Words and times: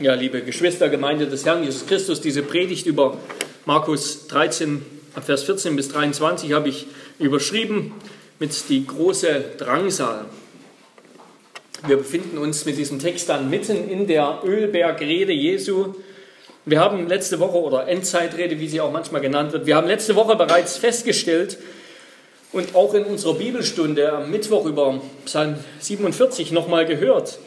Ja, 0.00 0.14
liebe 0.14 0.42
Geschwister, 0.42 0.88
Gemeinde 0.90 1.26
des 1.26 1.44
Herrn 1.44 1.64
Jesus 1.64 1.84
Christus, 1.84 2.20
diese 2.20 2.44
Predigt 2.44 2.86
über 2.86 3.16
Markus 3.64 4.28
13, 4.28 4.80
Vers 5.20 5.42
14 5.42 5.74
bis 5.74 5.88
23 5.88 6.52
habe 6.52 6.68
ich 6.68 6.86
überschrieben 7.18 7.92
mit 8.38 8.52
die 8.68 8.86
große 8.86 9.56
Drangsal. 9.58 10.26
Wir 11.88 11.96
befinden 11.96 12.38
uns 12.38 12.64
mit 12.64 12.78
diesem 12.78 13.00
Text 13.00 13.28
dann 13.28 13.50
mitten 13.50 13.90
in 13.90 14.06
der 14.06 14.42
Ölbergrede 14.44 15.32
Jesu. 15.32 15.96
Wir 16.64 16.78
haben 16.78 17.08
letzte 17.08 17.40
Woche, 17.40 17.58
oder 17.58 17.88
Endzeitrede, 17.88 18.60
wie 18.60 18.68
sie 18.68 18.80
auch 18.80 18.92
manchmal 18.92 19.20
genannt 19.20 19.52
wird, 19.52 19.66
wir 19.66 19.74
haben 19.74 19.88
letzte 19.88 20.14
Woche 20.14 20.36
bereits 20.36 20.76
festgestellt 20.76 21.58
und 22.52 22.76
auch 22.76 22.94
in 22.94 23.02
unserer 23.02 23.34
Bibelstunde 23.34 24.12
am 24.12 24.30
Mittwoch 24.30 24.64
über 24.64 25.00
Psalm 25.24 25.56
47 25.80 26.52
nochmal 26.52 26.86
gehört, 26.86 27.40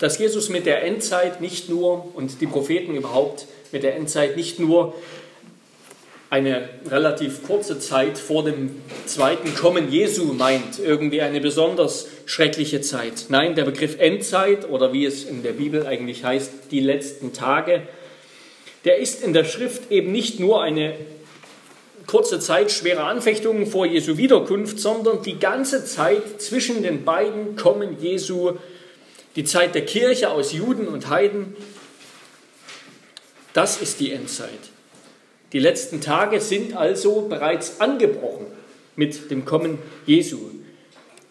dass 0.00 0.18
Jesus 0.18 0.48
mit 0.48 0.66
der 0.66 0.82
Endzeit 0.82 1.40
nicht 1.40 1.68
nur 1.68 2.12
und 2.14 2.40
die 2.40 2.46
Propheten 2.46 2.94
überhaupt 2.94 3.46
mit 3.72 3.82
der 3.82 3.96
Endzeit 3.96 4.36
nicht 4.36 4.58
nur 4.58 4.94
eine 6.30 6.68
relativ 6.90 7.44
kurze 7.44 7.78
Zeit 7.78 8.18
vor 8.18 8.44
dem 8.44 8.82
zweiten 9.06 9.54
Kommen 9.54 9.92
Jesu 9.92 10.32
meint, 10.32 10.80
irgendwie 10.80 11.20
eine 11.20 11.40
besonders 11.40 12.08
schreckliche 12.26 12.80
Zeit. 12.80 13.26
Nein, 13.28 13.54
der 13.54 13.64
Begriff 13.64 14.00
Endzeit 14.00 14.68
oder 14.68 14.92
wie 14.92 15.04
es 15.04 15.24
in 15.24 15.44
der 15.44 15.52
Bibel 15.52 15.86
eigentlich 15.86 16.24
heißt, 16.24 16.72
die 16.72 16.80
letzten 16.80 17.32
Tage, 17.32 17.82
der 18.84 18.98
ist 18.98 19.22
in 19.22 19.32
der 19.32 19.44
Schrift 19.44 19.92
eben 19.92 20.10
nicht 20.10 20.40
nur 20.40 20.60
eine 20.60 20.94
kurze 22.08 22.40
Zeit 22.40 22.72
schwerer 22.72 23.04
Anfechtungen 23.04 23.66
vor 23.66 23.86
Jesu 23.86 24.16
Wiederkunft, 24.16 24.80
sondern 24.80 25.22
die 25.22 25.38
ganze 25.38 25.84
Zeit 25.84 26.42
zwischen 26.42 26.82
den 26.82 27.04
beiden 27.04 27.56
Kommen 27.56 27.96
Jesu 28.00 28.54
die 29.36 29.44
Zeit 29.44 29.74
der 29.74 29.84
Kirche 29.84 30.30
aus 30.30 30.52
Juden 30.52 30.88
und 30.88 31.08
Heiden, 31.08 31.56
das 33.52 33.80
ist 33.80 34.00
die 34.00 34.12
Endzeit. 34.12 34.50
Die 35.52 35.58
letzten 35.60 36.00
Tage 36.00 36.40
sind 36.40 36.76
also 36.76 37.22
bereits 37.22 37.80
angebrochen 37.80 38.46
mit 38.96 39.30
dem 39.30 39.44
Kommen 39.44 39.78
Jesu, 40.06 40.38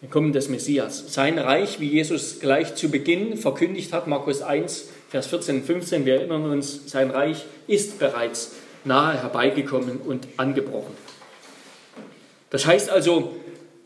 dem 0.02 0.10
Kommen 0.10 0.32
des 0.32 0.48
Messias. 0.48 1.12
Sein 1.12 1.38
Reich, 1.38 1.80
wie 1.80 1.88
Jesus 1.88 2.40
gleich 2.40 2.74
zu 2.74 2.90
Beginn 2.90 3.36
verkündigt 3.36 3.92
hat, 3.92 4.06
Markus 4.06 4.42
1, 4.42 4.88
Vers 5.10 5.26
14 5.26 5.56
und 5.56 5.66
15, 5.66 6.06
wir 6.06 6.16
erinnern 6.16 6.50
uns, 6.50 6.80
sein 6.86 7.10
Reich 7.10 7.44
ist 7.66 7.98
bereits 7.98 8.52
nahe 8.84 9.22
herbeigekommen 9.22 9.98
und 9.98 10.26
angebrochen. 10.36 10.94
Das 12.50 12.66
heißt 12.66 12.90
also, 12.90 13.34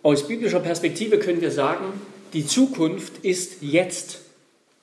aus 0.03 0.27
biblischer 0.27 0.61
Perspektive 0.61 1.19
können 1.19 1.41
wir 1.41 1.51
sagen, 1.51 1.85
die 2.33 2.47
Zukunft 2.47 3.25
ist 3.25 3.63
jetzt. 3.63 4.21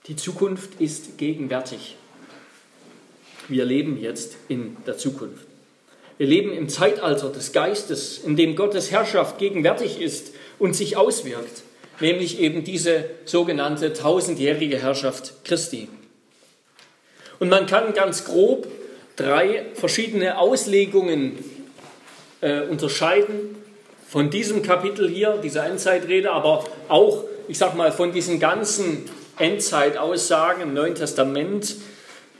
Die 0.07 0.15
Zukunft 0.15 0.79
ist 0.79 1.17
gegenwärtig. 1.17 1.95
Wir 3.47 3.65
leben 3.65 3.99
jetzt 4.01 4.35
in 4.47 4.77
der 4.87 4.97
Zukunft. 4.97 5.45
Wir 6.17 6.27
leben 6.27 6.53
im 6.53 6.69
Zeitalter 6.69 7.29
des 7.29 7.51
Geistes, 7.51 8.19
in 8.19 8.35
dem 8.35 8.55
Gottes 8.55 8.89
Herrschaft 8.89 9.37
gegenwärtig 9.37 9.99
ist 10.01 10.33
und 10.59 10.75
sich 10.75 10.95
auswirkt, 10.95 11.63
nämlich 11.99 12.39
eben 12.39 12.63
diese 12.63 13.05
sogenannte 13.25 13.93
tausendjährige 13.93 14.77
Herrschaft 14.77 15.43
Christi. 15.43 15.89
Und 17.39 17.49
man 17.49 17.65
kann 17.65 17.93
ganz 17.93 18.25
grob 18.25 18.67
drei 19.17 19.65
verschiedene 19.73 20.37
Auslegungen 20.39 21.37
äh, 22.41 22.61
unterscheiden 22.61 23.57
von 24.07 24.29
diesem 24.29 24.61
Kapitel 24.61 25.09
hier, 25.09 25.37
dieser 25.43 25.65
Endzeitrede, 25.65 26.31
aber 26.31 26.63
auch 26.87 27.25
ich 27.47 27.57
sag 27.57 27.75
mal, 27.75 27.91
von 27.91 28.11
diesen 28.11 28.39
ganzen 28.39 29.09
Endzeitaussagen 29.37 30.61
im 30.61 30.73
Neuen 30.73 30.95
Testament 30.95 31.75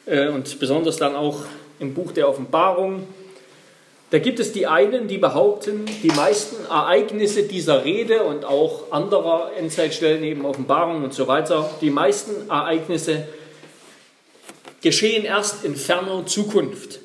äh, 0.06 0.28
und 0.30 0.60
besonders 0.60 0.98
dann 0.98 1.16
auch 1.16 1.44
im 1.80 1.94
Buch 1.94 2.12
der 2.12 2.30
Offenbarung, 2.30 3.08
da 4.12 4.20
gibt 4.20 4.40
es 4.40 4.54
die 4.54 4.68
einen, 4.68 5.08
die 5.08 5.18
behaupten, 5.18 5.86
die 6.04 6.10
meisten 6.10 6.64
Ereignisse 6.66 7.44
dieser 7.44 7.84
Rede 7.84 8.24
und 8.24 8.46
auch 8.46 8.92
anderer 8.92 9.52
Endzeitstellen, 9.58 10.24
eben 10.24 10.46
Offenbarung 10.46 11.04
und 11.04 11.14
so 11.14 11.28
weiter, 11.28 11.70
die 11.82 11.90
meisten 11.90 12.50
Ereignisse 12.50 13.28
geschehen 14.82 15.26
erst 15.26 15.66
in 15.66 15.76
ferner 15.76 16.26
Zukunft. 16.28 17.00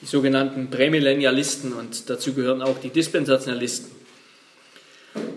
Die 0.00 0.06
sogenannten 0.06 0.70
Prämillennialisten 0.70 1.72
und 1.72 2.08
dazu 2.08 2.34
gehören 2.34 2.62
auch 2.62 2.78
die 2.78 2.90
Dispensationalisten. 2.90 3.90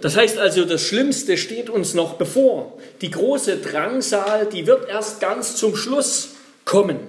Das 0.02 0.16
heißt 0.16 0.38
also, 0.38 0.66
das 0.66 0.82
Schlimmste 0.82 1.38
steht 1.38 1.70
uns 1.70 1.94
noch 1.94 2.16
bevor. 2.16 2.78
Die 3.02 3.12
große 3.12 3.58
Drangsal, 3.58 4.48
die 4.48 4.68
wird 4.68 4.90
erst 4.90 5.20
ganz 5.20 5.56
zum 5.56 5.76
Schluss 5.76 6.30
kommen, 6.66 7.00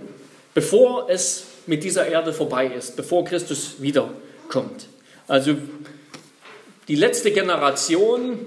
bevor 0.54 1.08
es 1.10 1.44
mit 1.66 1.84
dieser 1.84 2.06
Erde 2.06 2.32
vorbei 2.32 2.66
ist, 2.66 2.96
bevor 2.96 3.24
Christus 3.24 3.76
wiederkommt. 3.78 4.86
Also 5.26 5.56
die 6.88 6.94
letzte 6.94 7.30
Generation, 7.30 8.38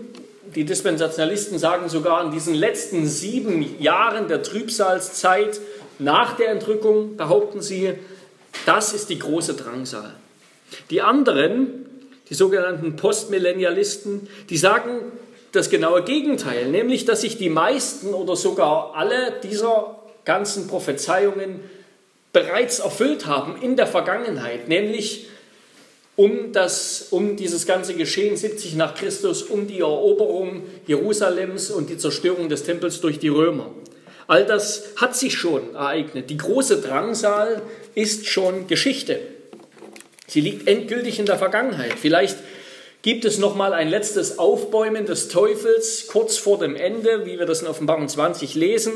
die 0.56 0.66
Dispensationalisten 0.66 1.59
sagen 1.59 1.90
sogar 1.90 2.26
in 2.26 2.32
diesen 2.32 2.56
letzten 2.56 3.08
sieben 3.08 3.80
Jahren 3.80 4.28
der 4.28 4.42
Trübsalzeit 4.42 5.59
nach 6.00 6.36
der 6.36 6.50
Entrückung, 6.50 7.16
behaupten 7.16 7.62
sie, 7.62 7.94
das 8.66 8.94
ist 8.94 9.09
die 9.09 9.20
große 9.20 9.53
Drangsal. 9.53 10.14
Die 10.90 11.02
anderen, 11.02 11.81
die 12.31 12.36
sogenannten 12.36 12.96
Postmillennialisten, 12.96 14.30
die 14.50 14.58
sagen 14.58 15.02
das 15.52 15.69
genaue 15.69 16.03
Gegenteil, 16.03 16.69
nämlich 16.69 17.03
dass 17.03 17.22
sich 17.22 17.38
die 17.38 17.50
meisten 17.50 18.14
oder 18.14 18.38
sogar 18.38 18.94
alle 18.96 19.34
dieser 19.44 20.00
ganzen 20.24 20.68
Prophezeiungen 20.68 21.59
bereits 22.31 22.80
erfüllt 22.80 23.25
haben 23.25 23.62
in 23.62 23.75
der 23.75 23.86
Vergangenheit, 23.86 24.70
nämlich 24.70 25.28
um, 26.16 26.53
das, 26.53 27.08
um 27.09 27.36
dieses 27.36 27.66
ganze 27.66 27.96
Geschehen 27.96 28.38
70 28.38 28.75
nach 28.75 28.96
Christus, 28.96 29.44
um 29.44 29.68
die 29.68 29.80
Eroberung 29.80 30.64
Jerusalems 30.88 31.70
und 31.70 31.90
die 31.90 31.97
Zerstörung 31.97 32.47
des 32.47 32.64
Tempels 32.64 33.02
durch 33.02 33.20
die 33.20 33.28
Römer. 33.28 33.72
All 34.28 34.46
das 34.46 34.94
hat 34.96 35.18
sich 35.18 35.34
schon 35.34 35.75
ereignet. 35.75 36.30
Die 36.30 36.38
große 36.38 36.80
Drangsal 36.80 37.62
ist 37.94 38.28
schon 38.28 38.68
Geschichte. 38.68 39.20
Sie 40.31 40.40
liegt 40.40 40.66
endgültig 40.66 41.19
in 41.19 41.25
der 41.25 41.38
Vergangenheit. 41.38 41.96
Vielleicht 42.00 42.38
gibt 43.02 43.25
es 43.25 43.38
noch 43.38 43.53
mal 43.53 43.74
ein 43.74 43.90
letztes 43.90 44.40
Aufbäumen 44.40 45.06
des 45.06 45.28
Teufels 45.28 46.08
kurz 46.08 46.38
vor 46.38 46.58
dem 46.58 46.78
Ende, 46.78 47.25
wie 47.25 47.38
wir 47.38 47.46
das 47.46 47.62
in 47.62 47.68
Offenbarung 47.68 48.08
20 48.08 48.56
lesen. 48.56 48.94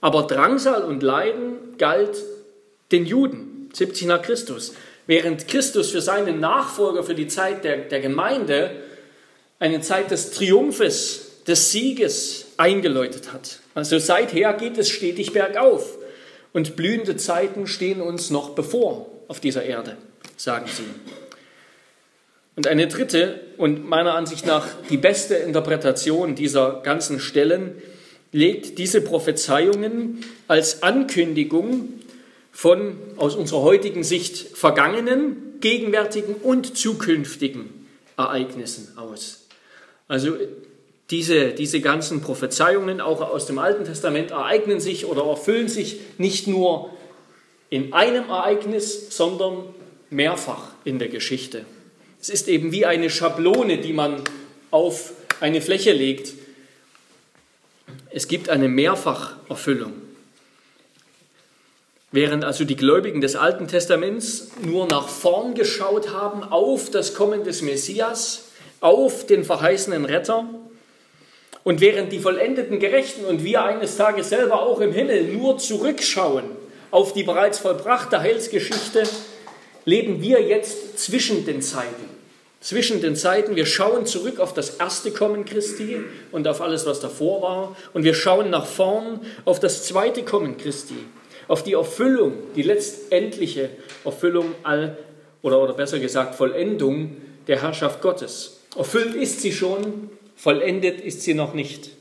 Aber 0.00 0.28
Drangsal 0.28 0.84
und 0.84 1.02
Leiden 1.02 1.76
galt 1.76 2.22
den 2.92 3.04
Juden, 3.04 3.68
70 3.72 4.06
nach 4.06 4.22
Christus. 4.22 4.74
Während 5.08 5.48
Christus 5.48 5.90
für 5.90 6.00
seinen 6.00 6.38
Nachfolger, 6.38 7.02
für 7.02 7.16
die 7.16 7.26
Zeit 7.26 7.64
der, 7.64 7.78
der 7.78 7.98
Gemeinde, 7.98 8.70
eine 9.58 9.80
Zeit 9.80 10.12
des 10.12 10.30
Triumphes, 10.30 11.42
des 11.48 11.72
Sieges 11.72 12.46
eingeläutet 12.58 13.32
hat. 13.32 13.58
Also 13.74 13.98
seither 13.98 14.52
geht 14.52 14.78
es 14.78 14.88
stetig 14.88 15.32
bergauf 15.32 15.98
und 16.52 16.76
blühende 16.76 17.16
Zeiten 17.16 17.66
stehen 17.66 18.00
uns 18.00 18.30
noch 18.30 18.50
bevor 18.50 19.10
auf 19.26 19.40
dieser 19.40 19.64
Erde 19.64 19.96
sagen 20.42 20.66
sie. 20.66 20.84
Und 22.56 22.66
eine 22.66 22.88
dritte 22.88 23.40
und 23.58 23.88
meiner 23.88 24.14
Ansicht 24.14 24.46
nach 24.46 24.66
die 24.88 24.96
beste 24.96 25.34
Interpretation 25.34 26.34
dieser 26.34 26.80
ganzen 26.82 27.20
Stellen 27.20 27.80
legt 28.32 28.78
diese 28.78 29.00
Prophezeiungen 29.02 30.24
als 30.48 30.82
Ankündigung 30.82 31.88
von 32.52 32.96
aus 33.16 33.34
unserer 33.34 33.62
heutigen 33.62 34.02
Sicht 34.02 34.56
vergangenen, 34.56 35.58
gegenwärtigen 35.60 36.34
und 36.34 36.76
zukünftigen 36.76 37.86
Ereignissen 38.16 38.96
aus. 38.96 39.46
Also 40.08 40.36
diese, 41.10 41.50
diese 41.50 41.80
ganzen 41.80 42.22
Prophezeiungen 42.22 43.00
auch 43.00 43.20
aus 43.20 43.46
dem 43.46 43.58
Alten 43.58 43.84
Testament 43.84 44.30
ereignen 44.30 44.80
sich 44.80 45.06
oder 45.06 45.24
erfüllen 45.24 45.68
sich 45.68 46.00
nicht 46.18 46.46
nur 46.46 46.90
in 47.68 47.92
einem 47.92 48.28
Ereignis, 48.28 49.16
sondern 49.16 49.74
mehrfach 50.10 50.72
in 50.84 50.98
der 50.98 51.08
Geschichte. 51.08 51.64
Es 52.20 52.28
ist 52.28 52.48
eben 52.48 52.72
wie 52.72 52.84
eine 52.84 53.08
Schablone, 53.08 53.78
die 53.78 53.92
man 53.92 54.22
auf 54.70 55.12
eine 55.40 55.60
Fläche 55.60 55.92
legt. 55.92 56.34
Es 58.10 58.28
gibt 58.28 58.50
eine 58.50 58.68
Mehrfacherfüllung. 58.68 59.92
Während 62.12 62.44
also 62.44 62.64
die 62.64 62.76
Gläubigen 62.76 63.20
des 63.20 63.36
Alten 63.36 63.68
Testaments 63.68 64.50
nur 64.62 64.86
nach 64.88 65.08
vorn 65.08 65.54
geschaut 65.54 66.10
haben 66.12 66.42
auf 66.42 66.90
das 66.90 67.14
Kommen 67.14 67.44
des 67.44 67.62
Messias, 67.62 68.48
auf 68.80 69.26
den 69.26 69.44
verheißenen 69.44 70.04
Retter, 70.04 70.48
und 71.62 71.80
während 71.80 72.10
die 72.10 72.18
vollendeten 72.18 72.78
Gerechten 72.78 73.24
und 73.24 73.44
wir 73.44 73.62
eines 73.62 73.96
Tages 73.96 74.30
selber 74.30 74.62
auch 74.62 74.80
im 74.80 74.92
Himmel 74.92 75.24
nur 75.24 75.58
zurückschauen 75.58 76.44
auf 76.90 77.12
die 77.12 77.22
bereits 77.22 77.58
vollbrachte 77.58 78.20
Heilsgeschichte, 78.20 79.04
leben 79.90 80.22
wir 80.22 80.40
jetzt 80.40 80.98
zwischen 80.98 81.44
den 81.44 81.60
Zeiten. 81.60 82.08
zwischen 82.60 83.00
den 83.00 83.16
Zeiten. 83.16 83.56
Wir 83.56 83.64
schauen 83.64 84.04
zurück 84.04 84.38
auf 84.38 84.52
das 84.52 84.76
erste 84.76 85.12
Kommen 85.12 85.46
Christi 85.46 85.96
und 86.30 86.46
auf 86.46 86.60
alles, 86.60 86.84
was 86.84 87.00
davor 87.00 87.40
war. 87.40 87.76
Und 87.94 88.04
wir 88.04 88.12
schauen 88.12 88.50
nach 88.50 88.66
vorn 88.66 89.20
auf 89.46 89.60
das 89.60 89.86
zweite 89.86 90.22
Kommen 90.24 90.58
Christi, 90.58 90.98
auf 91.48 91.64
die 91.64 91.72
Erfüllung, 91.72 92.34
die 92.56 92.62
letztendliche 92.62 93.70
Erfüllung 94.04 94.54
all, 94.62 94.98
oder, 95.40 95.58
oder 95.62 95.72
besser 95.72 95.98
gesagt 95.98 96.34
Vollendung 96.34 97.16
der 97.46 97.62
Herrschaft 97.62 98.02
Gottes. 98.02 98.60
Erfüllt 98.76 99.14
ist 99.14 99.40
sie 99.40 99.52
schon, 99.52 100.10
vollendet 100.36 101.00
ist 101.00 101.22
sie 101.22 101.32
noch 101.32 101.54
nicht. 101.54 101.92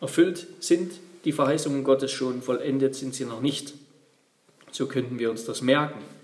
Erfüllt 0.00 0.44
sind 0.58 0.90
die 1.24 1.32
Verheißungen 1.32 1.84
Gottes 1.84 2.10
schon, 2.10 2.42
vollendet 2.42 2.96
sind 2.96 3.14
sie 3.14 3.26
noch 3.26 3.40
nicht. 3.40 3.74
So 4.72 4.86
könnten 4.86 5.20
wir 5.20 5.30
uns 5.30 5.44
das 5.44 5.62
merken. 5.62 6.15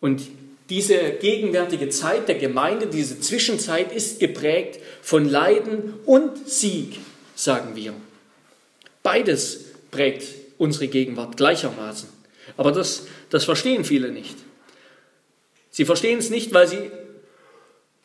Und 0.00 0.22
diese 0.70 0.98
gegenwärtige 1.12 1.88
Zeit 1.88 2.28
der 2.28 2.36
Gemeinde, 2.36 2.86
diese 2.86 3.20
Zwischenzeit 3.20 3.90
ist 3.92 4.20
geprägt 4.20 4.80
von 5.02 5.28
Leiden 5.28 5.94
und 6.04 6.48
Sieg, 6.48 6.98
sagen 7.34 7.74
wir. 7.74 7.94
Beides 9.02 9.64
prägt 9.90 10.24
unsere 10.58 10.88
Gegenwart 10.88 11.36
gleichermaßen. 11.36 12.08
Aber 12.56 12.72
das, 12.72 13.06
das 13.30 13.44
verstehen 13.44 13.84
viele 13.84 14.10
nicht. 14.10 14.36
Sie 15.70 15.84
verstehen 15.84 16.18
es 16.18 16.30
nicht, 16.30 16.52
weil 16.52 16.68
sie 16.68 16.90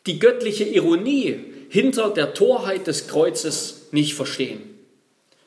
die 0.06 0.18
göttliche 0.18 0.64
Ironie 0.64 1.40
hinter 1.68 2.10
der 2.10 2.34
Torheit 2.34 2.86
des 2.86 3.08
Kreuzes 3.08 3.88
nicht 3.90 4.14
verstehen, 4.14 4.62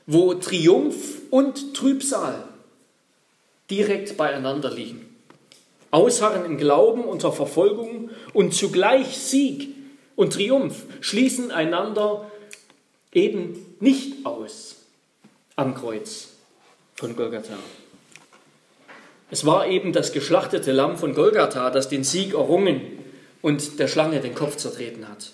wo 0.05 0.33
Triumph 0.33 1.21
und 1.29 1.73
Trübsal 1.73 2.47
direkt 3.69 4.17
beieinander 4.17 4.71
liegen. 4.71 5.06
Ausharren 5.97 6.45
im 6.45 6.57
Glauben 6.57 7.05
unter 7.05 7.31
Verfolgung 7.31 8.11
und 8.31 8.53
zugleich 8.53 9.17
Sieg 9.17 9.73
und 10.15 10.33
Triumph 10.33 10.83
schließen 11.01 11.49
einander 11.49 12.29
eben 13.11 13.75
nicht 13.79 14.23
aus 14.23 14.75
am 15.55 15.73
Kreuz 15.73 16.27
von 16.93 17.15
Golgatha. 17.15 17.57
Es 19.31 19.43
war 19.43 19.67
eben 19.67 19.91
das 19.91 20.11
geschlachtete 20.11 20.71
Lamm 20.71 20.97
von 20.97 21.15
Golgatha, 21.15 21.71
das 21.71 21.89
den 21.89 22.03
Sieg 22.03 22.35
errungen 22.35 22.81
und 23.41 23.79
der 23.79 23.87
Schlange 23.87 24.19
den 24.19 24.35
Kopf 24.35 24.55
zertreten 24.57 25.09
hat. 25.09 25.31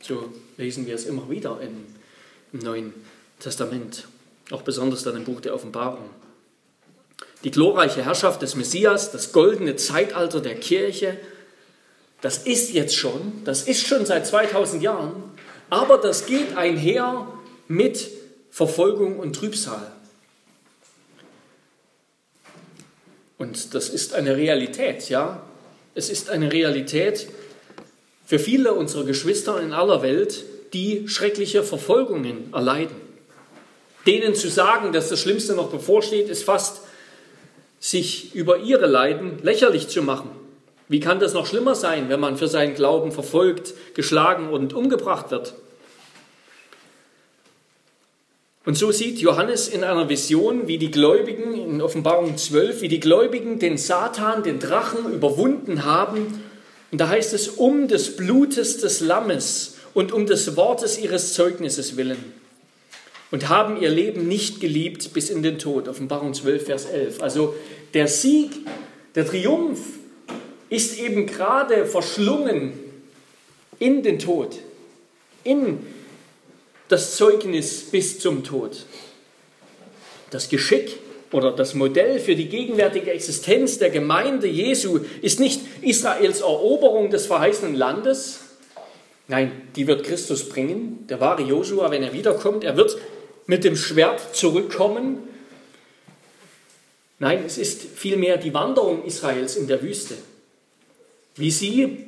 So 0.00 0.32
lesen 0.56 0.86
wir 0.86 0.94
es 0.94 1.04
immer 1.04 1.28
wieder 1.28 1.60
im 1.60 2.60
Neuen 2.60 2.94
Testament, 3.40 4.08
auch 4.50 4.62
besonders 4.62 5.02
dann 5.02 5.16
im 5.16 5.24
Buch 5.24 5.42
der 5.42 5.54
Offenbarung. 5.54 6.08
Die 7.44 7.50
glorreiche 7.50 8.04
Herrschaft 8.04 8.42
des 8.42 8.56
Messias, 8.56 9.12
das 9.12 9.32
goldene 9.32 9.76
Zeitalter 9.76 10.40
der 10.40 10.54
Kirche, 10.56 11.18
das 12.22 12.38
ist 12.38 12.72
jetzt 12.72 12.96
schon, 12.96 13.44
das 13.44 13.62
ist 13.62 13.86
schon 13.86 14.06
seit 14.06 14.26
2000 14.26 14.82
Jahren, 14.82 15.22
aber 15.68 15.98
das 15.98 16.24
geht 16.24 16.56
einher 16.56 17.28
mit 17.68 18.08
Verfolgung 18.50 19.18
und 19.18 19.36
Trübsal. 19.36 19.92
Und 23.36 23.74
das 23.74 23.90
ist 23.90 24.14
eine 24.14 24.36
Realität, 24.36 25.10
ja. 25.10 25.42
Es 25.94 26.08
ist 26.08 26.30
eine 26.30 26.50
Realität 26.50 27.28
für 28.24 28.38
viele 28.38 28.72
unserer 28.72 29.04
Geschwister 29.04 29.60
in 29.60 29.72
aller 29.72 30.02
Welt, 30.02 30.44
die 30.72 31.08
schreckliche 31.08 31.62
Verfolgungen 31.62 32.52
erleiden. 32.54 32.96
Denen 34.06 34.34
zu 34.34 34.48
sagen, 34.48 34.92
dass 34.92 35.10
das 35.10 35.20
Schlimmste 35.20 35.54
noch 35.54 35.70
bevorsteht, 35.70 36.28
ist 36.28 36.44
fast 36.44 36.80
sich 37.84 38.34
über 38.34 38.60
ihre 38.60 38.86
Leiden 38.86 39.40
lächerlich 39.42 39.88
zu 39.88 40.00
machen. 40.00 40.30
Wie 40.88 41.00
kann 41.00 41.20
das 41.20 41.34
noch 41.34 41.44
schlimmer 41.44 41.74
sein, 41.74 42.08
wenn 42.08 42.18
man 42.18 42.38
für 42.38 42.48
seinen 42.48 42.74
Glauben 42.74 43.12
verfolgt, 43.12 43.74
geschlagen 43.92 44.48
und 44.48 44.72
umgebracht 44.72 45.30
wird? 45.30 45.52
Und 48.64 48.78
so 48.78 48.90
sieht 48.90 49.18
Johannes 49.18 49.68
in 49.68 49.84
einer 49.84 50.08
Vision, 50.08 50.66
wie 50.66 50.78
die 50.78 50.90
Gläubigen 50.90 51.52
in 51.52 51.82
Offenbarung 51.82 52.38
12, 52.38 52.80
wie 52.80 52.88
die 52.88 53.00
Gläubigen 53.00 53.58
den 53.58 53.76
Satan, 53.76 54.42
den 54.42 54.60
Drachen 54.60 55.12
überwunden 55.12 55.84
haben. 55.84 56.42
Und 56.90 57.02
da 57.02 57.08
heißt 57.10 57.34
es, 57.34 57.48
um 57.48 57.86
des 57.86 58.16
Blutes 58.16 58.78
des 58.78 59.00
Lammes 59.00 59.76
und 59.92 60.10
um 60.10 60.24
des 60.24 60.56
Wortes 60.56 60.96
ihres 60.96 61.34
Zeugnisses 61.34 61.98
willen 61.98 62.43
und 63.34 63.48
haben 63.48 63.82
ihr 63.82 63.88
Leben 63.88 64.28
nicht 64.28 64.60
geliebt 64.60 65.12
bis 65.12 65.28
in 65.28 65.42
den 65.42 65.58
Tod. 65.58 65.88
Offenbarung 65.88 66.34
12, 66.34 66.66
Vers 66.66 66.84
11. 66.84 67.20
Also 67.20 67.56
der 67.92 68.06
Sieg, 68.06 68.52
der 69.16 69.26
Triumph 69.26 69.80
ist 70.68 71.00
eben 71.00 71.26
gerade 71.26 71.84
verschlungen 71.84 72.74
in 73.80 74.04
den 74.04 74.20
Tod, 74.20 74.60
in 75.42 75.80
das 76.86 77.16
Zeugnis 77.16 77.90
bis 77.90 78.20
zum 78.20 78.44
Tod. 78.44 78.86
Das 80.30 80.48
Geschick 80.48 81.00
oder 81.32 81.50
das 81.50 81.74
Modell 81.74 82.20
für 82.20 82.36
die 82.36 82.48
gegenwärtige 82.48 83.10
Existenz 83.10 83.78
der 83.78 83.90
Gemeinde 83.90 84.46
Jesu 84.46 85.00
ist 85.22 85.40
nicht 85.40 85.60
Israels 85.82 86.40
Eroberung 86.40 87.10
des 87.10 87.26
verheißenen 87.26 87.74
Landes. 87.74 88.38
Nein, 89.26 89.50
die 89.74 89.88
wird 89.88 90.04
Christus 90.04 90.48
bringen, 90.48 91.04
der 91.08 91.18
wahre 91.18 91.42
Josua, 91.42 91.90
wenn 91.90 92.04
er 92.04 92.12
wiederkommt. 92.12 92.62
Er 92.62 92.76
wird 92.76 92.96
mit 93.46 93.64
dem 93.64 93.76
Schwert 93.76 94.34
zurückkommen. 94.34 95.18
Nein, 97.18 97.44
es 97.46 97.58
ist 97.58 97.82
vielmehr 97.94 98.36
die 98.36 98.54
Wanderung 98.54 99.04
Israels 99.04 99.56
in 99.56 99.66
der 99.66 99.82
Wüste. 99.82 100.14
Wie 101.36 101.50
sie 101.50 102.06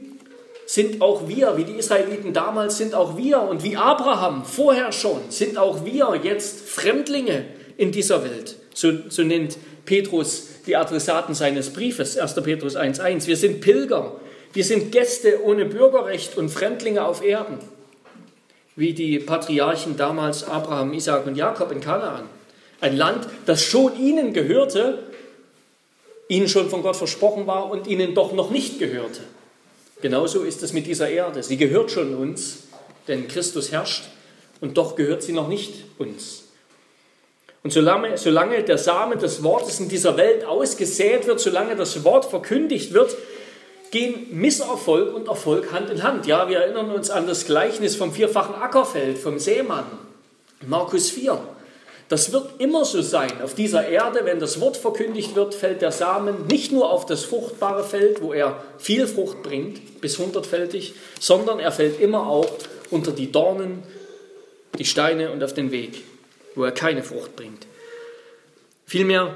sind 0.67 1.01
auch 1.01 1.29
wir, 1.29 1.57
wie 1.57 1.65
die 1.65 1.79
Israeliten 1.79 2.33
damals 2.33 2.77
sind 2.77 2.95
auch 2.95 3.17
wir 3.17 3.41
und 3.41 3.63
wie 3.63 3.77
Abraham 3.77 4.45
vorher 4.45 4.91
schon, 4.91 5.21
sind 5.29 5.59
auch 5.59 5.85
wir 5.85 6.21
jetzt 6.23 6.69
Fremdlinge 6.69 7.45
in 7.77 7.93
dieser 7.93 8.25
Welt. 8.25 8.57
So, 8.75 8.93
so 9.09 9.23
nennt 9.23 9.59
Petrus 9.85 10.49
die 10.67 10.75
Adressaten 10.75 11.35
seines 11.35 11.73
Briefes, 11.73 12.19
1. 12.19 12.35
Petrus 12.43 12.77
1.1. 12.77 13.29
Wir 13.29 13.37
sind 13.37 13.61
Pilger, 13.61 14.17
wir 14.53 14.65
sind 14.65 14.91
Gäste 14.91 15.45
ohne 15.45 15.67
Bürgerrecht 15.67 16.37
und 16.37 16.49
Fremdlinge 16.49 17.05
auf 17.05 17.23
Erden 17.23 17.59
wie 18.77 18.93
die 18.93 19.19
Patriarchen 19.19 19.97
damals 19.97 20.45
Abraham, 20.45 20.93
Isaac 20.93 21.27
und 21.27 21.35
Jakob 21.35 21.73
in 21.73 21.81
Kanaan. 21.81 22.29
Ein 22.81 22.97
Land, 22.97 23.27
das 23.47 23.63
schon 23.63 23.99
ihnen 23.99 24.35
gehörte, 24.35 25.03
ihnen 26.29 26.49
schon 26.49 26.69
von 26.69 26.83
Gott 26.83 26.97
versprochen 26.97 27.47
war 27.47 27.71
und 27.71 27.87
ihnen 27.87 28.15
doch 28.15 28.33
noch 28.33 28.51
nicht 28.51 28.79
gehörte. 28.79 29.21
Genauso 30.03 30.43
ist 30.43 30.63
es 30.63 30.75
mit 30.75 30.87
dieser 30.87 31.09
Erde. 31.09 31.43
Sie 31.43 31.57
gehört 31.57 31.91
schon 31.91 32.15
uns, 32.15 32.65
denn 33.09 33.29
Christus 33.29 33.73
herrscht 33.73 34.05
und 34.61 34.77
doch 34.77 34.95
gehört 34.95 35.23
sie 35.23 35.33
noch 35.33 35.49
nicht 35.49 35.85
uns. 35.99 36.45
Und 37.63 37.73
solange, 37.73 38.19
solange 38.19 38.63
der 38.63 38.79
Same 38.79 39.17
des 39.17 39.43
Wortes 39.43 39.81
in 39.81 39.89
dieser 39.89 40.17
Welt 40.17 40.45
ausgesät 40.45 41.27
wird, 41.27 41.41
solange 41.41 41.75
das 41.75 42.05
Wort 42.05 42.27
verkündigt 42.27 42.93
wird, 42.93 43.17
gehen 43.91 44.27
Misserfolg 44.33 45.15
und 45.15 45.29
Erfolg 45.29 45.73
Hand 45.73 45.91
in 45.91 46.03
Hand. 46.03 46.27
Ja, 46.27 46.49
wir 46.49 46.59
erinnern 46.59 46.91
uns 46.91 47.11
an 47.11 47.27
das 47.27 47.47
Gleichnis 47.47 47.97
vom 47.97 48.13
vierfachen 48.13 48.55
Ackerfeld, 48.55 49.19
vom 49.19 49.39
Seemann, 49.39 49.87
Markus 50.67 51.11
4. 51.11 51.39
Das 52.09 52.33
wird 52.33 52.61
immer 52.61 52.85
so 52.85 53.03
sein. 53.03 53.33
Auf 53.43 53.55
dieser 53.55 53.89
Erde, 53.89 54.21
wenn 54.25 54.39
das 54.39 54.61
Wort 54.61 54.77
verkündigt 54.77 55.35
wird, 55.35 55.55
fällt 55.55 55.83
der 55.83 55.91
Samen 55.91 56.47
nicht 56.47 56.71
nur 56.71 56.91
auf 56.91 57.05
das 57.07 57.25
fruchtbare 57.25 57.83
Feld, 57.83 58.23
wo 58.23 58.33
er 58.33 58.63
viel 58.79 59.09
Frucht 59.09 59.43
bringt, 59.43 60.01
bis 60.01 60.19
hundertfältig, 60.19 60.95
sondern 61.19 61.59
er 61.59 61.73
fällt 61.73 62.01
immer 62.01 62.29
auch 62.29 62.49
unter 62.91 63.11
die 63.11 63.33
Dornen, 63.33 63.83
die 64.79 64.85
Steine 64.85 65.33
und 65.33 65.43
auf 65.43 65.53
den 65.53 65.73
Weg, 65.73 66.05
wo 66.55 66.63
er 66.63 66.73
keine 66.73 67.03
Frucht 67.03 67.35
bringt. 67.35 67.67
Vielmehr 68.87 69.35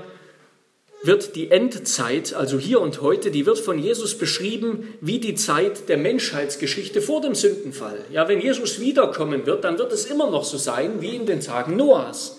wird 1.03 1.35
die 1.35 1.51
Endzeit, 1.51 2.35
also 2.35 2.59
hier 2.59 2.81
und 2.81 3.01
heute, 3.01 3.31
die 3.31 3.47
wird 3.47 3.59
von 3.59 3.79
Jesus 3.79 4.19
beschrieben 4.19 4.95
wie 5.01 5.19
die 5.19 5.35
Zeit 5.35 5.89
der 5.89 5.97
Menschheitsgeschichte 5.97 7.01
vor 7.01 7.23
dem 7.23 7.35
Sündenfall. 7.35 8.05
Ja, 8.13 8.29
wenn 8.29 8.41
Jesus 8.41 8.81
wiederkommen 8.81 9.47
wird, 9.47 9.65
dann 9.65 9.79
wird 9.79 9.93
es 9.93 10.05
immer 10.05 10.31
noch 10.31 10.45
so 10.45 10.59
sein 10.59 11.01
wie 11.01 11.17
in 11.17 11.25
den 11.25 11.41
Tagen 11.41 11.77
Noahs. 11.77 12.39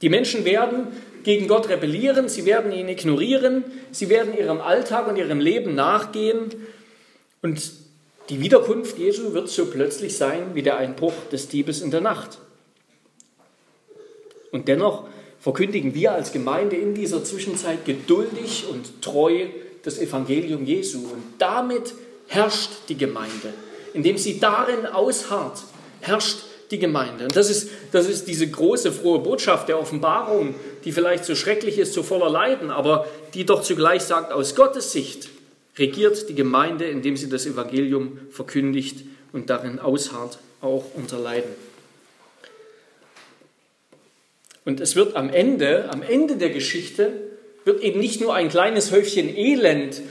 Die 0.00 0.08
Menschen 0.08 0.44
werden 0.44 0.88
gegen 1.22 1.48
Gott 1.48 1.68
rebellieren, 1.68 2.28
sie 2.28 2.46
werden 2.46 2.72
ihn 2.72 2.88
ignorieren, 2.88 3.64
sie 3.90 4.08
werden 4.08 4.36
ihrem 4.36 4.60
Alltag 4.60 5.08
und 5.08 5.16
ihrem 5.16 5.40
Leben 5.40 5.74
nachgehen 5.74 6.50
und 7.42 7.72
die 8.30 8.40
Wiederkunft 8.40 8.98
Jesu 8.98 9.32
wird 9.32 9.48
so 9.48 9.66
plötzlich 9.66 10.16
sein 10.16 10.54
wie 10.54 10.62
der 10.62 10.76
Einbruch 10.76 11.14
des 11.32 11.48
Diebes 11.48 11.80
in 11.80 11.90
der 11.90 12.02
Nacht. 12.02 12.38
Und 14.50 14.68
dennoch 14.68 15.08
verkündigen 15.40 15.94
wir 15.94 16.12
als 16.12 16.32
Gemeinde 16.32 16.76
in 16.76 16.94
dieser 16.94 17.24
Zwischenzeit 17.24 17.84
geduldig 17.84 18.64
und 18.70 19.02
treu 19.02 19.46
das 19.82 19.98
Evangelium 19.98 20.64
Jesu. 20.64 20.98
Und 20.98 21.22
damit 21.38 21.94
herrscht 22.26 22.70
die 22.88 22.96
Gemeinde. 22.96 23.54
Indem 23.94 24.18
sie 24.18 24.38
darin 24.38 24.86
ausharrt, 24.86 25.62
herrscht 26.00 26.38
die 26.70 26.78
Gemeinde. 26.78 27.24
Und 27.24 27.36
das 27.36 27.48
ist, 27.48 27.70
das 27.92 28.08
ist 28.08 28.28
diese 28.28 28.46
große 28.48 28.92
frohe 28.92 29.20
Botschaft 29.20 29.68
der 29.68 29.80
Offenbarung, 29.80 30.54
die 30.84 30.92
vielleicht 30.92 31.24
so 31.24 31.34
schrecklich 31.34 31.78
ist, 31.78 31.94
so 31.94 32.02
voller 32.02 32.28
Leiden, 32.28 32.70
aber 32.70 33.06
die 33.34 33.46
doch 33.46 33.62
zugleich 33.62 34.02
sagt, 34.02 34.32
aus 34.32 34.54
Gottes 34.54 34.92
Sicht 34.92 35.30
regiert 35.78 36.28
die 36.28 36.34
Gemeinde, 36.34 36.84
indem 36.84 37.16
sie 37.16 37.28
das 37.28 37.46
Evangelium 37.46 38.18
verkündigt 38.30 39.04
und 39.32 39.48
darin 39.48 39.78
ausharrt, 39.78 40.38
auch 40.60 40.84
unter 40.94 41.18
Leiden. 41.18 41.67
Und 44.64 44.80
es 44.80 44.96
wird 44.96 45.16
am 45.16 45.30
Ende, 45.30 45.90
am 45.90 46.02
Ende 46.02 46.36
der 46.36 46.50
Geschichte, 46.50 47.12
wird 47.64 47.82
eben 47.82 48.00
nicht 48.00 48.20
nur 48.20 48.34
ein 48.34 48.48
kleines 48.48 48.92
Häufchen 48.92 49.34
Elend 49.34 50.02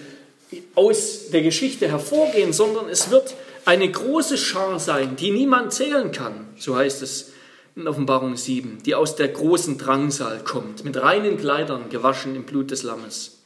aus 0.76 1.30
der 1.32 1.42
Geschichte 1.42 1.90
hervorgehen, 1.90 2.54
sondern 2.54 2.90
es 2.90 3.12
wird 3.12 3.36
eine 3.66 3.90
große 3.90 4.38
Schar 4.38 4.80
sein, 4.80 5.16
die 5.18 5.32
niemand 5.32 5.74
zählen 5.74 6.12
kann, 6.12 6.48
so 6.58 6.76
heißt 6.76 7.02
es 7.02 7.34
in 7.76 7.88
Offenbarung 7.88 8.38
7, 8.38 8.80
die 8.86 8.96
aus 8.96 9.16
der 9.16 9.28
großen 9.28 9.78
Drangsal 9.78 10.40
kommt, 10.44 10.84
mit 10.84 11.00
reinen 11.00 11.38
Kleidern 11.38 11.90
gewaschen 11.90 12.36
im 12.36 12.44
Blut 12.44 12.72
des 12.72 12.84
Lammes. 12.84 13.40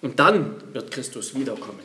Und 0.00 0.20
dann 0.20 0.56
wird 0.72 0.90
Christus 0.90 1.34
wiederkommen 1.34 1.80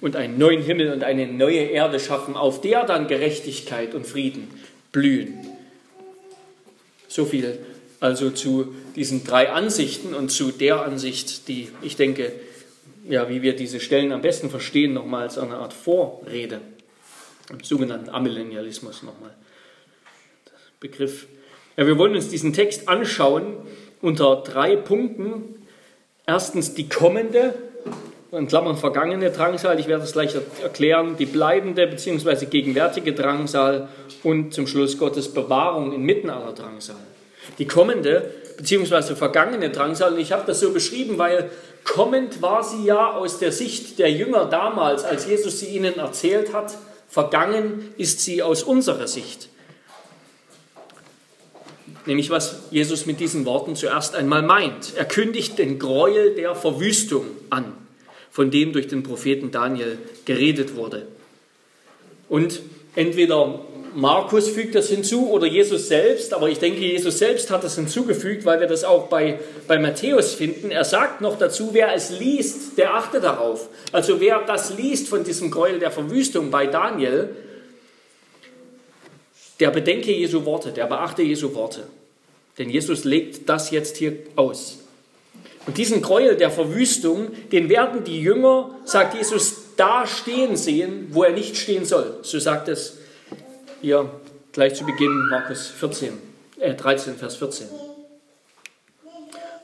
und 0.00 0.16
einen 0.16 0.36
neuen 0.38 0.62
Himmel 0.62 0.92
und 0.92 1.04
eine 1.04 1.26
neue 1.26 1.60
Erde 1.60 1.98
schaffen, 1.98 2.36
auf 2.36 2.60
der 2.60 2.84
dann 2.84 3.08
Gerechtigkeit 3.08 3.94
und 3.94 4.06
Frieden 4.06 4.48
blühen. 4.90 5.38
So 7.12 7.26
viel 7.26 7.58
also 8.00 8.30
zu 8.30 8.74
diesen 8.96 9.22
drei 9.22 9.52
Ansichten 9.52 10.14
und 10.14 10.30
zu 10.30 10.50
der 10.50 10.82
Ansicht, 10.82 11.46
die 11.46 11.68
ich 11.82 11.94
denke, 11.94 12.32
ja, 13.06 13.28
wie 13.28 13.42
wir 13.42 13.54
diese 13.54 13.80
Stellen 13.80 14.12
am 14.12 14.22
besten 14.22 14.48
verstehen, 14.48 14.94
nochmal 14.94 15.24
als 15.24 15.36
eine 15.36 15.56
Art 15.56 15.74
Vorrede, 15.74 16.60
im 17.50 17.62
sogenannten 17.62 18.08
Amillennialismus 18.08 19.02
nochmal. 19.02 19.34
Begriff. 20.80 21.26
Ja, 21.76 21.86
wir 21.86 21.98
wollen 21.98 22.14
uns 22.14 22.28
diesen 22.28 22.54
Text 22.54 22.88
anschauen 22.88 23.56
unter 24.00 24.36
drei 24.36 24.74
Punkten. 24.74 25.66
Erstens 26.26 26.74
die 26.74 26.88
kommende, 26.88 27.54
in 28.38 28.48
Klammern 28.48 28.78
vergangene 28.78 29.30
Drangsal, 29.30 29.78
ich 29.78 29.88
werde 29.88 30.04
es 30.04 30.12
gleich 30.12 30.34
erklären, 30.62 31.16
die 31.18 31.26
bleibende 31.26 31.86
bzw. 31.86 32.46
gegenwärtige 32.46 33.12
Drangsal 33.12 33.88
und 34.22 34.54
zum 34.54 34.66
Schluss 34.66 34.96
Gottes 34.96 35.28
Bewahrung 35.34 35.92
inmitten 35.92 36.30
aller 36.30 36.54
Drangsal. 36.54 36.96
Die 37.58 37.66
kommende 37.66 38.32
bzw. 38.56 39.16
vergangene 39.16 39.68
Drangsal, 39.68 40.14
und 40.14 40.18
ich 40.18 40.32
habe 40.32 40.44
das 40.46 40.60
so 40.60 40.72
beschrieben, 40.72 41.18
weil 41.18 41.50
kommend 41.84 42.40
war 42.40 42.64
sie 42.64 42.86
ja 42.86 43.12
aus 43.12 43.38
der 43.38 43.52
Sicht 43.52 43.98
der 43.98 44.10
Jünger 44.10 44.46
damals, 44.46 45.04
als 45.04 45.26
Jesus 45.26 45.60
sie 45.60 45.66
ihnen 45.66 45.98
erzählt 45.98 46.54
hat, 46.54 46.78
vergangen 47.08 47.92
ist 47.98 48.20
sie 48.20 48.42
aus 48.42 48.62
unserer 48.62 49.08
Sicht. 49.08 49.50
Nämlich 52.06 52.30
was 52.30 52.62
Jesus 52.70 53.04
mit 53.04 53.20
diesen 53.20 53.44
Worten 53.44 53.76
zuerst 53.76 54.14
einmal 54.14 54.42
meint. 54.42 54.94
Er 54.96 55.04
kündigt 55.04 55.58
den 55.58 55.78
Gräuel 55.78 56.34
der 56.34 56.54
Verwüstung 56.54 57.26
an, 57.50 57.74
von 58.32 58.50
dem 58.50 58.72
durch 58.72 58.88
den 58.88 59.02
Propheten 59.02 59.50
Daniel 59.50 59.98
geredet 60.24 60.74
wurde. 60.74 61.06
Und 62.30 62.62
entweder 62.96 63.60
Markus 63.94 64.48
fügt 64.48 64.74
das 64.74 64.88
hinzu 64.88 65.30
oder 65.30 65.46
Jesus 65.46 65.88
selbst, 65.88 66.32
aber 66.32 66.48
ich 66.48 66.58
denke, 66.58 66.80
Jesus 66.80 67.18
selbst 67.18 67.50
hat 67.50 67.62
das 67.62 67.74
hinzugefügt, 67.74 68.46
weil 68.46 68.58
wir 68.58 68.66
das 68.66 68.84
auch 68.84 69.08
bei, 69.08 69.38
bei 69.68 69.78
Matthäus 69.78 70.32
finden. 70.32 70.70
Er 70.70 70.84
sagt 70.84 71.20
noch 71.20 71.38
dazu, 71.38 71.70
wer 71.72 71.94
es 71.94 72.08
liest, 72.18 72.78
der 72.78 72.94
achte 72.94 73.20
darauf. 73.20 73.68
Also 73.92 74.18
wer 74.18 74.40
das 74.46 74.74
liest 74.78 75.08
von 75.08 75.24
diesem 75.24 75.50
Gräuel 75.50 75.78
der 75.78 75.90
Verwüstung 75.90 76.50
bei 76.50 76.66
Daniel, 76.66 77.36
der 79.60 79.70
bedenke 79.70 80.10
Jesu 80.10 80.46
Worte, 80.46 80.72
der 80.72 80.86
beachte 80.86 81.20
Jesu 81.20 81.54
Worte. 81.54 81.82
Denn 82.58 82.70
Jesus 82.70 83.04
legt 83.04 83.46
das 83.46 83.70
jetzt 83.70 83.98
hier 83.98 84.16
aus. 84.36 84.81
Und 85.66 85.78
diesen 85.78 86.02
Gräuel 86.02 86.36
der 86.36 86.50
Verwüstung, 86.50 87.30
den 87.52 87.68
werden 87.68 88.04
die 88.04 88.20
Jünger, 88.20 88.74
sagt 88.84 89.14
Jesus, 89.14 89.62
da 89.76 90.06
stehen 90.06 90.56
sehen, 90.56 91.08
wo 91.10 91.22
er 91.22 91.32
nicht 91.32 91.56
stehen 91.56 91.84
soll. 91.84 92.18
So 92.22 92.38
sagt 92.38 92.68
es 92.68 92.98
hier 93.80 94.10
gleich 94.52 94.74
zu 94.74 94.84
Beginn 94.84 95.28
Markus 95.30 95.68
14, 95.68 96.12
äh 96.58 96.74
13, 96.74 97.16
Vers 97.16 97.36
14. 97.36 97.68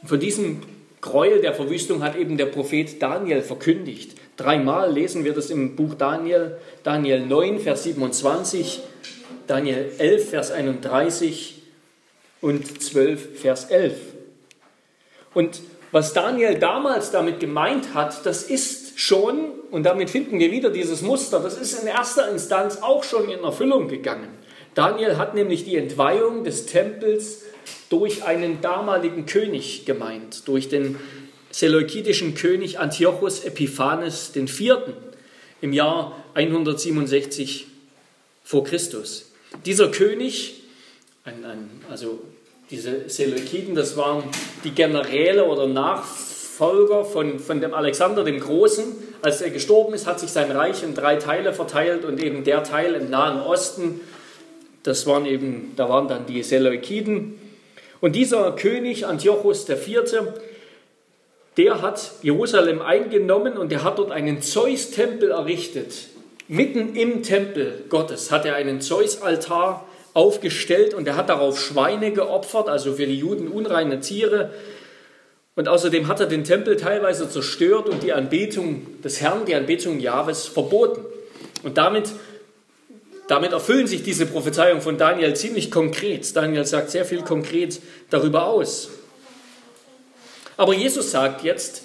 Und 0.03 0.09
von 0.09 0.21
diesem 0.21 0.63
Gräuel 1.01 1.41
der 1.41 1.55
Verwüstung 1.55 2.03
hat 2.03 2.17
eben 2.17 2.37
der 2.37 2.47
Prophet 2.47 3.03
Daniel 3.03 3.43
verkündigt. 3.43 4.17
Dreimal 4.37 4.93
lesen 4.93 5.25
wir 5.25 5.35
das 5.35 5.51
im 5.51 5.75
Buch 5.75 5.95
Daniel, 5.95 6.59
Daniel 6.85 7.27
9, 7.27 7.59
Vers 7.59 7.85
27, 7.85 8.81
Daniel 9.49 9.91
11, 9.99 10.31
Vers 10.31 10.51
31 10.53 11.63
und 12.41 12.83
12, 12.83 13.41
Vers 13.41 13.65
11. 13.67 13.97
Und 15.35 15.61
was 15.93 16.13
Daniel 16.13 16.59
damals 16.59 17.11
damit 17.11 17.41
gemeint 17.41 17.95
hat, 17.95 18.27
das 18.27 18.43
ist 18.43 18.99
schon, 19.01 19.51
und 19.71 19.85
damit 19.85 20.11
finden 20.11 20.39
wir 20.39 20.51
wieder 20.51 20.71
dieses 20.71 21.03
Muster, 21.03 21.41
das 21.41 21.57
ist 21.57 21.81
in 21.81 21.89
erster 21.89 22.31
Instanz 22.31 22.79
auch 22.83 23.05
schon 23.05 23.29
in 23.29 23.43
Erfüllung 23.45 23.89
gegangen. 23.89 24.29
Daniel 24.75 25.17
hat 25.17 25.35
nämlich 25.35 25.65
die 25.65 25.77
Entweihung 25.77 26.45
des 26.45 26.67
Tempels 26.67 27.43
durch 27.91 28.25
einen 28.25 28.61
damaligen 28.61 29.27
König 29.27 29.87
gemeint, 29.87 30.47
durch 30.47 30.69
den 30.69 30.99
seleukidischen 31.51 32.35
König 32.35 32.79
Antiochus 32.79 33.45
Epiphanes 33.45 34.33
IV. 34.37 34.77
im 35.61 35.73
Jahr 35.73 36.25
167 36.35 37.67
vor 38.45 38.65
Christus. 38.65 39.33
Dieser 39.65 39.91
König, 39.91 40.63
ein, 41.25 41.45
ein, 41.45 41.71
also 41.91 42.21
diese 42.71 43.09
Seleukiden, 43.09 43.75
das 43.75 43.97
waren 43.97 44.25
die 44.65 44.73
Generäle 44.73 45.45
oder 45.45 45.67
Nachfolger 45.67 47.05
von, 47.05 47.39
von 47.39 47.61
dem 47.61 47.73
Alexander 47.73 48.25
dem 48.25 48.41
Großen. 48.41 48.85
Als 49.23 49.41
er 49.41 49.51
gestorben 49.51 49.95
ist, 49.95 50.07
hat 50.07 50.21
sich 50.21 50.31
sein 50.31 50.51
Reich 50.51 50.83
in 50.83 50.95
drei 50.95 51.17
Teile 51.17 51.53
verteilt 51.53 52.05
und 52.05 52.23
eben 52.23 52.45
der 52.45 52.63
Teil 52.65 52.95
im 52.95 53.11
Nahen 53.11 53.41
Osten, 53.41 54.01
das 54.83 55.07
waren 55.07 55.27
eben, 55.27 55.73
da 55.77 55.89
waren 55.89 56.09
dann 56.09 56.27
die 56.27 56.43
Seleukiden. 56.43 57.39
Und 58.01 58.15
dieser 58.15 58.53
König 58.53 59.07
Antiochus 59.07 59.69
IV., 59.69 60.15
der 61.57 61.83
hat 61.83 62.13
Jerusalem 62.23 62.81
eingenommen 62.81 63.57
und 63.57 63.73
er 63.73 63.83
hat 63.83 63.99
dort 63.99 64.13
einen 64.13 64.43
Zeus-Tempel 64.43 65.33
errichtet. 65.33 66.09
Mitten 66.47 66.95
im 66.95 67.23
Tempel 67.25 67.85
Gottes 67.89 68.31
hat 68.31 68.47
er 68.47 68.55
einen 68.55 68.81
Zeus-Altar 68.81 69.85
aufgestellt 70.19 70.95
und 70.95 71.07
er 71.07 71.15
hat 71.15 71.29
darauf 71.29 71.61
Schweine 71.61 72.11
geopfert, 72.11 72.69
also 72.69 72.95
für 72.95 73.07
die 73.07 73.21
Juden 73.21 73.47
unreine 73.47 74.01
Tiere. 74.01 74.51
Und 75.55 75.69
außerdem 75.69 76.09
hat 76.09 76.19
er 76.19 76.27
den 76.27 76.43
Tempel 76.43 76.77
teilweise 76.77 77.31
zerstört 77.31 77.89
und 77.89 78.03
die 78.03 78.13
Anbetung 78.13 79.01
des 79.03 79.21
Herrn, 79.21 79.47
die 79.47 79.55
Anbetung 79.55 80.01
Jahres 80.01 80.47
verboten. 80.47 81.05
Und 81.63 81.79
damit, 81.79 82.11
damit 83.29 83.53
erfüllen 83.53 83.87
sich 83.87 84.03
diese 84.03 84.27
Prophezeiungen 84.27 84.83
von 84.83 84.99
Daniel 84.99 85.35
ziemlich 85.35 85.71
konkret. 85.71 86.35
Daniel 86.35 86.65
sagt 86.65 86.91
sehr 86.91 87.05
viel 87.05 87.23
konkret 87.23 87.81
darüber 88.11 88.47
aus. 88.49 88.91
Aber 90.57 90.75
Jesus 90.75 91.13
sagt 91.13 91.45
jetzt, 91.45 91.83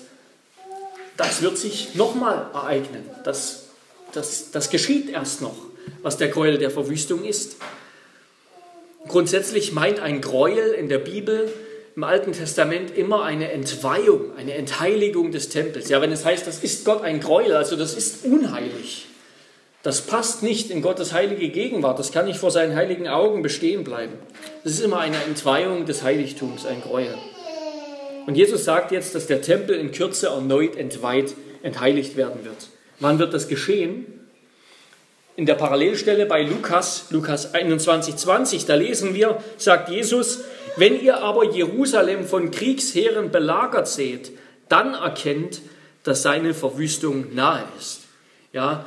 das 1.18 1.44
wird 1.44 1.60
sich 1.60 1.94
nochmal 1.94 2.48
ereignen. 2.52 3.08
Das, 3.26 3.66
das, 4.12 4.50
das 4.50 4.72
geschieht 4.72 5.12
erst 5.12 5.44
noch, 5.44 5.56
was 6.02 6.18
der 6.18 6.30
Gräuel 6.30 6.58
der 6.58 6.72
Verwüstung 6.72 7.26
ist. 7.26 7.58
Grundsätzlich 9.08 9.74
meint 9.74 10.00
ein 10.00 10.22
Gräuel 10.22 10.74
in 10.74 10.90
der 10.90 11.00
Bibel 11.00 11.52
im 11.96 12.04
Alten 12.04 12.32
Testament 12.32 12.98
immer 12.98 13.24
eine 13.24 13.52
Entweihung, 13.52 14.36
eine 14.38 14.56
Entheiligung 14.56 15.32
des 15.32 15.50
Tempels. 15.50 15.90
Ja, 15.90 16.02
wenn 16.02 16.12
es 16.12 16.26
heißt, 16.26 16.48
das 16.48 16.64
ist 16.64 16.86
Gott 16.86 17.04
ein 17.04 17.20
Gräuel, 17.20 17.54
also 17.54 17.76
das 17.76 17.94
ist 17.94 18.26
unheilig. 18.26 19.08
Das 19.84 20.02
passt 20.02 20.42
nicht 20.44 20.72
in 20.72 20.82
Gottes 20.82 21.12
heilige 21.12 21.50
Gegenwart. 21.50 22.00
Das 22.00 22.14
kann 22.14 22.26
nicht 22.26 22.40
vor 22.40 22.52
seinen 22.52 22.76
heiligen 22.76 23.08
Augen 23.10 23.42
bestehen 23.42 23.84
bleiben. 23.84 24.14
Das 24.64 24.74
ist 24.74 24.80
immer 24.80 25.00
eine 25.00 25.22
Entweihung 25.28 25.86
des 25.86 26.04
Heiligtums, 26.04 26.66
ein 26.66 26.82
Gräuel. 26.82 27.16
Und 28.26 28.36
Jesus 28.36 28.64
sagt 28.64 28.94
jetzt, 28.94 29.14
dass 29.14 29.28
der 29.28 29.42
Tempel 29.42 29.76
in 29.76 29.92
Kürze 29.92 30.28
erneut 30.28 30.78
entweiht, 30.78 31.36
entheiligt 31.62 32.16
werden 32.16 32.46
wird. 32.46 32.70
Wann 33.02 33.20
wird 33.20 33.34
das 33.34 33.50
geschehen? 33.50 34.23
In 35.36 35.46
der 35.46 35.56
Parallelstelle 35.56 36.26
bei 36.26 36.44
Lukas, 36.44 37.08
Lukas 37.10 37.54
21, 37.54 38.16
20, 38.16 38.66
da 38.66 38.76
lesen 38.76 39.16
wir, 39.16 39.42
sagt 39.58 39.90
Jesus, 39.90 40.44
wenn 40.76 41.00
ihr 41.00 41.22
aber 41.22 41.52
Jerusalem 41.54 42.26
von 42.26 42.52
Kriegsheeren 42.52 43.32
belagert 43.32 43.88
seht, 43.88 44.32
dann 44.70 44.94
erkennt, 44.94 45.62
dass 46.04 46.22
seine 46.22 46.54
Verwüstung 46.54 47.34
nahe 47.34 47.64
ist. 47.80 48.02
Ja, 48.52 48.86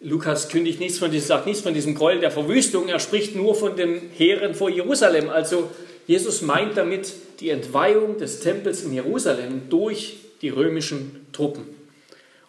Lukas 0.00 0.48
kündigt 0.48 0.80
nichts 0.80 0.98
von 0.98 1.10
diesem, 1.10 1.28
sagt 1.28 1.46
nichts 1.46 1.62
von 1.62 1.74
diesem 1.74 1.94
Gräuel 1.94 2.20
der 2.20 2.30
Verwüstung, 2.30 2.88
er 2.88 3.00
spricht 3.00 3.34
nur 3.34 3.54
von 3.54 3.76
den 3.76 4.10
Heeren 4.16 4.54
vor 4.54 4.70
Jerusalem. 4.70 5.30
Also 5.30 5.70
Jesus 6.06 6.42
meint 6.42 6.76
damit 6.76 7.12
die 7.40 7.50
Entweihung 7.50 8.18
des 8.18 8.40
Tempels 8.40 8.82
in 8.82 8.92
Jerusalem 8.92 9.62
durch 9.70 10.16
die 10.42 10.50
römischen 10.50 11.26
Truppen. 11.32 11.64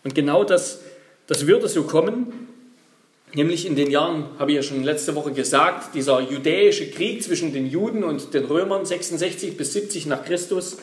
Und 0.04 0.16
genau 0.16 0.44
das, 0.44 0.82
das 1.28 1.48
würde 1.48 1.68
so 1.68 1.84
kommen. 1.84 2.45
Nämlich 3.36 3.66
in 3.66 3.76
den 3.76 3.92
Jahren, 3.92 4.30
habe 4.40 4.52
ich 4.52 4.56
ja 4.56 4.64
schon 4.64 4.82
letzte 4.84 5.14
Woche 5.14 5.34
gesagt, 5.34 5.94
dieser 5.94 6.22
judäische 6.22 6.90
Krieg 6.90 7.22
zwischen 7.22 7.52
den 7.52 7.70
Juden 7.70 8.06
und 8.06 8.34
den 8.34 8.46
Römern 8.46 8.86
66 8.86 9.58
bis 9.58 9.74
70 9.74 10.06
nach 10.06 10.24
Christus, 10.24 10.78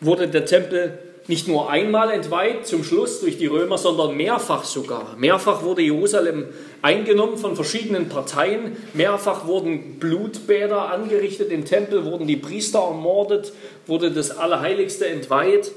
wurde 0.00 0.28
der 0.28 0.46
Tempel 0.46 0.96
nicht 1.26 1.48
nur 1.48 1.70
einmal 1.70 2.10
entweiht 2.10 2.66
zum 2.66 2.84
Schluss 2.84 3.20
durch 3.20 3.38
die 3.38 3.46
Römer, 3.46 3.78
sondern 3.78 4.16
mehrfach 4.16 4.62
sogar. 4.62 5.16
Mehrfach 5.18 5.62
wurde 5.62 5.82
Jerusalem 5.82 6.46
eingenommen 6.82 7.38
von 7.38 7.56
verschiedenen 7.56 8.08
Parteien. 8.08 8.76
Mehrfach 8.92 9.46
wurden 9.46 9.98
Blutbäder 9.98 10.92
angerichtet 10.92 11.50
im 11.50 11.64
Tempel, 11.64 12.04
wurden 12.04 12.26
die 12.26 12.36
Priester 12.36 12.80
ermordet, 12.80 13.52
wurde 13.86 14.12
das 14.12 14.36
Allerheiligste 14.36 15.06
entweiht. 15.06 15.72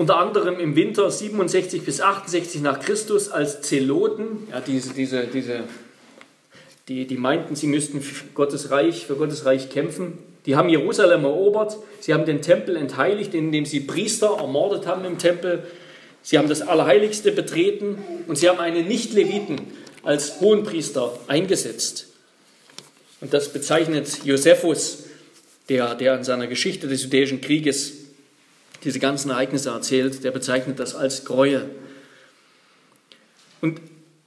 Unter 0.00 0.16
anderem 0.16 0.58
im 0.58 0.76
Winter 0.76 1.10
67 1.10 1.82
bis 1.82 2.00
68 2.00 2.62
nach 2.62 2.80
Christus 2.80 3.28
als 3.28 3.60
Zeloten, 3.60 4.48
ja, 4.50 4.62
diese, 4.62 4.94
diese, 4.94 5.26
diese, 5.26 5.64
die, 6.88 7.06
die 7.06 7.18
meinten, 7.18 7.54
sie 7.54 7.66
müssten 7.66 8.00
für 8.00 8.24
Gottes 8.32 8.70
Reich, 8.70 9.04
für 9.04 9.16
Gottes 9.16 9.44
Reich 9.44 9.68
kämpfen. 9.68 10.16
Die 10.46 10.56
haben 10.56 10.70
Jerusalem 10.70 11.24
erobert, 11.24 11.76
sie 12.00 12.14
haben 12.14 12.24
den 12.24 12.40
Tempel 12.40 12.76
entheiligt, 12.76 13.34
indem 13.34 13.66
sie 13.66 13.80
Priester 13.80 14.38
ermordet 14.38 14.86
haben 14.86 15.04
im 15.04 15.18
Tempel. 15.18 15.64
Sie 16.22 16.38
haben 16.38 16.48
das 16.48 16.62
Allerheiligste 16.62 17.30
betreten 17.30 17.98
und 18.26 18.38
sie 18.38 18.48
haben 18.48 18.58
einen 18.58 18.88
Nicht-Leviten 18.88 19.60
als 20.02 20.40
Hohenpriester 20.40 21.12
eingesetzt. 21.26 22.06
Und 23.20 23.34
das 23.34 23.52
bezeichnet 23.52 24.20
Josephus, 24.24 25.04
der, 25.68 25.94
der 25.94 26.16
in 26.16 26.24
seiner 26.24 26.46
Geschichte 26.46 26.88
des 26.88 27.02
Judäischen 27.02 27.42
Krieges 27.42 27.99
diese 28.84 28.98
ganzen 28.98 29.30
Ereignisse 29.30 29.70
erzählt, 29.70 30.24
der 30.24 30.30
bezeichnet 30.30 30.78
das 30.78 30.94
als 30.94 31.24
Gräuel. 31.24 31.68
Und 33.60 33.80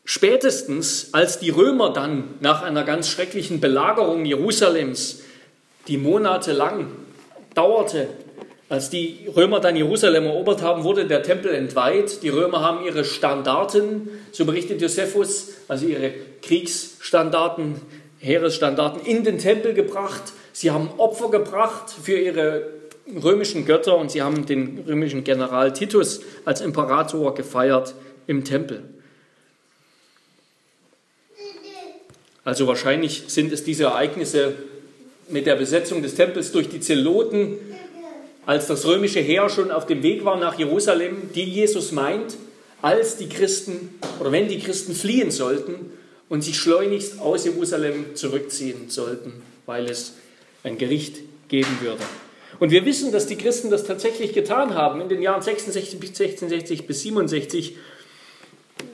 spätestens, 0.05 1.09
als 1.13 1.39
die 1.39 1.49
Römer 1.49 1.91
dann 1.91 2.35
nach 2.39 2.61
einer 2.61 2.83
ganz 2.83 3.09
schrecklichen 3.09 3.59
Belagerung 3.59 4.25
Jerusalems, 4.25 5.21
die 5.87 5.97
monatelang 5.97 6.91
dauerte, 7.55 8.07
als 8.69 8.89
die 8.89 9.27
Römer 9.35 9.59
dann 9.59 9.75
Jerusalem 9.75 10.25
erobert 10.25 10.61
haben, 10.61 10.83
wurde 10.83 11.05
der 11.05 11.21
Tempel 11.21 11.53
entweiht. 11.53 12.23
Die 12.23 12.29
Römer 12.29 12.61
haben 12.61 12.83
ihre 12.83 13.05
Standarten, 13.05 14.09
so 14.31 14.45
berichtet 14.45 14.81
Josephus, 14.81 15.49
also 15.67 15.85
ihre 15.85 16.11
Kriegsstandarten, 16.41 17.75
Heeresstandarten 18.17 19.05
in 19.05 19.23
den 19.23 19.37
Tempel 19.37 19.73
gebracht. 19.73 20.23
Sie 20.53 20.71
haben 20.71 20.89
Opfer 20.97 21.29
gebracht 21.29 21.93
für 22.03 22.17
ihre 22.17 22.65
römischen 23.23 23.65
Götter 23.65 23.97
und 23.97 24.11
sie 24.11 24.21
haben 24.21 24.45
den 24.45 24.83
römischen 24.87 25.23
General 25.23 25.73
Titus 25.73 26.21
als 26.45 26.61
Imperator 26.61 27.33
gefeiert 27.35 27.95
im 28.27 28.43
Tempel. 28.43 28.83
Also 32.45 32.67
wahrscheinlich 32.67 33.23
sind 33.27 33.53
es 33.53 33.63
diese 33.63 33.85
Ereignisse 33.85 34.53
mit 35.29 35.45
der 35.45 35.55
Besetzung 35.55 36.01
des 36.01 36.15
Tempels 36.15 36.51
durch 36.51 36.69
die 36.69 36.79
Zeloten, 36.79 37.57
als 38.45 38.67
das 38.67 38.85
römische 38.85 39.21
Heer 39.21 39.49
schon 39.49 39.71
auf 39.71 39.85
dem 39.85 40.03
Weg 40.03 40.25
war 40.25 40.37
nach 40.37 40.59
Jerusalem, 40.59 41.29
die 41.33 41.45
Jesus 41.45 41.93
meint, 41.93 42.35
als 42.81 43.15
die 43.15 43.29
Christen 43.29 43.95
oder 44.19 44.33
wenn 44.33 44.49
die 44.49 44.59
Christen 44.59 44.93
fliehen 44.93 45.31
sollten 45.31 45.91
und 46.27 46.43
sich 46.43 46.57
schleunigst 46.57 47.19
aus 47.19 47.45
Jerusalem 47.45 48.15
zurückziehen 48.15 48.89
sollten, 48.89 49.31
weil 49.65 49.85
es 49.85 50.15
ein 50.63 50.77
Gericht 50.77 51.19
geben 51.47 51.77
würde. 51.81 52.03
Und 52.63 52.69
wir 52.69 52.85
wissen, 52.85 53.11
dass 53.11 53.27
die 53.27 53.35
Christen 53.35 53.69
das 53.69 53.83
tatsächlich 53.83 54.31
getan 54.31 54.73
haben. 54.73 55.01
In 55.01 55.09
den 55.09 55.21
Jahren 55.21 55.41
66 55.41 55.99
bis 55.99 56.15
66 56.15 56.87
bis 56.87 57.01
67, 57.01 57.75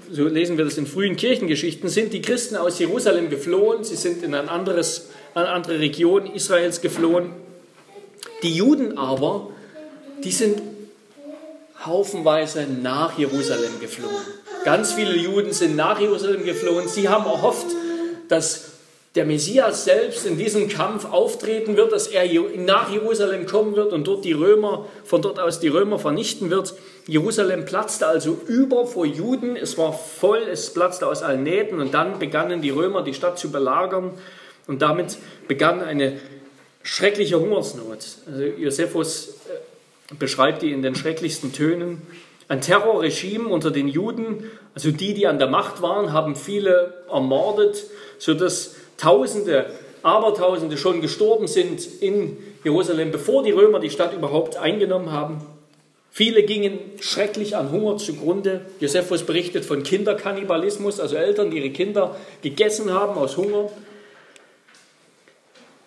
so 0.09 0.23
lesen 0.23 0.57
wir 0.57 0.65
das 0.65 0.79
in 0.79 0.87
frühen 0.87 1.15
Kirchengeschichten, 1.15 1.87
sind 1.87 2.11
die 2.13 2.23
Christen 2.23 2.55
aus 2.55 2.79
Jerusalem 2.79 3.29
geflohen. 3.29 3.83
Sie 3.83 3.95
sind 3.95 4.23
in 4.23 4.33
ein 4.33 4.49
anderes, 4.49 5.09
eine 5.35 5.49
andere 5.49 5.77
Region 5.77 6.25
Israels 6.25 6.81
geflohen. 6.81 7.29
Die 8.41 8.55
Juden 8.55 8.97
aber, 8.97 9.51
die 10.23 10.31
sind 10.31 10.63
haufenweise 11.85 12.65
nach 12.65 13.19
Jerusalem 13.19 13.79
geflohen. 13.79 14.25
Ganz 14.65 14.93
viele 14.93 15.15
Juden 15.15 15.53
sind 15.53 15.75
nach 15.75 15.99
Jerusalem 15.99 16.43
geflohen. 16.43 16.87
Sie 16.87 17.07
haben 17.07 17.25
erhofft, 17.25 17.67
dass 18.29 18.68
der 19.15 19.25
Messias 19.25 19.85
selbst 19.85 20.25
in 20.25 20.37
diesem 20.37 20.69
Kampf 20.69 21.05
auftreten 21.11 21.75
wird, 21.75 21.91
dass 21.91 22.07
er 22.07 22.25
nach 22.57 22.91
Jerusalem 22.91 23.47
kommen 23.47 23.75
wird 23.75 23.91
und 23.91 24.07
dort 24.07 24.23
die 24.23 24.33
Römer, 24.33 24.85
von 25.03 25.21
dort 25.21 25.39
aus 25.39 25.59
die 25.59 25.67
Römer 25.67 25.97
vernichten 25.97 26.51
wird. 26.51 26.75
Jerusalem 27.07 27.65
platzte 27.65 28.05
also 28.05 28.37
über 28.47 28.85
vor 28.85 29.05
Juden, 29.05 29.55
es 29.55 29.79
war 29.79 29.93
voll, 29.93 30.43
es 30.51 30.71
platzte 30.71 31.07
aus 31.07 31.23
allen 31.23 31.41
Nähten 31.41 31.79
und 31.79 31.93
dann 31.93 32.19
begannen 32.19 32.61
die 32.61 32.69
Römer 32.69 33.01
die 33.01 33.15
Stadt 33.15 33.39
zu 33.39 33.51
belagern 33.51 34.11
und 34.67 34.83
damit 34.83 35.17
begann 35.47 35.81
eine 35.81 36.19
schreckliche 36.83 37.39
Hungersnot. 37.39 38.05
Also 38.31 38.43
Josephus 38.43 39.29
äh, 40.09 40.15
beschreibt 40.19 40.61
die 40.61 40.71
in 40.71 40.83
den 40.83 40.93
schrecklichsten 40.93 41.51
Tönen. 41.51 42.03
Ein 42.47 42.61
Terrorregime 42.61 43.47
unter 43.47 43.71
den 43.71 43.87
Juden, 43.87 44.43
also 44.75 44.91
die, 44.91 45.15
die 45.15 45.27
an 45.27 45.39
der 45.39 45.49
Macht 45.49 45.81
waren, 45.81 46.13
haben 46.13 46.35
viele 46.35 47.03
ermordet, 47.11 47.85
sodass 48.19 48.75
Tausende, 48.99 49.67
Abertausende 50.03 50.77
schon 50.77 51.01
gestorben 51.01 51.47
sind 51.47 51.85
in 52.01 52.37
Jerusalem, 52.63 53.11
bevor 53.11 53.43
die 53.43 53.51
Römer 53.51 53.79
die 53.79 53.89
Stadt 53.89 54.13
überhaupt 54.13 54.57
eingenommen 54.57 55.11
haben. 55.11 55.41
Viele 56.11 56.43
gingen 56.43 56.79
schrecklich 56.99 57.55
an 57.55 57.71
Hunger 57.71 57.97
zugrunde. 57.97 58.65
Josephus 58.79 59.23
berichtet 59.23 59.63
von 59.63 59.83
Kinderkannibalismus, 59.83 60.99
also 60.99 61.15
Eltern, 61.15 61.51
die 61.51 61.57
ihre 61.57 61.69
Kinder 61.69 62.15
gegessen 62.41 62.93
haben 62.93 63.17
aus 63.17 63.37
Hunger. 63.37 63.69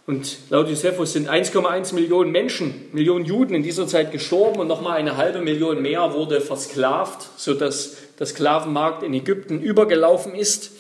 Und 0.06 0.38
laut 0.50 0.68
Josephus 0.68 1.12
sind 1.12 1.28
1,1 1.28 1.94
Millionen 1.94 2.32
Menschen, 2.32 2.88
Millionen 2.92 3.24
Juden 3.24 3.54
in 3.54 3.62
dieser 3.62 3.86
Zeit 3.86 4.10
gestorben 4.10 4.58
und 4.58 4.68
nochmal 4.68 4.98
eine 4.98 5.16
halbe 5.16 5.40
Million 5.40 5.80
mehr 5.80 6.12
wurde 6.14 6.40
versklavt, 6.40 7.28
sodass 7.36 7.96
der 8.18 8.26
Sklavenmarkt 8.26 9.02
in 9.02 9.14
Ägypten 9.14 9.60
übergelaufen 9.60 10.34
ist 10.34 10.72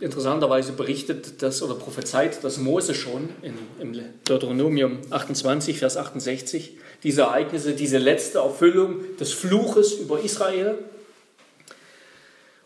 interessanterweise 0.00 0.72
berichtet 0.72 1.42
das 1.42 1.62
oder 1.62 1.74
prophezeit 1.74 2.42
das 2.42 2.58
Mose 2.58 2.94
schon 2.94 3.28
in, 3.42 3.54
im 3.80 4.00
Deuteronomium 4.24 4.98
28, 5.10 5.78
Vers 5.78 5.96
68, 5.96 6.76
diese 7.02 7.22
Ereignisse, 7.22 7.74
diese 7.74 7.98
letzte 7.98 8.38
Erfüllung 8.38 9.16
des 9.18 9.32
Fluches 9.32 9.92
über 9.92 10.20
Israel. 10.20 10.78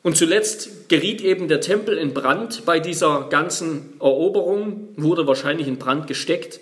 Und 0.03 0.17
zuletzt 0.17 0.89
geriet 0.89 1.21
eben 1.21 1.49
der 1.49 1.61
Tempel 1.61 1.97
in 1.97 2.13
Brand 2.13 2.65
bei 2.65 2.81
dieser 2.81 3.29
ganzen 3.31 3.95
Eroberung, 4.01 4.89
wurde 4.97 5.27
wahrscheinlich 5.27 5.69
in 5.69 5.79
Brand 5.79 6.09
gesteckt. 6.09 6.61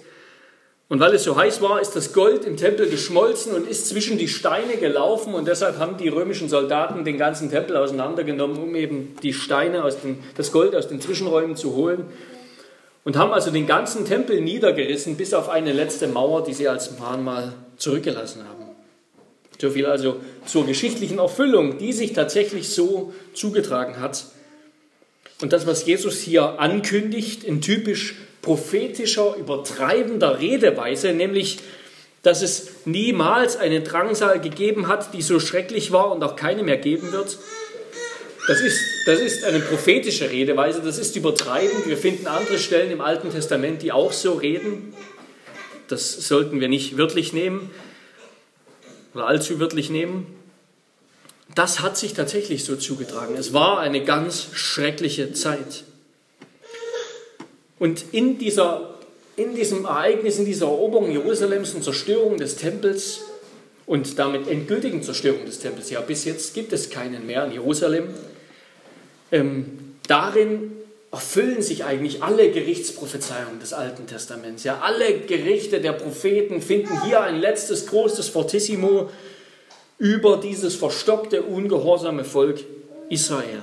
Und 0.90 0.98
weil 0.98 1.14
es 1.14 1.22
so 1.22 1.36
heiß 1.36 1.62
war, 1.62 1.80
ist 1.80 1.94
das 1.94 2.12
Gold 2.12 2.44
im 2.44 2.56
Tempel 2.56 2.90
geschmolzen 2.90 3.52
und 3.52 3.68
ist 3.68 3.88
zwischen 3.88 4.18
die 4.18 4.26
Steine 4.26 4.76
gelaufen. 4.76 5.34
Und 5.34 5.46
deshalb 5.46 5.78
haben 5.78 5.96
die 5.98 6.08
römischen 6.08 6.48
Soldaten 6.48 7.04
den 7.04 7.16
ganzen 7.16 7.48
Tempel 7.48 7.76
auseinandergenommen, 7.76 8.60
um 8.60 8.74
eben 8.74 9.14
die 9.22 9.32
Steine, 9.32 9.84
aus 9.84 10.00
den, 10.00 10.18
das 10.36 10.50
Gold 10.50 10.74
aus 10.74 10.88
den 10.88 11.00
Zwischenräumen 11.00 11.54
zu 11.54 11.76
holen. 11.76 12.06
Und 13.04 13.16
haben 13.16 13.32
also 13.32 13.52
den 13.52 13.68
ganzen 13.68 14.04
Tempel 14.04 14.40
niedergerissen, 14.40 15.16
bis 15.16 15.32
auf 15.32 15.48
eine 15.48 15.72
letzte 15.72 16.08
Mauer, 16.08 16.42
die 16.42 16.54
sie 16.54 16.66
als 16.66 16.98
Mahnmal 16.98 17.52
zurückgelassen 17.76 18.42
haben. 18.48 18.64
So 19.60 19.70
viel 19.70 19.86
also 19.86 20.16
zur 20.44 20.66
geschichtlichen 20.66 21.20
Erfüllung, 21.20 21.78
die 21.78 21.92
sich 21.92 22.14
tatsächlich 22.14 22.68
so 22.68 23.14
zugetragen 23.32 24.00
hat. 24.00 24.24
Und 25.40 25.52
das, 25.52 25.68
was 25.68 25.86
Jesus 25.86 26.18
hier 26.18 26.58
ankündigt, 26.58 27.44
in 27.44 27.60
typisch 27.60 28.16
prophetischer, 28.42 29.36
übertreibender 29.36 30.40
Redeweise, 30.40 31.12
nämlich, 31.12 31.58
dass 32.22 32.42
es 32.42 32.68
niemals 32.84 33.56
eine 33.56 33.80
Drangsal 33.80 34.40
gegeben 34.40 34.88
hat, 34.88 35.14
die 35.14 35.22
so 35.22 35.40
schrecklich 35.40 35.92
war 35.92 36.10
und 36.12 36.22
auch 36.22 36.36
keine 36.36 36.62
mehr 36.62 36.78
geben 36.78 37.12
wird. 37.12 37.38
Das 38.46 38.60
ist, 38.60 38.80
das 39.06 39.20
ist 39.20 39.44
eine 39.44 39.60
prophetische 39.60 40.30
Redeweise, 40.30 40.80
das 40.82 40.98
ist 40.98 41.14
übertreibend. 41.16 41.86
Wir 41.86 41.96
finden 41.96 42.26
andere 42.26 42.58
Stellen 42.58 42.90
im 42.90 43.00
Alten 43.00 43.30
Testament, 43.30 43.82
die 43.82 43.92
auch 43.92 44.12
so 44.12 44.32
reden. 44.32 44.94
Das 45.88 46.12
sollten 46.26 46.60
wir 46.60 46.68
nicht 46.68 46.96
wörtlich 46.96 47.32
nehmen 47.32 47.70
oder 49.14 49.26
allzu 49.26 49.60
wörtlich 49.60 49.90
nehmen. 49.90 50.26
Das 51.54 51.80
hat 51.80 51.96
sich 51.96 52.14
tatsächlich 52.14 52.64
so 52.64 52.76
zugetragen. 52.76 53.34
Es 53.36 53.52
war 53.52 53.80
eine 53.80 54.04
ganz 54.04 54.48
schreckliche 54.52 55.32
Zeit. 55.32 55.84
Und 57.80 58.04
in, 58.12 58.38
dieser, 58.38 58.94
in 59.36 59.56
diesem 59.56 59.86
Ereignis, 59.86 60.38
in 60.38 60.44
dieser 60.44 60.66
Eroberung 60.66 61.10
Jerusalems 61.10 61.74
und 61.74 61.82
Zerstörung 61.82 62.36
des 62.36 62.56
Tempels 62.56 63.22
und 63.86 64.18
damit 64.18 64.46
endgültigen 64.46 65.02
Zerstörung 65.02 65.46
des 65.46 65.58
Tempels, 65.58 65.90
ja, 65.90 66.00
bis 66.02 66.24
jetzt 66.26 66.54
gibt 66.54 66.72
es 66.72 66.90
keinen 66.90 67.26
mehr 67.26 67.46
in 67.46 67.52
Jerusalem, 67.52 68.08
ähm, 69.32 69.96
darin 70.06 70.72
erfüllen 71.10 71.62
sich 71.62 71.84
eigentlich 71.84 72.22
alle 72.22 72.50
Gerichtsprophezeiungen 72.50 73.58
des 73.60 73.72
Alten 73.72 74.06
Testaments. 74.06 74.62
Ja, 74.62 74.80
alle 74.80 75.18
Gerichte 75.20 75.80
der 75.80 75.92
Propheten 75.92 76.60
finden 76.60 77.02
hier 77.04 77.22
ein 77.22 77.40
letztes 77.40 77.86
großes 77.86 78.28
Fortissimo 78.28 79.10
über 79.98 80.36
dieses 80.36 80.76
verstockte, 80.76 81.42
ungehorsame 81.42 82.24
Volk 82.24 82.60
Israel. 83.08 83.60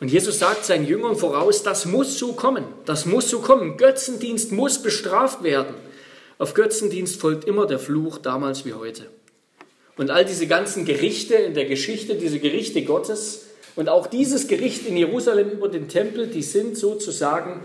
Und 0.00 0.08
Jesus 0.08 0.38
sagt 0.38 0.64
seinen 0.64 0.86
Jüngern 0.86 1.14
voraus, 1.16 1.62
das 1.62 1.84
muss 1.84 2.18
so 2.18 2.32
kommen, 2.32 2.64
das 2.86 3.04
muss 3.04 3.28
so 3.28 3.40
kommen. 3.40 3.76
Götzendienst 3.76 4.50
muss 4.50 4.82
bestraft 4.82 5.42
werden. 5.42 5.74
Auf 6.38 6.54
Götzendienst 6.54 7.20
folgt 7.20 7.44
immer 7.44 7.66
der 7.66 7.78
Fluch, 7.78 8.16
damals 8.16 8.64
wie 8.64 8.72
heute. 8.72 9.06
Und 9.98 10.10
all 10.10 10.24
diese 10.24 10.46
ganzen 10.46 10.86
Gerichte 10.86 11.34
in 11.34 11.52
der 11.52 11.66
Geschichte, 11.66 12.14
diese 12.14 12.38
Gerichte 12.38 12.82
Gottes 12.82 13.42
und 13.76 13.90
auch 13.90 14.06
dieses 14.06 14.48
Gericht 14.48 14.86
in 14.86 14.96
Jerusalem 14.96 15.50
über 15.50 15.68
den 15.68 15.88
Tempel, 15.88 16.28
die 16.28 16.42
sind 16.42 16.78
sozusagen 16.78 17.60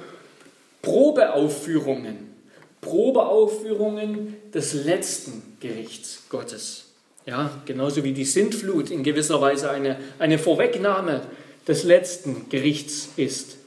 Probeaufführungen. 0.82 2.36
Probeaufführungen 2.82 4.36
des 4.54 4.74
letzten 4.74 5.42
Gerichts 5.62 6.24
Gottes. 6.28 6.88
Ja, 7.26 7.50
genauso 7.66 8.04
wie 8.04 8.12
die 8.12 8.26
Sintflut 8.26 8.92
in 8.92 9.04
gewisser 9.04 9.40
Weise 9.40 9.72
eine, 9.72 9.98
eine 10.20 10.38
Vorwegnahme 10.38 11.22
des 11.68 11.84
letzten 11.84 12.50
Gerichts 12.50 13.10
ist. 13.16 13.58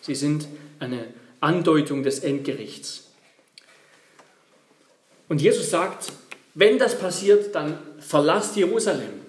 Sie 0.00 0.14
sind 0.14 0.46
eine 0.78 1.06
Andeutung 1.40 2.02
des 2.02 2.20
Endgerichts. 2.20 3.04
Und 5.28 5.40
Jesus 5.40 5.70
sagt, 5.70 6.12
wenn 6.54 6.78
das 6.78 6.98
passiert, 6.98 7.54
dann 7.54 7.78
verlasst 8.00 8.56
Jerusalem. 8.56 9.20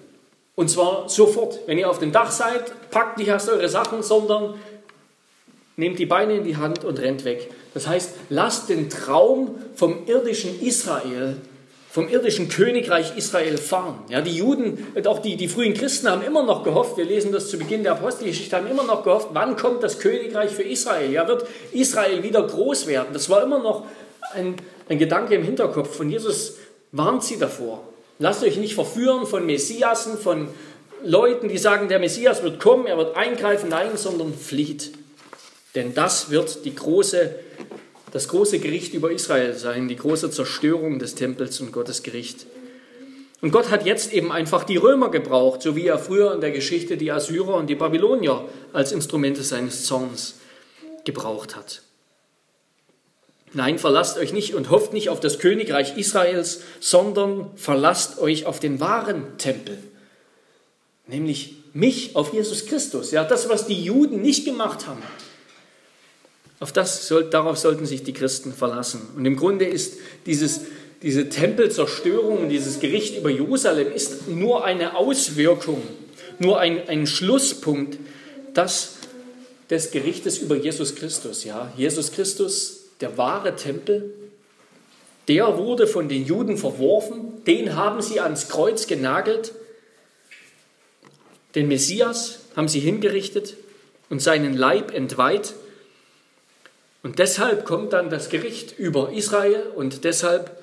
Und 0.54 0.68
zwar 0.68 1.08
sofort. 1.08 1.60
Wenn 1.66 1.78
ihr 1.78 1.88
auf 1.88 1.98
dem 1.98 2.12
Dach 2.12 2.30
seid, 2.30 2.90
packt 2.90 3.18
nicht 3.18 3.28
erst 3.28 3.48
eure 3.48 3.68
Sachen, 3.68 4.02
sondern 4.02 4.58
nehmt 5.76 5.98
die 5.98 6.06
Beine 6.06 6.36
in 6.36 6.44
die 6.44 6.56
Hand 6.56 6.84
und 6.84 6.98
rennt 6.98 7.24
weg. 7.24 7.50
Das 7.74 7.86
heißt, 7.86 8.14
lasst 8.28 8.68
den 8.68 8.90
Traum 8.90 9.62
vom 9.74 10.06
irdischen 10.06 10.60
Israel 10.60 11.36
vom 11.92 12.08
irdischen 12.08 12.48
Königreich 12.48 13.18
Israel 13.18 13.58
fahren. 13.58 13.98
Ja, 14.08 14.22
die 14.22 14.34
Juden 14.34 14.86
und 14.94 15.06
auch 15.06 15.18
die, 15.18 15.36
die 15.36 15.46
frühen 15.46 15.74
Christen 15.74 16.08
haben 16.08 16.22
immer 16.22 16.42
noch 16.42 16.64
gehofft, 16.64 16.96
wir 16.96 17.04
lesen 17.04 17.32
das 17.32 17.50
zu 17.50 17.58
Beginn 17.58 17.82
der 17.82 17.92
Apostelgeschichte, 17.92 18.56
haben 18.56 18.66
immer 18.66 18.84
noch 18.84 19.04
gehofft, 19.04 19.28
wann 19.34 19.56
kommt 19.56 19.82
das 19.82 19.98
Königreich 19.98 20.50
für 20.52 20.62
Israel? 20.62 21.12
Ja, 21.12 21.28
wird 21.28 21.46
Israel 21.72 22.22
wieder 22.22 22.44
groß 22.44 22.86
werden? 22.86 23.08
Das 23.12 23.28
war 23.28 23.42
immer 23.42 23.58
noch 23.58 23.84
ein, 24.32 24.56
ein 24.88 24.98
Gedanke 24.98 25.34
im 25.34 25.42
Hinterkopf. 25.42 25.94
Von 25.94 26.08
Jesus 26.08 26.56
warnt 26.92 27.24
sie 27.24 27.38
davor. 27.38 27.86
Lasst 28.18 28.42
euch 28.42 28.56
nicht 28.56 28.74
verführen 28.74 29.26
von 29.26 29.44
Messiasen, 29.44 30.16
von 30.16 30.48
Leuten, 31.04 31.48
die 31.48 31.58
sagen, 31.58 31.88
der 31.88 31.98
Messias 31.98 32.42
wird 32.42 32.58
kommen, 32.58 32.86
er 32.86 32.96
wird 32.96 33.16
eingreifen. 33.16 33.68
Nein, 33.68 33.96
sondern 33.96 34.32
flieht. 34.32 34.92
Denn 35.74 35.92
das 35.92 36.30
wird 36.30 36.64
die 36.64 36.74
große 36.74 37.34
das 38.12 38.28
große 38.28 38.58
Gericht 38.58 38.94
über 38.94 39.10
Israel 39.10 39.54
sein, 39.54 39.88
die 39.88 39.96
große 39.96 40.30
Zerstörung 40.30 40.98
des 40.98 41.14
Tempels 41.14 41.60
und 41.60 41.72
Gottes 41.72 42.02
Gericht. 42.02 42.46
Und 43.40 43.50
Gott 43.50 43.70
hat 43.70 43.84
jetzt 43.84 44.12
eben 44.12 44.30
einfach 44.30 44.62
die 44.64 44.76
Römer 44.76 45.10
gebraucht, 45.10 45.62
so 45.62 45.74
wie 45.74 45.86
er 45.86 45.98
früher 45.98 46.32
in 46.32 46.40
der 46.40 46.52
Geschichte 46.52 46.96
die 46.96 47.10
Assyrer 47.10 47.56
und 47.56 47.68
die 47.68 47.74
Babylonier 47.74 48.44
als 48.72 48.92
Instrumente 48.92 49.42
seines 49.42 49.84
Zorns 49.84 50.38
gebraucht 51.04 51.56
hat. 51.56 51.82
Nein, 53.54 53.78
verlasst 53.78 54.18
euch 54.18 54.32
nicht 54.32 54.54
und 54.54 54.70
hofft 54.70 54.92
nicht 54.92 55.08
auf 55.08 55.18
das 55.18 55.38
Königreich 55.38 55.96
Israels, 55.96 56.60
sondern 56.80 57.50
verlasst 57.56 58.18
euch 58.18 58.46
auf 58.46 58.60
den 58.60 58.78
wahren 58.78 59.36
Tempel, 59.38 59.78
nämlich 61.06 61.56
mich, 61.72 62.14
auf 62.14 62.32
Jesus 62.32 62.66
Christus. 62.66 63.10
Ja, 63.10 63.24
das, 63.24 63.48
was 63.48 63.66
die 63.66 63.82
Juden 63.82 64.22
nicht 64.22 64.44
gemacht 64.44 64.86
haben. 64.86 65.02
Auf 66.62 66.70
das 66.70 67.12
darauf 67.32 67.58
sollten 67.58 67.86
sich 67.86 68.04
die 68.04 68.12
Christen 68.12 68.52
verlassen. 68.52 69.00
Und 69.16 69.26
im 69.26 69.34
Grunde 69.34 69.64
ist 69.64 69.96
dieses, 70.26 70.60
diese 71.02 71.28
Tempelzerstörung 71.28 72.38
und 72.38 72.50
dieses 72.50 72.78
Gericht 72.78 73.18
über 73.18 73.30
Jerusalem 73.30 73.90
ist 73.92 74.28
nur 74.28 74.64
eine 74.64 74.96
Auswirkung, 74.96 75.82
nur 76.38 76.60
ein, 76.60 76.88
ein 76.88 77.08
Schlusspunkt 77.08 77.98
das, 78.54 78.92
des 79.70 79.90
Gerichtes 79.90 80.38
über 80.38 80.54
Jesus 80.54 80.94
Christus. 80.94 81.42
Ja, 81.42 81.72
Jesus 81.76 82.12
Christus, 82.12 82.84
der 83.00 83.18
wahre 83.18 83.56
Tempel, 83.56 84.14
der 85.26 85.58
wurde 85.58 85.88
von 85.88 86.08
den 86.08 86.24
Juden 86.24 86.56
verworfen, 86.56 87.42
den 87.44 87.74
haben 87.74 88.00
sie 88.02 88.20
ans 88.20 88.48
Kreuz 88.48 88.86
genagelt, 88.86 89.50
den 91.56 91.66
Messias 91.66 92.38
haben 92.54 92.68
sie 92.68 92.78
hingerichtet 92.78 93.56
und 94.10 94.22
seinen 94.22 94.56
Leib 94.56 94.94
entweiht 94.94 95.54
und 97.02 97.18
deshalb 97.18 97.64
kommt 97.64 97.92
dann 97.92 98.10
das 98.10 98.28
Gericht 98.28 98.78
über 98.78 99.12
Israel 99.12 99.64
und 99.74 100.04
deshalb 100.04 100.56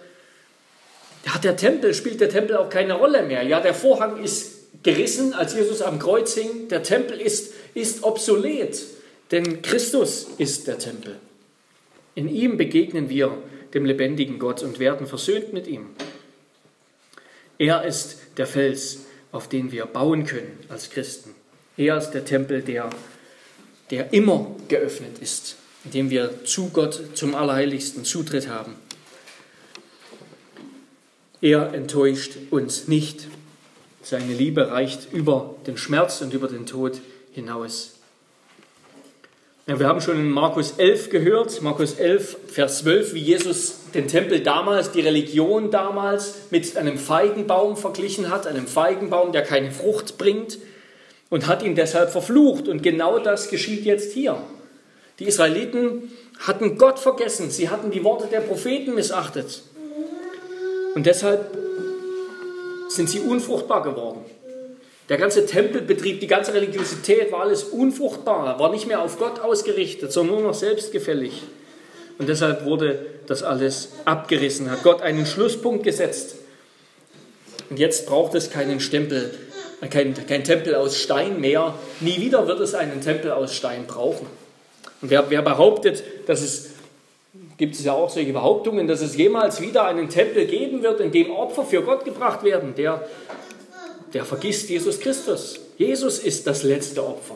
hat 1.28 1.44
der 1.44 1.58
Tempel, 1.58 1.94
spielt 1.94 2.22
der 2.22 2.30
Tempel 2.30 2.56
auch 2.56 2.70
keine 2.70 2.94
Rolle 2.94 3.24
mehr. 3.24 3.44
Ja, 3.44 3.60
der 3.60 3.74
Vorhang 3.74 4.24
ist 4.24 4.84
gerissen, 4.84 5.34
als 5.34 5.54
Jesus 5.54 5.82
am 5.82 6.00
Kreuz 6.00 6.34
hing. 6.36 6.70
Der 6.70 6.82
Tempel 6.82 7.20
ist, 7.20 7.54
ist 7.74 8.04
obsolet, 8.04 8.80
denn 9.32 9.62
Christus 9.62 10.28
ist 10.38 10.68
der 10.68 10.80
Tempel. 10.80 11.18
In 12.16 12.30
ihm 12.30 12.56
begegnen 12.56 13.10
wir 13.10 13.38
dem 13.74 13.84
lebendigen 13.84 14.40
Gott 14.40 14.64
und 14.64 14.80
werden 14.80 15.08
versöhnt 15.08 15.52
mit 15.52 15.68
ihm. 15.68 15.88
Er 17.58 17.84
ist 17.84 18.18
der 18.38 18.48
Fels, 18.48 19.00
auf 19.34 19.50
den 19.50 19.74
wir 19.74 19.86
bauen 19.86 20.26
können 20.26 20.58
als 20.70 20.90
Christen. 20.90 21.36
Er 21.76 21.98
ist 21.98 22.12
der 22.12 22.24
Tempel, 22.24 22.62
der, 22.62 22.90
der 23.92 24.14
immer 24.14 24.56
geöffnet 24.70 25.20
ist 25.20 25.58
indem 25.86 26.10
wir 26.10 26.46
zu 26.46 26.70
Gott, 26.70 27.02
zum 27.14 27.36
Allerheiligsten 27.36 28.06
Zutritt 28.06 28.48
haben. 28.48 28.76
Er 31.42 31.74
enttäuscht 31.74 32.34
uns 32.52 32.88
nicht. 32.88 33.28
Seine 34.02 34.34
Liebe 34.34 34.72
reicht 34.72 35.14
über 35.14 35.56
den 35.68 35.78
Schmerz 35.78 36.22
und 36.22 36.34
über 36.34 36.48
den 36.48 36.66
Tod 36.66 37.00
hinaus. 37.32 37.96
Ja, 39.68 39.80
wir 39.80 39.88
haben 39.88 40.02
schon 40.02 40.18
in 40.18 40.32
Markus 40.32 40.74
11 40.78 41.12
gehört, 41.12 41.62
Markus 41.62 41.94
11, 41.94 42.38
Vers 42.48 42.80
12, 42.80 43.14
wie 43.14 43.20
Jesus 43.20 43.82
den 43.94 44.08
Tempel 44.08 44.40
damals, 44.40 44.92
die 44.92 45.02
Religion 45.02 45.70
damals 45.70 46.34
mit 46.50 46.76
einem 46.76 46.98
Feigenbaum 46.98 47.78
verglichen 47.78 48.32
hat, 48.32 48.48
einem 48.48 48.66
Feigenbaum, 48.66 49.32
der 49.32 49.44
keine 49.44 49.72
Frucht 49.72 50.18
bringt 50.18 50.58
und 51.30 51.46
hat 51.46 51.62
ihn 51.62 51.76
deshalb 51.76 52.10
verflucht. 52.10 52.68
Und 52.68 52.82
genau 52.82 53.20
das 53.20 53.50
geschieht 53.50 53.86
jetzt 53.86 54.14
hier. 54.14 54.42
Die 55.20 55.26
Israeliten 55.26 56.12
hatten 56.40 56.78
Gott 56.78 57.00
vergessen, 57.00 57.52
sie 57.52 57.70
hatten 57.70 57.92
die 57.92 58.04
Worte 58.04 58.28
der 58.28 58.40
Propheten 58.40 58.96
missachtet. 58.96 59.62
Und 60.96 61.06
deshalb 61.06 61.56
sind 62.88 63.10
sie 63.10 63.20
unfruchtbar 63.20 63.84
geworden. 63.84 64.22
Der 65.10 65.18
ganze 65.18 65.46
Tempelbetrieb, 65.46 66.20
die 66.20 66.28
ganze 66.28 66.54
Religiosität 66.54 67.32
war 67.32 67.42
alles 67.42 67.64
unfruchtbar, 67.64 68.60
war 68.60 68.72
nicht 68.72 68.88
mehr 68.88 69.02
auf 69.02 69.18
Gott 69.18 69.40
ausgerichtet, 69.40 70.12
sondern 70.12 70.38
nur 70.38 70.48
noch 70.50 70.54
selbstgefällig. 70.54 71.44
Und 72.18 72.30
deshalb 72.30 72.66
wurde 72.66 73.06
das 73.28 73.44
alles 73.44 73.90
abgerissen, 74.06 74.70
hat 74.70 74.84
Gott 74.84 75.02
einen 75.02 75.26
Schlusspunkt 75.26 75.84
gesetzt. 75.84 76.36
Und 77.70 77.80
jetzt 77.80 78.06
braucht 78.08 78.36
es 78.36 78.50
keinen 78.50 78.80
Stempel, 78.80 79.34
kein, 79.90 80.14
kein 80.28 80.44
Tempel 80.44 80.76
aus 80.76 80.98
Stein 80.98 81.40
mehr. 81.40 81.74
Nie 82.00 82.22
wieder 82.22 82.48
wird 82.48 82.60
es 82.60 82.74
einen 82.74 83.02
Tempel 83.02 83.32
aus 83.32 83.56
Stein 83.56 83.86
brauchen. 83.88 84.28
Und 85.02 85.10
wer, 85.10 85.30
wer 85.30 85.42
behauptet, 85.42 86.04
dass 86.28 86.42
es, 86.42 86.72
gibt 87.58 87.76
es 87.76 87.84
ja 87.84 87.94
auch 87.94 88.10
solche 88.10 88.34
Behauptungen, 88.34 88.88
dass 88.88 89.02
es 89.02 89.16
jemals 89.16 89.62
wieder 89.62 89.86
einen 89.86 90.10
Tempel 90.10 90.46
geben 90.46 90.84
wird, 90.84 91.00
in 91.00 91.12
dem 91.12 91.32
Opfer 91.32 91.64
für 91.64 91.82
Gott 91.82 92.06
gebracht 92.06 92.44
werden, 92.44 92.76
der, 92.76 93.08
der 94.14 94.26
vergisst 94.26 94.70
Jesus 94.70 95.00
Christus. 95.00 95.60
Jesus 95.78 96.20
ist 96.20 96.48
das 96.48 96.64
letzte 96.64 97.06
Opfer 97.06 97.36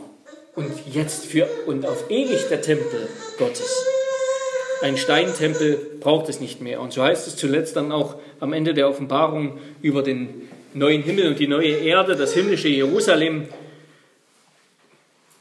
und 0.55 0.71
jetzt 0.91 1.25
für 1.25 1.47
und 1.65 1.85
auf 1.85 2.09
ewig 2.09 2.47
der 2.49 2.61
Tempel 2.61 3.07
Gottes. 3.37 3.85
Ein 4.81 4.97
Steintempel 4.97 5.79
braucht 6.01 6.27
es 6.27 6.41
nicht 6.41 6.59
mehr. 6.59 6.81
Und 6.81 6.91
so 6.91 7.01
heißt 7.03 7.25
es 7.27 7.37
zuletzt 7.37 7.77
dann 7.77 7.93
auch 7.93 8.15
am 8.41 8.51
Ende 8.51 8.73
der 8.73 8.89
Offenbarung 8.89 9.59
über 9.81 10.03
den 10.03 10.49
neuen 10.73 11.03
Himmel 11.03 11.29
und 11.29 11.39
die 11.39 11.47
neue 11.47 11.77
Erde, 11.77 12.17
das 12.17 12.33
himmlische 12.33 12.67
Jerusalem, 12.67 13.47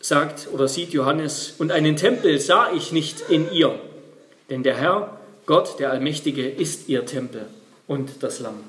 sagt 0.02 0.48
oder 0.52 0.68
sieht 0.68 0.92
Johannes, 0.92 1.54
und 1.58 1.72
einen 1.72 1.96
Tempel 1.96 2.38
sah 2.38 2.72
ich 2.72 2.92
nicht 2.92 3.30
in 3.30 3.50
ihr, 3.50 3.78
denn 4.50 4.62
der 4.62 4.76
Herr, 4.76 5.16
Gott, 5.46 5.78
der 5.78 5.90
Allmächtige, 5.90 6.46
ist 6.46 6.88
ihr 6.88 7.06
Tempel 7.06 7.46
und 7.86 8.22
das 8.22 8.40
Lamm. 8.40 8.60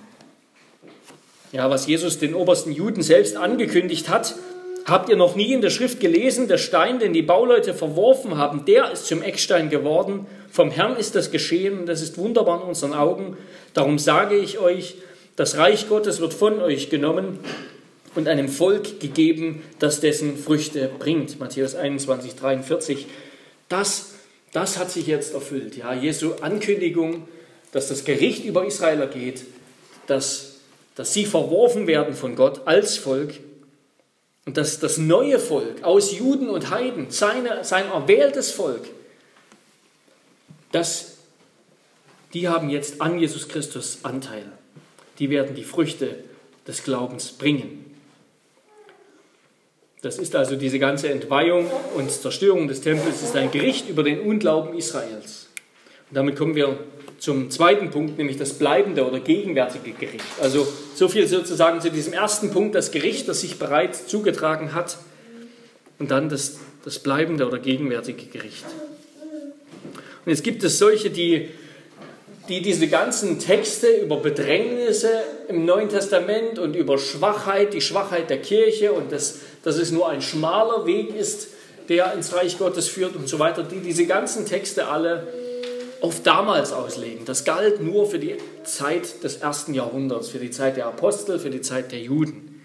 Ja, 1.51 1.69
was 1.69 1.87
Jesus 1.87 2.19
den 2.19 2.35
obersten 2.35 2.71
Juden 2.71 3.01
selbst 3.01 3.35
angekündigt 3.35 4.09
hat, 4.09 4.35
habt 4.85 5.09
ihr 5.09 5.15
noch 5.15 5.35
nie 5.35 5.53
in 5.53 5.61
der 5.61 5.71
Schrift 5.71 5.99
gelesen, 5.99 6.47
der 6.47 6.57
Stein, 6.57 6.99
den 6.99 7.13
die 7.13 7.21
Bauleute 7.21 7.73
verworfen 7.73 8.37
haben, 8.37 8.65
der 8.65 8.91
ist 8.91 9.07
zum 9.07 9.21
Eckstein 9.21 9.69
geworden. 9.69 10.27
Vom 10.51 10.71
Herrn 10.71 10.97
ist 10.97 11.15
das 11.15 11.31
geschehen 11.31 11.79
und 11.79 11.85
das 11.87 12.01
ist 12.01 12.17
wunderbar 12.17 12.61
in 12.61 12.69
unseren 12.69 12.93
Augen. 12.93 13.37
Darum 13.73 13.97
sage 13.97 14.35
ich 14.35 14.59
euch, 14.59 14.95
das 15.35 15.57
Reich 15.57 15.89
Gottes 15.89 16.19
wird 16.19 16.33
von 16.33 16.59
euch 16.59 16.89
genommen 16.91 17.39
und 18.15 18.28
einem 18.28 18.49
Volk 18.49 18.99
gegeben, 18.99 19.62
das 19.80 19.99
dessen 19.99 20.38
Früchte 20.38 20.89
bringt. 20.99 21.39
Matthäus 21.39 21.76
21, 21.76 22.36
43. 22.36 23.08
Das, 23.69 24.13
das 24.52 24.78
hat 24.78 24.91
sich 24.91 25.08
jetzt 25.08 25.34
erfüllt. 25.34 25.78
Ja, 25.78 25.93
Jesu 25.93 26.34
Ankündigung, 26.41 27.28
dass 27.71 27.88
das 27.88 28.06
Gericht 28.06 28.45
über 28.45 28.65
Israel 28.65 28.99
ergeht, 28.99 29.45
dass, 30.08 30.56
dass 30.95 31.13
sie 31.13 31.26
verworfen 31.26 31.88
werden 31.88 32.13
von 32.13 32.36
Gott 32.36 32.62
als 32.65 32.97
Volk 32.97 33.34
und 34.45 34.58
dass 34.58 34.80
das 34.80 34.97
neue 34.97 35.39
Volk 35.39 35.84
aus 35.84 36.17
Juden 36.17 36.49
und 36.49 36.69
Heiden, 36.69 37.08
seine, 37.10 37.63
sein 37.63 37.89
erwähltes 37.89 38.52
Volk, 38.52 38.88
das 40.71 41.13
die 42.34 42.47
haben 42.47 42.69
jetzt 42.69 42.99
an 42.99 43.19
Jesus 43.19 43.47
Christus 43.47 43.99
Anteil. 44.02 44.52
Die 45.19 45.30
werden 45.30 45.56
die 45.56 45.63
Früchte 45.63 46.23
des 46.67 46.84
Glaubens 46.84 47.32
bringen. 47.32 47.82
Das 50.03 50.19
ist 50.19 50.35
also 50.35 50.57
diese 50.57 50.79
ganze 50.79 51.09
Entweihung 51.09 51.65
und 51.95 52.11
Zerstörung 52.11 52.67
des 52.67 52.81
Tempels, 52.81 53.23
ist 53.23 53.37
ein 53.37 53.51
Gericht 53.51 53.87
über 53.87 54.03
den 54.03 54.19
Unglauben 54.19 54.77
Israels. 54.77 55.47
Und 56.09 56.17
damit 56.17 56.35
kommen 56.35 56.55
wir 56.55 56.77
zum 57.19 57.49
zweiten 57.49 57.89
Punkt, 57.89 58.17
nämlich 58.17 58.35
das 58.35 58.51
bleibende 58.51 59.07
oder 59.07 59.21
gegenwärtige 59.21 59.91
Gericht. 59.91 60.25
Also 60.41 60.67
so 60.93 61.07
viel 61.07 61.25
sozusagen 61.25 61.79
zu 61.79 61.89
diesem 61.89 62.11
ersten 62.11 62.51
Punkt, 62.51 62.75
das 62.75 62.91
Gericht, 62.91 63.29
das 63.29 63.39
sich 63.39 63.57
bereits 63.57 64.05
zugetragen 64.05 64.73
hat, 64.73 64.97
und 65.99 66.11
dann 66.11 66.27
das, 66.27 66.59
das 66.83 66.99
bleibende 66.99 67.47
oder 67.47 67.59
gegenwärtige 67.59 68.25
Gericht. 68.25 68.65
Und 70.25 70.29
jetzt 70.29 70.43
gibt 70.43 70.65
es 70.65 70.79
solche, 70.79 71.11
die, 71.11 71.47
die 72.49 72.61
diese 72.61 72.87
ganzen 72.87 73.39
Texte 73.39 73.87
über 73.87 74.17
Bedrängnisse 74.17 75.09
im 75.47 75.63
Neuen 75.63 75.87
Testament 75.87 76.59
und 76.59 76.75
über 76.75 76.97
Schwachheit, 76.97 77.73
die 77.73 77.79
Schwachheit 77.79 78.29
der 78.29 78.41
Kirche 78.41 78.91
und 78.91 79.13
das, 79.13 79.39
dass 79.63 79.78
es 79.78 79.91
nur 79.91 80.10
ein 80.10 80.21
schmaler 80.21 80.86
Weg 80.86 81.15
ist, 81.15 81.47
der 81.89 82.13
ins 82.13 82.34
Reich 82.34 82.58
Gottes 82.58 82.88
führt 82.88 83.15
und 83.15 83.28
so 83.28 83.39
weiter, 83.39 83.63
die 83.63 83.80
diese 83.80 84.06
ganzen 84.06 84.45
Texte 84.45 84.88
alle 84.88 85.28
auf 86.02 86.21
damals 86.21 86.73
auslegen. 86.73 87.26
Das 87.26 87.45
galt 87.45 87.82
nur 87.82 88.10
für 88.10 88.19
die 88.19 88.36
Zeit 88.63 89.23
des 89.23 89.38
ersten 89.38 89.73
Jahrhunderts, 89.73 90.30
für 90.30 90.39
die 90.39 90.52
Zeit 90.52 90.76
der 90.76 90.88
Apostel, 90.88 91.39
für 91.39 91.49
die 91.49 91.62
Zeit 91.62 91.91
der 91.91 91.99
Juden. 91.99 92.62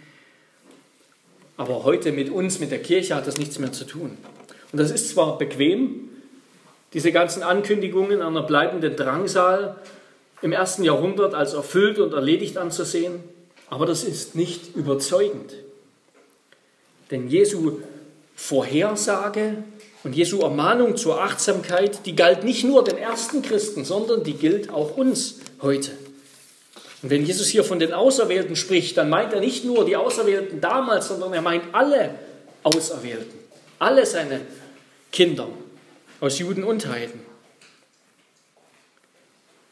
Aber 1.57 1.85
heute 1.85 2.13
mit 2.13 2.31
uns, 2.31 2.59
mit 2.59 2.71
der 2.71 2.83
Kirche 2.83 3.15
hat 3.15 3.27
das 3.27 3.37
nichts 3.37 3.59
mehr 3.59 3.73
zu 3.73 3.85
tun. 3.85 4.19
Und 4.73 4.79
das 4.79 4.91
ist 4.91 5.11
zwar 5.11 5.39
bequem, 5.39 6.09
diese 6.95 7.13
ganzen 7.13 7.43
Ankündigungen 7.43 8.23
einer 8.23 8.43
bleibenden 8.43 8.97
Drangsal 8.97 9.77
im 10.43 10.53
ersten 10.53 10.85
Jahrhundert 10.85 11.35
als 11.35 11.55
erfüllt 11.55 11.99
und 11.99 12.15
erledigt 12.15 12.57
anzusehen, 12.57 13.21
aber 13.71 13.87
das 13.87 14.05
ist 14.05 14.35
nicht 14.35 14.75
überzeugend. 14.75 15.55
Denn 17.11 17.29
Jesu 17.29 17.81
Vorhersage 18.37 19.65
und 20.05 20.15
Jesu 20.15 20.41
Ermahnung 20.41 20.97
zur 20.97 21.21
Achtsamkeit, 21.21 22.07
die 22.07 22.15
galt 22.15 22.45
nicht 22.45 22.65
nur 22.65 22.85
den 22.85 22.99
ersten 22.99 23.43
Christen, 23.43 23.85
sondern 23.85 24.23
die 24.23 24.35
gilt 24.35 24.71
auch 24.71 24.97
uns 24.97 25.41
heute. 25.61 25.91
Und 27.03 27.11
wenn 27.11 27.25
Jesus 27.25 27.49
hier 27.49 27.65
von 27.65 27.79
den 27.79 27.93
Auserwählten 27.93 28.57
spricht, 28.57 28.97
dann 28.97 29.09
meint 29.09 29.33
er 29.33 29.41
nicht 29.41 29.65
nur 29.65 29.85
die 29.85 29.97
Auserwählten 29.97 30.61
damals, 30.61 31.09
sondern 31.09 31.33
er 31.33 31.43
meint 31.43 31.65
alle 31.73 32.15
Auserwählten, 32.63 33.39
alle 33.79 34.05
seine 34.05 34.41
Kinder 35.13 35.49
aus 36.21 36.39
Juden 36.39 36.65
und 36.65 36.87
Heiden. 36.89 37.21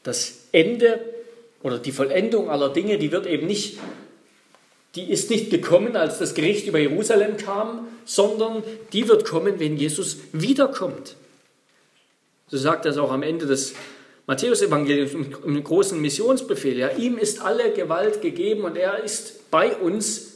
Das 0.03 0.35
Ende 0.53 1.01
oder 1.62 1.79
die 1.79 1.90
Vollendung 1.90 2.49
aller 2.49 2.72
Dinge, 2.72 2.96
die 2.99 3.11
wird 3.11 3.27
eben 3.27 3.46
nicht 3.46 3.79
die 4.96 5.11
ist 5.11 5.30
nicht 5.30 5.50
gekommen, 5.50 5.94
als 5.94 6.18
das 6.18 6.35
Gericht 6.35 6.66
über 6.66 6.78
Jerusalem 6.78 7.37
kam, 7.37 7.87
sondern 8.06 8.62
die 8.92 9.09
wird 9.09 9.26
kommen, 9.26 9.61
wenn 9.61 9.76
Jesus 9.76 10.18
wiederkommt. 10.32 11.16
So 12.48 12.56
sagt 12.56 12.87
das 12.87 12.96
auch 12.96 13.12
am 13.12 13.22
Ende 13.22 13.46
des 13.46 13.74
Matthäus-Evangeliums 14.26 15.12
im 15.44 15.62
großen 15.62 16.00
Missionsbefehl. 16.00 16.78
Ja, 16.78 16.90
ihm 16.92 17.18
ist 17.18 17.42
alle 17.42 17.72
Gewalt 17.72 18.22
gegeben 18.22 18.64
und 18.64 18.76
er 18.76 19.04
ist 19.04 19.50
bei 19.50 19.76
uns 19.76 20.32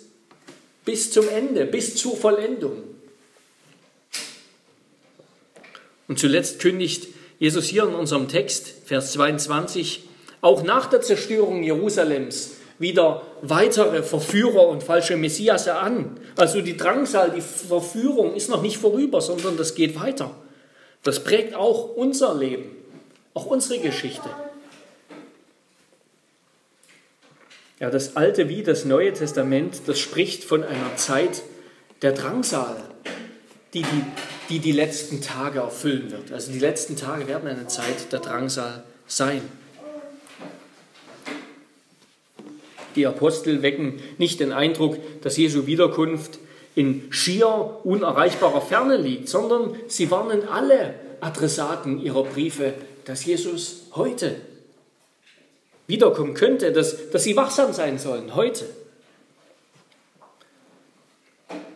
bis 0.84 1.10
zum 1.10 1.28
Ende, 1.28 1.64
bis 1.64 1.96
zur 1.96 2.16
Vollendung. 2.16 2.82
Und 6.06 6.18
zuletzt 6.18 6.60
kündigt 6.60 7.08
Jesus 7.38 7.66
hier 7.66 7.84
in 7.84 7.94
unserem 7.94 8.28
Text, 8.28 8.74
Vers 8.84 9.12
22, 9.12 10.04
auch 10.40 10.62
nach 10.62 10.86
der 10.86 11.00
Zerstörung 11.00 11.62
Jerusalems 11.62 12.50
wieder 12.80 13.22
weitere 13.42 14.02
Verführer 14.02 14.66
und 14.66 14.82
falsche 14.82 15.16
Messias 15.16 15.68
an. 15.68 16.18
Also 16.36 16.62
die 16.62 16.76
Drangsal, 16.76 17.30
die 17.30 17.42
Verführung 17.42 18.34
ist 18.34 18.48
noch 18.48 18.62
nicht 18.62 18.78
vorüber, 18.78 19.20
sondern 19.20 19.58
das 19.58 19.74
geht 19.74 20.00
weiter. 20.00 20.34
Das 21.02 21.22
prägt 21.22 21.54
auch 21.54 21.94
unser 21.94 22.34
Leben, 22.34 22.74
auch 23.34 23.46
unsere 23.46 23.78
Geschichte. 23.80 24.28
Ja, 27.78 27.90
das 27.90 28.16
Alte 28.16 28.48
wie 28.48 28.62
das 28.62 28.84
Neue 28.86 29.12
Testament, 29.12 29.82
das 29.86 29.98
spricht 29.98 30.44
von 30.44 30.64
einer 30.64 30.96
Zeit 30.96 31.42
der 32.00 32.12
Drangsal, 32.12 32.76
die 33.74 33.82
die, 33.82 34.04
die, 34.48 34.58
die 34.58 34.72
letzten 34.72 35.20
Tage 35.20 35.60
erfüllen 35.60 36.10
wird. 36.10 36.32
Also 36.32 36.50
die 36.50 36.58
letzten 36.58 36.96
Tage 36.96 37.26
werden 37.26 37.48
eine 37.48 37.66
Zeit 37.66 38.10
der 38.12 38.20
Drangsal 38.20 38.84
sein. 39.06 39.42
Die 42.96 43.06
Apostel 43.06 43.62
wecken 43.62 44.00
nicht 44.18 44.40
den 44.40 44.52
Eindruck, 44.52 44.96
dass 45.22 45.36
Jesu 45.36 45.66
Wiederkunft 45.66 46.38
in 46.74 47.04
schier 47.10 47.78
unerreichbarer 47.84 48.60
Ferne 48.60 48.96
liegt, 48.96 49.28
sondern 49.28 49.74
sie 49.86 50.10
warnen 50.10 50.48
alle 50.48 50.94
Adressaten 51.20 52.00
ihrer 52.00 52.24
Briefe, 52.24 52.74
dass 53.04 53.24
Jesus 53.24 53.86
heute 53.94 54.36
wiederkommen 55.86 56.34
könnte, 56.34 56.72
dass, 56.72 57.10
dass 57.10 57.24
sie 57.24 57.36
wachsam 57.36 57.72
sein 57.72 57.98
sollen, 57.98 58.34
heute. 58.34 58.64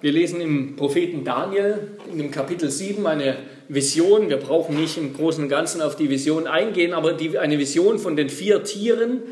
Wir 0.01 0.13
lesen 0.13 0.41
im 0.41 0.77
Propheten 0.77 1.25
Daniel 1.25 1.89
in 2.13 2.19
dem 2.19 2.31
Kapitel 2.31 2.71
7 2.71 3.07
eine 3.07 3.39
Vision. 3.69 4.29
Wir 4.29 4.37
brauchen 4.37 4.79
nicht 4.79 4.99
im 4.99 5.15
Großen 5.15 5.43
und 5.43 5.49
Ganzen 5.49 5.81
auf 5.81 5.97
die 5.97 6.11
Vision 6.11 6.47
eingehen, 6.47 6.93
aber 6.93 7.15
die, 7.15 7.39
eine 7.39 7.59
Vision 7.59 7.99
von 7.99 8.15
den 8.15 8.29
vier 8.29 8.63
Tieren, 8.65 9.23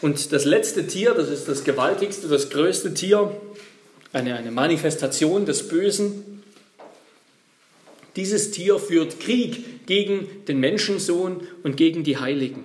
und 0.00 0.32
das 0.32 0.44
letzte 0.44 0.86
Tier, 0.86 1.14
das 1.14 1.28
ist 1.28 1.48
das 1.48 1.64
gewaltigste, 1.64 2.28
das 2.28 2.50
größte 2.50 2.94
Tier, 2.94 3.34
eine, 4.12 4.36
eine 4.36 4.50
Manifestation 4.50 5.44
des 5.44 5.68
Bösen. 5.68 6.42
Dieses 8.16 8.50
Tier 8.50 8.78
führt 8.78 9.20
Krieg 9.20 9.86
gegen 9.86 10.44
den 10.46 10.60
Menschensohn 10.60 11.46
und 11.62 11.76
gegen 11.76 12.04
die 12.04 12.18
Heiligen. 12.18 12.64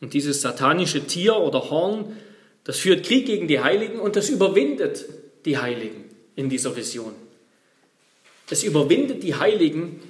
Und 0.00 0.12
dieses 0.12 0.42
satanische 0.42 1.06
Tier 1.06 1.36
oder 1.36 1.70
Horn, 1.70 2.16
das 2.64 2.78
führt 2.78 3.06
Krieg 3.06 3.26
gegen 3.26 3.48
die 3.48 3.60
Heiligen 3.60 4.00
und 4.00 4.16
das 4.16 4.28
überwindet 4.28 5.04
die 5.44 5.58
Heiligen 5.58 6.04
in 6.36 6.48
dieser 6.48 6.76
Vision. 6.76 7.12
Es 8.50 8.62
überwindet 8.62 9.22
die 9.22 9.34
Heiligen 9.34 10.00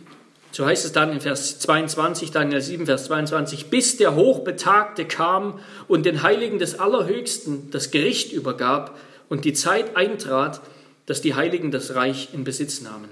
so 0.54 0.64
heißt 0.64 0.84
es 0.84 0.92
dann 0.92 1.10
in 1.10 1.20
Vers 1.20 1.58
22, 1.58 2.30
Daniel 2.30 2.60
7, 2.60 2.86
Vers 2.86 3.06
22, 3.06 3.70
bis 3.70 3.96
der 3.96 4.14
Hochbetagte 4.14 5.04
kam 5.04 5.58
und 5.88 6.06
den 6.06 6.22
Heiligen 6.22 6.60
des 6.60 6.78
Allerhöchsten 6.78 7.72
das 7.72 7.90
Gericht 7.90 8.30
übergab 8.30 8.96
und 9.28 9.44
die 9.44 9.52
Zeit 9.52 9.96
eintrat, 9.96 10.60
dass 11.06 11.20
die 11.20 11.34
Heiligen 11.34 11.72
das 11.72 11.96
Reich 11.96 12.28
in 12.32 12.44
Besitz 12.44 12.82
nahmen. 12.82 13.08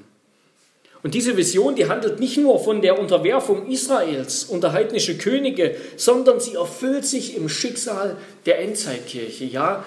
Und 1.02 1.14
diese 1.14 1.36
Vision, 1.36 1.74
die 1.74 1.88
handelt 1.88 2.20
nicht 2.20 2.36
nur 2.36 2.60
von 2.60 2.80
der 2.80 2.96
Unterwerfung 2.96 3.66
Israels 3.66 4.44
unter 4.44 4.72
heidnische 4.72 5.18
Könige, 5.18 5.74
sondern 5.96 6.38
sie 6.38 6.54
erfüllt 6.54 7.04
sich 7.04 7.36
im 7.36 7.48
Schicksal 7.48 8.18
der 8.46 8.60
Endzeitkirche. 8.60 9.46
Ja, 9.46 9.84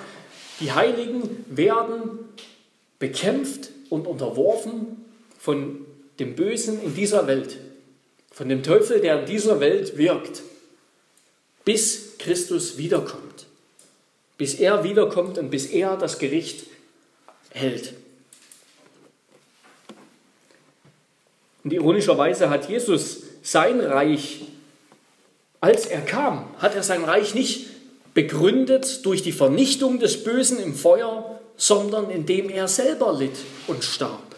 die 0.60 0.74
Heiligen 0.74 1.46
werden 1.50 2.20
bekämpft 3.00 3.70
und 3.90 4.08
unterworfen 4.08 5.06
von 5.40 5.85
dem 6.20 6.36
Bösen 6.36 6.82
in 6.82 6.96
dieser 6.96 7.28
Welt, 7.28 7.58
von 8.32 8.50
dem 8.50 8.64
Teufel, 8.64 9.00
der 9.00 9.22
in 9.22 9.26
dieser 9.26 9.60
Welt 9.60 9.98
wirkt, 9.98 10.42
bis 11.64 12.18
Christus 12.18 12.78
wiederkommt. 12.78 13.46
Bis 14.38 14.56
er 14.56 14.84
wiederkommt 14.84 15.38
und 15.38 15.50
bis 15.50 15.68
er 15.68 15.98
das 15.98 16.20
Gericht 16.20 16.68
hält. 17.52 17.94
Und 21.64 21.74
ironischerweise 21.74 22.50
hat 22.50 22.70
Jesus 22.70 23.24
sein 23.42 23.80
Reich, 23.80 24.42
als 25.62 25.88
er 25.88 26.02
kam, 26.02 26.46
hat 26.60 26.76
er 26.76 26.84
sein 26.84 27.04
Reich 27.04 27.34
nicht 27.34 27.68
begründet 28.14 29.06
durch 29.06 29.24
die 29.24 29.32
Vernichtung 29.32 30.00
des 30.00 30.24
Bösen 30.24 30.60
im 30.60 30.76
Feuer, 30.76 31.40
sondern 31.58 32.10
indem 32.10 32.50
er 32.50 32.68
selber 32.68 33.14
litt 33.18 33.38
und 33.68 33.84
starb. 33.84 34.35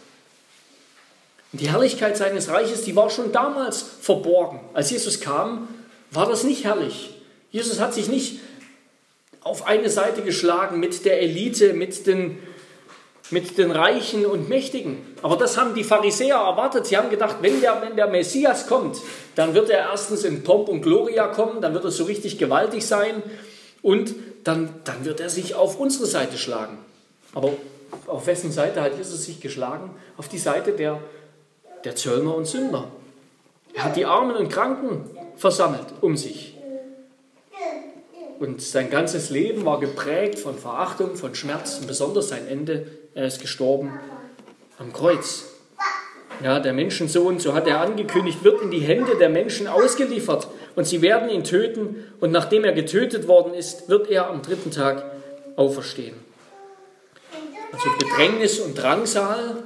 Die 1.60 1.70
Herrlichkeit 1.70 2.18
seines 2.18 2.50
Reiches, 2.50 2.84
die 2.84 2.96
war 2.96 3.10
schon 3.10 3.32
damals 3.32 3.82
verborgen. 4.02 4.60
Als 4.74 4.92
Jesus 4.92 5.20
kam, 5.20 5.68
war 6.12 6.28
das 6.28 6.44
nicht 6.44 6.64
herrlich. 6.64 7.16
Jesus 7.52 7.80
hat 7.80 7.94
sich 7.94 8.08
nicht 8.08 8.40
auf 9.42 9.66
eine 9.66 9.90
Seite 9.90 10.22
geschlagen 10.22 10.80
mit 10.80 11.06
der 11.06 11.22
Elite, 11.22 11.74
mit 11.74 12.06
den, 12.06 12.38
mit 13.32 13.58
den 13.58 13.72
Reichen 13.72 14.26
und 14.26 14.50
Mächtigen. 14.50 14.98
Aber 15.22 15.38
das 15.38 15.58
haben 15.58 15.74
die 15.74 15.84
Pharisäer 15.84 16.36
erwartet. 16.36 16.86
Sie 16.86 16.98
haben 16.98 17.10
gedacht, 17.10 17.38
wenn 17.42 17.62
der, 17.62 17.82
wenn 17.82 17.96
der 17.96 18.08
Messias 18.08 18.68
kommt, 18.68 18.98
dann 19.36 19.54
wird 19.54 19.70
er 19.70 19.90
erstens 19.90 20.24
in 20.24 20.44
Pomp 20.44 20.68
und 20.68 20.82
Gloria 20.82 21.28
kommen, 21.28 21.62
dann 21.62 21.74
wird 21.74 21.86
er 21.86 21.92
so 21.92 22.04
richtig 22.04 22.38
gewaltig 22.38 22.86
sein 22.86 23.24
und 23.82 24.14
dann, 24.44 24.70
dann 24.84 25.06
wird 25.06 25.20
er 25.20 25.30
sich 25.30 25.56
auf 25.56 25.80
unsere 25.80 26.06
Seite 26.06 26.38
schlagen. 26.38 26.78
Aber 27.34 27.54
auf 28.06 28.28
wessen 28.28 28.52
Seite 28.52 28.82
hat 28.82 28.98
Jesus 28.98 29.26
sich 29.26 29.40
geschlagen? 29.40 29.92
Auf 30.18 30.28
die 30.28 30.38
Seite 30.38 30.72
der 30.74 31.00
der 31.88 31.96
Zöllner 31.96 32.36
und 32.36 32.46
Sünder. 32.46 32.90
Er 33.74 33.86
hat 33.86 33.96
die 33.96 34.06
Armen 34.06 34.36
und 34.36 34.50
Kranken 34.50 35.10
versammelt 35.38 35.86
um 36.02 36.18
sich. 36.18 36.54
Und 38.40 38.62
sein 38.62 38.90
ganzes 38.90 39.30
Leben 39.30 39.64
war 39.64 39.80
geprägt 39.80 40.38
von 40.38 40.58
Verachtung, 40.58 41.16
von 41.16 41.34
Schmerz 41.34 41.78
und 41.80 41.88
besonders 41.88 42.28
sein 42.28 42.46
Ende. 42.46 42.88
Er 43.16 43.28
ist 43.28 43.40
gestorben 43.40 43.98
am 44.78 44.92
Kreuz. 44.92 45.46
Ja, 46.44 46.60
der 46.60 46.74
Menschensohn, 46.74 47.40
so 47.40 47.54
hat 47.54 47.68
er 47.68 47.80
angekündigt, 47.80 48.44
wird 48.44 48.62
in 48.62 48.70
die 48.70 48.82
Hände 48.82 49.16
der 49.18 49.30
Menschen 49.30 49.68
ausgeliefert 49.68 50.50
und 50.76 50.86
sie 50.86 51.02
werden 51.02 51.30
ihn 51.30 51.46
töten 51.46 52.04
und 52.20 52.32
nachdem 52.34 52.66
er 52.66 52.74
getötet 52.74 53.30
worden 53.30 53.54
ist, 53.54 53.88
wird 53.88 54.10
er 54.10 54.30
am 54.30 54.42
dritten 54.42 54.72
Tag 54.72 55.06
auferstehen. 55.56 56.16
Also 57.72 57.90
Bedrängnis 57.98 58.60
und 58.60 58.76
Drangsal 58.76 59.64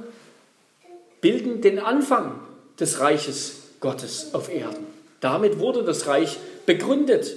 bilden 1.22 1.62
den 1.62 1.78
Anfang 1.78 2.38
des 2.78 3.00
Reiches 3.00 3.54
Gottes 3.80 4.34
auf 4.34 4.52
Erden. 4.52 4.86
Damit 5.20 5.58
wurde 5.58 5.82
das 5.82 6.06
Reich 6.06 6.36
begründet. 6.66 7.34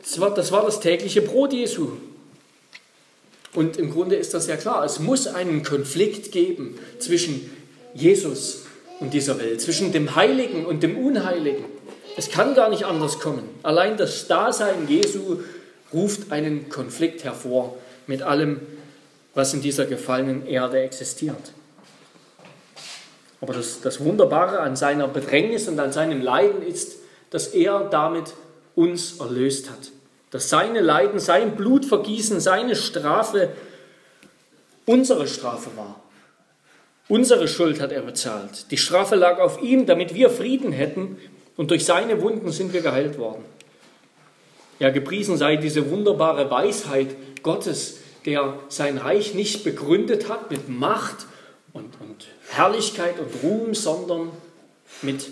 Das 0.00 0.18
war, 0.18 0.32
das 0.32 0.50
war 0.50 0.64
das 0.64 0.80
tägliche 0.80 1.20
Brot 1.20 1.52
Jesu. 1.52 1.90
Und 3.54 3.76
im 3.76 3.90
Grunde 3.90 4.16
ist 4.16 4.32
das 4.32 4.46
ja 4.46 4.56
klar, 4.56 4.84
es 4.84 5.00
muss 5.00 5.26
einen 5.26 5.62
Konflikt 5.64 6.32
geben 6.32 6.78
zwischen 7.00 7.50
Jesus 7.92 8.62
und 9.00 9.12
dieser 9.12 9.38
Welt, 9.40 9.60
zwischen 9.60 9.90
dem 9.92 10.14
Heiligen 10.14 10.64
und 10.64 10.82
dem 10.82 10.96
Unheiligen. 10.96 11.64
Es 12.16 12.30
kann 12.30 12.54
gar 12.54 12.68
nicht 12.70 12.84
anders 12.84 13.18
kommen. 13.18 13.42
Allein 13.62 13.96
das 13.96 14.28
Dasein 14.28 14.88
Jesu 14.88 15.38
ruft 15.92 16.30
einen 16.30 16.68
Konflikt 16.68 17.24
hervor 17.24 17.76
mit 18.06 18.22
allem, 18.22 18.60
was 19.34 19.54
in 19.54 19.62
dieser 19.62 19.86
gefallenen 19.86 20.46
Erde 20.46 20.80
existiert. 20.80 21.52
Aber 23.40 23.54
das, 23.54 23.80
das 23.80 24.00
Wunderbare 24.00 24.60
an 24.60 24.76
seiner 24.76 25.08
Bedrängnis 25.08 25.68
und 25.68 25.78
an 25.78 25.92
seinem 25.92 26.20
Leiden 26.20 26.62
ist, 26.62 26.98
dass 27.30 27.48
er 27.48 27.88
damit 27.90 28.34
uns 28.74 29.18
erlöst 29.18 29.70
hat. 29.70 29.90
Dass 30.30 30.48
seine 30.48 30.80
Leiden, 30.80 31.18
sein 31.18 31.56
Blutvergießen, 31.56 32.40
seine 32.40 32.76
Strafe 32.76 33.50
unsere 34.86 35.26
Strafe 35.26 35.70
war. 35.76 36.00
Unsere 37.08 37.48
Schuld 37.48 37.80
hat 37.80 37.92
er 37.92 38.02
bezahlt. 38.02 38.70
Die 38.70 38.76
Strafe 38.76 39.16
lag 39.16 39.38
auf 39.40 39.62
ihm, 39.62 39.86
damit 39.86 40.14
wir 40.14 40.30
Frieden 40.30 40.72
hätten 40.72 41.16
und 41.56 41.70
durch 41.70 41.84
seine 41.84 42.22
Wunden 42.22 42.52
sind 42.52 42.72
wir 42.72 42.82
geheilt 42.82 43.18
worden. 43.18 43.44
Ja, 44.78 44.90
gepriesen 44.90 45.36
sei 45.36 45.56
diese 45.56 45.90
wunderbare 45.90 46.50
Weisheit 46.50 47.08
Gottes, 47.42 47.98
der 48.26 48.54
sein 48.68 48.98
Reich 48.98 49.34
nicht 49.34 49.64
begründet 49.64 50.28
hat 50.28 50.50
mit 50.50 50.68
Macht 50.68 51.26
Herrlichkeit 52.50 53.18
und 53.18 53.42
Ruhm, 53.42 53.74
sondern 53.74 54.30
mit 55.02 55.30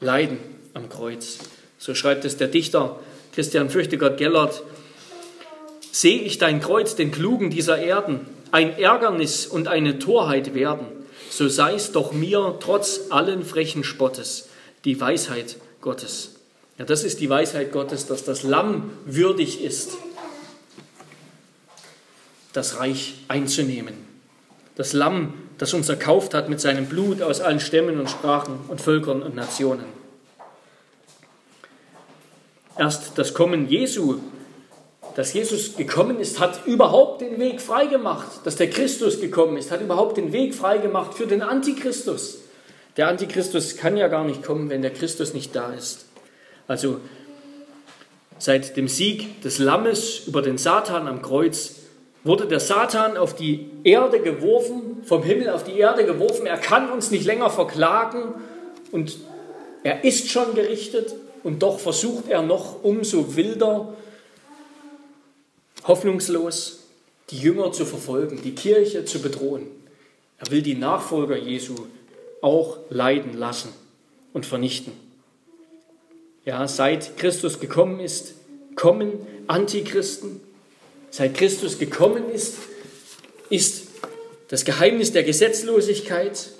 Leiden 0.00 0.38
am 0.74 0.88
Kreuz. 0.88 1.38
So 1.78 1.94
schreibt 1.94 2.24
es 2.24 2.36
der 2.36 2.48
Dichter 2.48 2.98
Christian 3.32 3.70
Fürchtegott 3.70 4.18
Gellert. 4.18 4.62
Sehe 5.92 6.20
ich 6.20 6.38
dein 6.38 6.60
Kreuz 6.60 6.94
den 6.94 7.10
Klugen 7.10 7.50
dieser 7.50 7.78
Erden 7.78 8.26
ein 8.52 8.76
Ärgernis 8.78 9.46
und 9.46 9.68
eine 9.68 9.98
Torheit 9.98 10.54
werden, 10.54 10.86
so 11.30 11.48
sei 11.48 11.74
es 11.74 11.92
doch 11.92 12.12
mir 12.12 12.58
trotz 12.60 13.00
allen 13.10 13.44
frechen 13.44 13.84
Spottes 13.84 14.48
die 14.84 15.00
Weisheit 15.00 15.56
Gottes. 15.80 16.36
Ja, 16.78 16.84
das 16.84 17.04
ist 17.04 17.20
die 17.20 17.30
Weisheit 17.30 17.72
Gottes, 17.72 18.06
dass 18.06 18.24
das 18.24 18.42
Lamm 18.42 18.90
würdig 19.04 19.62
ist, 19.62 19.92
das 22.52 22.78
Reich 22.78 23.14
einzunehmen. 23.28 23.94
Das 24.74 24.92
Lamm, 24.92 25.34
das 25.60 25.74
uns 25.74 25.90
erkauft 25.90 26.32
hat 26.32 26.48
mit 26.48 26.58
seinem 26.58 26.86
Blut 26.86 27.20
aus 27.20 27.42
allen 27.42 27.60
Stämmen 27.60 28.00
und 28.00 28.08
Sprachen 28.08 28.60
und 28.68 28.80
Völkern 28.80 29.22
und 29.22 29.34
Nationen. 29.34 29.84
Erst 32.78 33.18
das 33.18 33.34
Kommen 33.34 33.68
Jesu, 33.68 34.20
dass 35.16 35.34
Jesus 35.34 35.76
gekommen 35.76 36.18
ist, 36.18 36.40
hat 36.40 36.66
überhaupt 36.66 37.20
den 37.20 37.38
Weg 37.38 37.60
freigemacht. 37.60 38.26
Dass 38.44 38.56
der 38.56 38.70
Christus 38.70 39.20
gekommen 39.20 39.58
ist, 39.58 39.70
hat 39.70 39.82
überhaupt 39.82 40.16
den 40.16 40.32
Weg 40.32 40.54
freigemacht 40.54 41.12
für 41.12 41.26
den 41.26 41.42
Antichristus. 41.42 42.38
Der 42.96 43.08
Antichristus 43.08 43.76
kann 43.76 43.98
ja 43.98 44.08
gar 44.08 44.24
nicht 44.24 44.42
kommen, 44.42 44.70
wenn 44.70 44.80
der 44.80 44.94
Christus 44.94 45.34
nicht 45.34 45.54
da 45.54 45.74
ist. 45.74 46.06
Also 46.68 47.00
seit 48.38 48.78
dem 48.78 48.88
Sieg 48.88 49.42
des 49.42 49.58
Lammes 49.58 50.22
über 50.26 50.40
den 50.40 50.56
Satan 50.56 51.06
am 51.06 51.20
Kreuz 51.20 51.79
wurde 52.24 52.46
der 52.46 52.60
Satan 52.60 53.16
auf 53.16 53.34
die 53.34 53.70
Erde 53.84 54.20
geworfen, 54.20 55.02
vom 55.04 55.22
Himmel 55.22 55.50
auf 55.50 55.64
die 55.64 55.78
Erde 55.78 56.04
geworfen. 56.04 56.46
Er 56.46 56.58
kann 56.58 56.90
uns 56.90 57.10
nicht 57.10 57.24
länger 57.24 57.50
verklagen 57.50 58.34
und 58.92 59.18
er 59.82 60.04
ist 60.04 60.28
schon 60.28 60.54
gerichtet 60.54 61.14
und 61.42 61.62
doch 61.62 61.78
versucht 61.78 62.28
er 62.28 62.42
noch 62.42 62.82
umso 62.82 63.36
wilder, 63.36 63.94
hoffnungslos, 65.86 66.80
die 67.30 67.38
Jünger 67.38 67.72
zu 67.72 67.86
verfolgen, 67.86 68.40
die 68.42 68.54
Kirche 68.54 69.04
zu 69.04 69.22
bedrohen. 69.22 69.66
Er 70.38 70.50
will 70.50 70.62
die 70.62 70.74
Nachfolger 70.74 71.36
Jesu 71.36 71.74
auch 72.42 72.78
leiden 72.90 73.34
lassen 73.34 73.70
und 74.32 74.46
vernichten. 74.46 74.92
Ja, 76.44 76.66
seit 76.68 77.16
Christus 77.16 77.60
gekommen 77.60 78.00
ist, 78.00 78.34
kommen 78.74 79.12
Antichristen, 79.46 80.40
seit 81.10 81.34
Christus 81.34 81.78
gekommen 81.78 82.30
ist, 82.30 82.56
ist 83.48 83.88
das 84.48 84.64
Geheimnis 84.64 85.12
der 85.12 85.22
Gesetzlosigkeit 85.22 86.50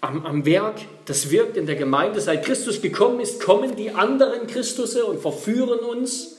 am, 0.00 0.24
am 0.26 0.44
Werk, 0.44 0.80
das 1.06 1.30
wirkt 1.30 1.56
in 1.56 1.66
der 1.66 1.76
Gemeinde. 1.76 2.20
Seit 2.20 2.44
Christus 2.44 2.80
gekommen 2.80 3.20
ist, 3.20 3.40
kommen 3.40 3.76
die 3.76 3.90
anderen 3.90 4.46
Christusse 4.46 5.04
und 5.06 5.20
verführen 5.20 5.80
uns 5.80 6.36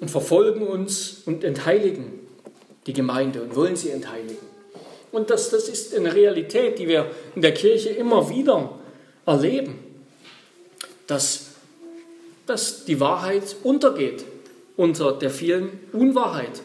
und 0.00 0.10
verfolgen 0.10 0.66
uns 0.66 1.22
und 1.26 1.44
entheiligen 1.44 2.20
die 2.86 2.92
Gemeinde 2.92 3.42
und 3.42 3.54
wollen 3.54 3.76
sie 3.76 3.90
entheiligen. 3.90 4.52
Und 5.12 5.30
das, 5.30 5.50
das 5.50 5.68
ist 5.68 5.94
eine 5.94 6.14
Realität, 6.14 6.78
die 6.78 6.88
wir 6.88 7.10
in 7.36 7.42
der 7.42 7.54
Kirche 7.54 7.90
immer 7.90 8.28
wieder 8.30 8.78
erleben, 9.26 9.78
dass, 11.06 11.50
dass 12.46 12.84
die 12.84 12.98
Wahrheit 12.98 13.56
untergeht 13.62 14.24
unter 14.76 15.12
der 15.12 15.30
vielen 15.30 15.80
Unwahrheit. 15.92 16.62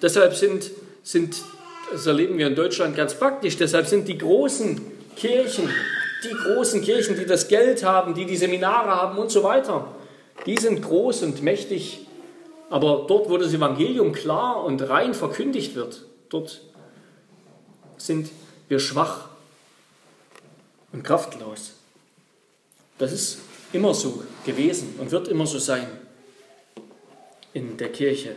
Deshalb 0.00 0.34
sind, 0.34 0.70
sind, 1.02 1.42
das 1.92 2.06
erleben 2.06 2.38
wir 2.38 2.46
in 2.46 2.54
Deutschland 2.54 2.96
ganz 2.96 3.14
praktisch, 3.14 3.56
deshalb 3.56 3.86
sind 3.86 4.06
die 4.08 4.18
großen 4.18 4.80
Kirchen, 5.16 5.68
die 6.24 6.34
großen 6.34 6.82
Kirchen, 6.82 7.16
die 7.16 7.26
das 7.26 7.48
Geld 7.48 7.84
haben, 7.84 8.14
die 8.14 8.24
die 8.24 8.36
Seminare 8.36 8.90
haben 8.90 9.18
und 9.18 9.30
so 9.30 9.42
weiter, 9.42 9.88
die 10.46 10.56
sind 10.56 10.82
groß 10.82 11.22
und 11.24 11.42
mächtig, 11.42 12.06
aber 12.70 13.06
dort, 13.08 13.28
wo 13.28 13.36
das 13.38 13.52
Evangelium 13.52 14.12
klar 14.12 14.64
und 14.64 14.88
rein 14.88 15.14
verkündigt 15.14 15.74
wird, 15.74 16.04
dort 16.28 16.60
sind 17.96 18.30
wir 18.68 18.78
schwach 18.78 19.28
und 20.92 21.02
kraftlos. 21.02 21.72
Das 22.98 23.12
ist 23.12 23.38
immer 23.72 23.94
so 23.94 24.22
gewesen 24.44 24.94
und 24.98 25.10
wird 25.10 25.28
immer 25.28 25.46
so 25.46 25.58
sein 25.58 25.86
in 27.52 27.76
der 27.76 27.90
Kirche. 27.90 28.36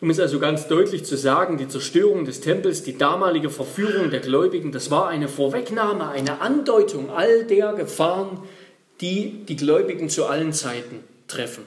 Um 0.00 0.10
es 0.10 0.20
also 0.20 0.38
ganz 0.38 0.68
deutlich 0.68 1.04
zu 1.04 1.16
sagen, 1.16 1.56
die 1.56 1.68
Zerstörung 1.68 2.26
des 2.26 2.40
Tempels, 2.40 2.82
die 2.82 2.98
damalige 2.98 3.48
Verführung 3.48 4.10
der 4.10 4.20
Gläubigen, 4.20 4.70
das 4.70 4.90
war 4.90 5.08
eine 5.08 5.28
Vorwegnahme, 5.28 6.08
eine 6.08 6.40
Andeutung 6.40 7.10
all 7.10 7.44
der 7.44 7.72
Gefahren, 7.72 8.42
die 9.00 9.44
die 9.46 9.56
Gläubigen 9.56 10.10
zu 10.10 10.26
allen 10.26 10.52
Zeiten 10.52 11.02
treffen. 11.28 11.64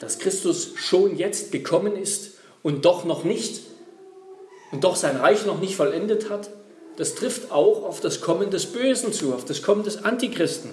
Dass 0.00 0.18
Christus 0.18 0.72
schon 0.74 1.16
jetzt 1.16 1.52
gekommen 1.52 1.96
ist 1.96 2.32
und 2.62 2.84
doch 2.84 3.04
noch 3.04 3.22
nicht 3.22 3.62
und 4.72 4.82
doch 4.82 4.96
sein 4.96 5.16
Reich 5.16 5.46
noch 5.46 5.60
nicht 5.60 5.76
vollendet 5.76 6.30
hat, 6.30 6.50
das 6.96 7.14
trifft 7.14 7.50
auch 7.50 7.84
auf 7.84 8.00
das 8.00 8.20
Kommen 8.20 8.50
des 8.50 8.66
Bösen 8.66 9.12
zu, 9.12 9.34
auf 9.34 9.44
das 9.44 9.62
Kommen 9.62 9.84
des 9.84 10.04
Antichristen. 10.04 10.70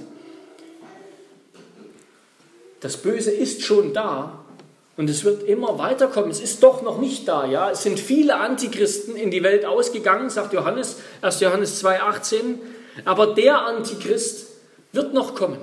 Das 2.79 2.97
Böse 2.97 3.31
ist 3.31 3.63
schon 3.63 3.93
da 3.93 4.43
und 4.97 5.09
es 5.09 5.23
wird 5.23 5.43
immer 5.43 5.77
weiterkommen. 5.79 6.31
Es 6.31 6.41
ist 6.41 6.63
doch 6.63 6.81
noch 6.81 6.99
nicht 6.99 7.27
da. 7.27 7.45
Ja? 7.45 7.71
Es 7.71 7.83
sind 7.83 7.99
viele 7.99 8.37
Antichristen 8.37 9.15
in 9.15 9.31
die 9.31 9.43
Welt 9.43 9.65
ausgegangen, 9.65 10.29
sagt 10.29 10.53
Johannes, 10.53 10.97
1. 11.21 11.39
Johannes 11.39 11.83
2,18. 11.83 12.57
Aber 13.05 13.33
der 13.33 13.61
Antichrist 13.61 14.47
wird 14.91 15.13
noch 15.13 15.35
kommen. 15.35 15.59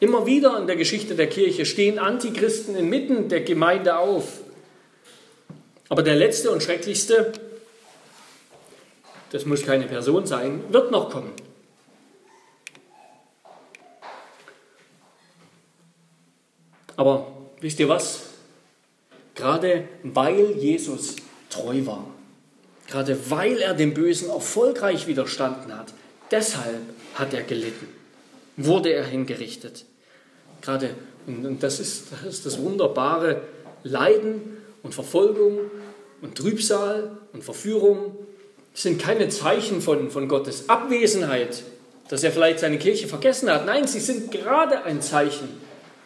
Immer 0.00 0.24
wieder 0.24 0.58
in 0.58 0.66
der 0.66 0.76
Geschichte 0.76 1.14
der 1.14 1.28
Kirche 1.28 1.66
stehen 1.66 1.98
Antichristen 1.98 2.74
inmitten 2.74 3.28
der 3.28 3.42
Gemeinde 3.42 3.98
auf. 3.98 4.40
Aber 5.90 6.04
der 6.04 6.14
letzte 6.14 6.52
und 6.52 6.62
schrecklichste, 6.62 7.32
das 9.32 9.44
muss 9.44 9.64
keine 9.64 9.86
Person 9.86 10.24
sein, 10.24 10.62
wird 10.72 10.92
noch 10.92 11.10
kommen. 11.10 11.32
Aber 16.96 17.32
wisst 17.60 17.80
ihr 17.80 17.88
was? 17.88 18.20
Gerade 19.34 19.88
weil 20.04 20.52
Jesus 20.52 21.16
treu 21.48 21.84
war. 21.86 22.06
Gerade 22.86 23.18
weil 23.30 23.58
er 23.58 23.74
dem 23.74 23.92
Bösen 23.92 24.30
erfolgreich 24.30 25.08
widerstanden 25.08 25.76
hat. 25.76 25.92
Deshalb 26.30 26.82
hat 27.14 27.34
er 27.34 27.42
gelitten. 27.42 27.88
Wurde 28.56 28.92
er 28.92 29.06
hingerichtet. 29.06 29.86
Gerade, 30.60 30.94
und 31.26 31.60
das 31.62 31.80
ist, 31.80 32.12
das 32.12 32.22
ist 32.22 32.46
das 32.46 32.58
wunderbare 32.60 33.42
Leiden 33.82 34.58
und 34.82 34.94
Verfolgung 34.94 35.58
und 36.22 36.36
Trübsal 36.36 37.18
und 37.32 37.44
Verführung 37.44 38.16
sind 38.74 39.00
keine 39.00 39.28
Zeichen 39.28 39.80
von, 39.80 40.10
von 40.10 40.28
Gottes 40.28 40.68
Abwesenheit, 40.68 41.62
dass 42.08 42.22
er 42.24 42.32
vielleicht 42.32 42.60
seine 42.60 42.78
Kirche 42.78 43.08
vergessen 43.08 43.50
hat. 43.50 43.66
Nein, 43.66 43.86
sie 43.86 44.00
sind 44.00 44.30
gerade 44.30 44.84
ein 44.84 45.02
Zeichen 45.02 45.48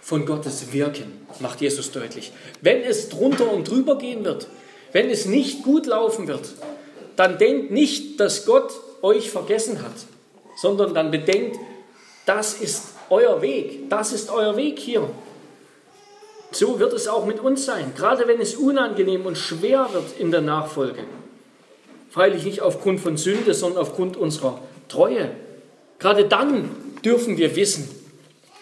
von 0.01 0.27
Gottes 0.27 0.73
Wirken, 0.73 1.27
macht 1.41 1.61
Jesus 1.61 1.91
deutlich. 1.91 2.33
Wenn 2.61 2.83
es 2.83 3.09
drunter 3.09 3.51
und 3.51 3.69
drüber 3.69 3.97
gehen 3.97 4.25
wird, 4.25 4.49
wenn 4.93 5.11
es 5.11 5.27
nicht 5.27 5.63
gut 5.63 5.87
laufen 5.87 6.29
wird, 6.29 6.53
dann 7.17 7.39
denkt 7.39 7.71
nicht, 7.71 8.21
dass 8.21 8.45
Gott 8.45 8.73
euch 9.03 9.31
vergessen 9.31 9.83
hat, 9.83 9.93
sondern 10.57 10.95
dann 10.95 11.11
bedenkt, 11.11 11.57
das 12.27 12.55
ist 12.55 12.85
euer 13.11 13.43
Weg, 13.43 13.91
das 13.91 14.13
ist 14.13 14.31
euer 14.31 14.57
Weg 14.57 14.79
hier. 14.79 15.09
So 16.55 16.79
wird 16.79 16.93
es 16.93 17.09
auch 17.09 17.27
mit 17.27 17.41
uns 17.41 17.65
sein, 17.65 17.93
gerade 17.97 18.29
wenn 18.29 18.41
es 18.41 18.55
unangenehm 18.55 19.27
und 19.27 19.37
schwer 19.37 19.89
wird 19.93 20.19
in 20.21 20.31
der 20.31 20.41
Nachfolge. 20.41 21.03
Freilich 22.11 22.45
nicht 22.45 22.63
aufgrund 22.63 23.01
von 23.01 23.17
Sünde, 23.17 23.55
sondern 23.55 23.83
aufgrund 23.83 24.17
unserer 24.17 24.61
Treue. 24.87 25.31
Gerade 25.99 26.27
dann 26.27 26.71
dürfen 27.05 27.39
wir 27.39 27.57
wissen, 27.57 27.89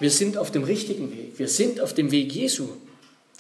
wir 0.01 0.11
sind 0.11 0.38
auf 0.38 0.51
dem 0.51 0.64
richtigen 0.64 1.12
Weg. 1.12 1.38
Wir 1.38 1.49
sind 1.49 1.82
auf 1.82 1.93
dem 1.93 2.11
Weg 2.11 2.32
Jesu. 2.32 2.68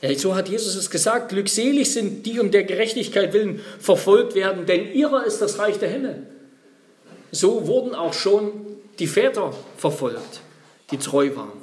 Ja, 0.02 0.14
so 0.18 0.34
hat 0.34 0.50
Jesus 0.50 0.76
es 0.76 0.90
gesagt. 0.90 1.30
Glückselig 1.30 1.90
sind 1.90 2.26
die 2.26 2.38
um 2.38 2.50
der 2.50 2.64
Gerechtigkeit 2.64 3.32
willen 3.32 3.60
verfolgt 3.80 4.34
werden, 4.34 4.66
denn 4.66 4.92
ihrer 4.92 5.24
ist 5.24 5.40
das 5.40 5.58
Reich 5.58 5.78
der 5.78 5.88
Himmel. 5.88 6.26
So 7.30 7.66
wurden 7.66 7.94
auch 7.94 8.12
schon 8.12 8.52
die 8.98 9.06
Väter 9.06 9.54
verfolgt, 9.78 10.40
die 10.90 10.98
treu 10.98 11.34
waren. 11.36 11.61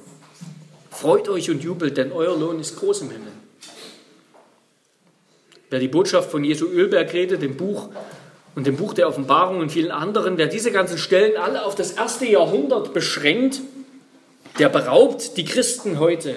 Freut 1.00 1.30
euch 1.30 1.50
und 1.50 1.64
jubelt, 1.64 1.96
denn 1.96 2.12
euer 2.12 2.38
Lohn 2.38 2.60
ist 2.60 2.78
groß 2.78 3.04
im 3.04 3.12
Himmel. 3.12 3.32
Wer 5.70 5.80
die 5.80 5.88
Botschaft 5.88 6.30
von 6.30 6.44
Jesu 6.44 6.66
Ölberg 6.66 7.14
redet, 7.14 7.42
dem 7.42 7.56
Buch 7.56 7.88
und 8.54 8.68
dem 8.68 8.76
Buch 8.76 8.94
der 8.94 9.08
Offenbarung 9.08 9.62
und 9.62 9.72
vielen 9.72 9.92
anderen, 9.92 10.38
wer 10.38 10.48
diese 10.48 10.74
ganzen 10.74 10.98
Stellen 10.98 11.38
alle 11.38 11.64
auf 11.64 11.76
das 11.76 11.94
erste 11.94 12.26
Jahrhundert 12.26 12.94
beschränkt, 12.94 13.62
der 14.58 14.68
beraubt 14.68 15.38
die 15.38 15.46
Christen 15.46 16.00
heute, 16.00 16.36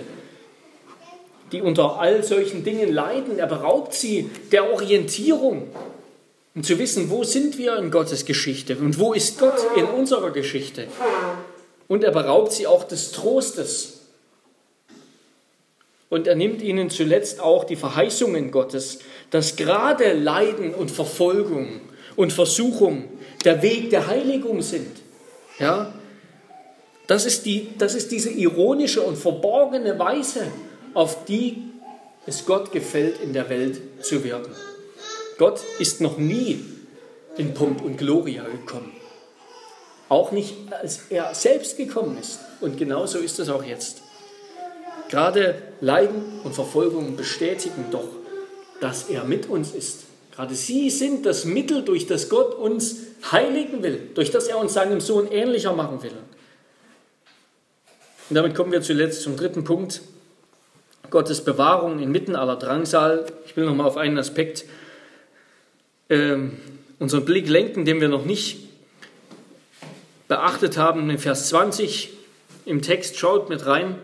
die 1.50 1.60
unter 1.60 1.98
all 1.98 2.22
solchen 2.22 2.62
Dingen 2.62 2.92
leiden, 2.92 3.40
er 3.40 3.48
beraubt 3.48 3.94
sie 3.94 4.30
der 4.52 4.72
Orientierung, 4.72 5.66
um 6.54 6.62
zu 6.62 6.78
wissen, 6.78 7.10
wo 7.10 7.24
sind 7.24 7.58
wir 7.58 7.78
in 7.78 7.90
Gottes 7.90 8.26
Geschichte 8.26 8.76
und 8.76 9.00
wo 9.00 9.12
ist 9.12 9.40
Gott 9.40 9.58
in 9.74 9.86
unserer 9.86 10.30
Geschichte. 10.30 10.86
Und 11.88 12.04
er 12.04 12.12
beraubt 12.12 12.52
sie 12.52 12.68
auch 12.68 12.84
des 12.84 13.10
Trostes, 13.10 14.01
und 16.12 16.26
er 16.26 16.34
nimmt 16.34 16.60
ihnen 16.60 16.90
zuletzt 16.90 17.40
auch 17.40 17.64
die 17.64 17.74
Verheißungen 17.74 18.50
Gottes, 18.50 18.98
dass 19.30 19.56
gerade 19.56 20.12
Leiden 20.12 20.74
und 20.74 20.90
Verfolgung 20.90 21.80
und 22.16 22.34
Versuchung 22.34 23.04
der 23.46 23.62
Weg 23.62 23.88
der 23.88 24.08
Heiligung 24.08 24.60
sind. 24.60 24.94
Ja, 25.58 25.94
das 27.06 27.24
ist, 27.24 27.46
die, 27.46 27.70
das 27.78 27.94
ist 27.94 28.12
diese 28.12 28.28
ironische 28.28 29.00
und 29.00 29.16
verborgene 29.16 29.98
Weise, 29.98 30.48
auf 30.92 31.24
die 31.24 31.62
es 32.26 32.44
Gott 32.44 32.72
gefällt, 32.72 33.18
in 33.22 33.32
der 33.32 33.48
Welt 33.48 33.80
zu 34.02 34.22
wirken. 34.22 34.52
Gott 35.38 35.60
ist 35.78 36.02
noch 36.02 36.18
nie 36.18 36.62
in 37.38 37.54
Pomp 37.54 37.82
und 37.82 37.96
Gloria 37.96 38.42
gekommen. 38.42 38.92
Auch 40.10 40.30
nicht, 40.30 40.56
als 40.78 41.04
er 41.08 41.34
selbst 41.34 41.78
gekommen 41.78 42.18
ist. 42.20 42.38
Und 42.60 42.76
genauso 42.76 43.18
ist 43.18 43.38
es 43.38 43.48
auch 43.48 43.64
jetzt. 43.64 44.02
Gerade 45.12 45.60
Leiden 45.82 46.40
und 46.42 46.54
Verfolgung 46.54 47.16
bestätigen 47.16 47.84
doch, 47.90 48.08
dass 48.80 49.10
er 49.10 49.24
mit 49.24 49.46
uns 49.46 49.72
ist. 49.72 50.04
Gerade 50.34 50.54
sie 50.54 50.88
sind 50.88 51.26
das 51.26 51.44
Mittel, 51.44 51.84
durch 51.84 52.06
das 52.06 52.30
Gott 52.30 52.54
uns 52.54 52.96
heiligen 53.30 53.82
will, 53.82 54.08
durch 54.14 54.30
das 54.30 54.46
er 54.46 54.56
uns 54.56 54.72
seinem 54.72 55.02
Sohn 55.02 55.30
ähnlicher 55.30 55.74
machen 55.74 56.02
will. 56.02 56.14
Und 58.30 58.36
damit 58.36 58.54
kommen 58.54 58.72
wir 58.72 58.80
zuletzt 58.80 59.20
zum 59.20 59.36
dritten 59.36 59.64
Punkt. 59.64 60.00
Gottes 61.10 61.44
Bewahrung 61.44 61.98
inmitten 61.98 62.34
aller 62.34 62.56
Drangsal. 62.56 63.26
Ich 63.44 63.54
will 63.54 63.66
noch 63.66 63.74
mal 63.74 63.84
auf 63.84 63.98
einen 63.98 64.16
Aspekt 64.16 64.64
äh, 66.08 66.38
unseren 66.98 67.26
Blick 67.26 67.50
lenken, 67.50 67.84
den 67.84 68.00
wir 68.00 68.08
noch 68.08 68.24
nicht 68.24 68.66
beachtet 70.26 70.78
haben. 70.78 71.10
In 71.10 71.18
Vers 71.18 71.50
20 71.50 72.08
im 72.64 72.80
Text 72.80 73.18
schaut 73.18 73.50
mit 73.50 73.66
rein. 73.66 73.98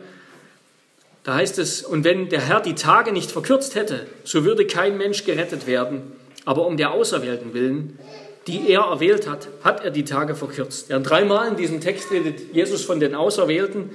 Da 1.29 1.35
heißt 1.35 1.59
es, 1.59 1.83
und 1.83 2.05
wenn 2.05 2.31
der 2.31 2.41
Herr 2.41 2.63
die 2.63 2.75
Tage 2.75 3.13
nicht 3.13 3.31
verkürzt 3.31 3.75
hätte, 3.75 4.07
so 4.25 4.47
würde 4.47 4.67
kein 4.67 4.97
Mensch 4.97 5.27
gerettet 5.27 5.67
werden, 5.67 6.13
aber 6.47 6.67
um 6.67 6.79
der 6.79 6.93
Auserwählten 6.93 7.53
willen, 7.53 7.99
die 8.47 8.71
er 8.71 8.81
erwählt 8.85 9.29
hat, 9.29 9.49
hat 9.63 9.85
er 9.85 9.91
die 9.91 10.05
Tage 10.05 10.35
verkürzt. 10.35 10.89
Ja, 10.89 10.99
dreimal 11.01 11.49
in 11.49 11.57
diesem 11.57 11.83
Text 11.83 12.11
redet 12.11 12.55
Jesus 12.55 12.83
von 12.83 12.99
den 12.99 13.15
Auserwählten 13.15 13.91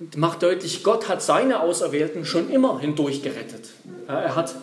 und 0.00 0.16
macht 0.16 0.42
deutlich, 0.42 0.82
Gott 0.82 1.06
hat 1.06 1.20
seine 1.20 1.60
Auserwählten 1.60 2.24
schon 2.24 2.48
immer 2.48 2.80
hindurch 2.80 3.22
gerettet. 3.22 3.68
Ja, 4.08 4.18
er 4.18 4.36
hat 4.36 4.54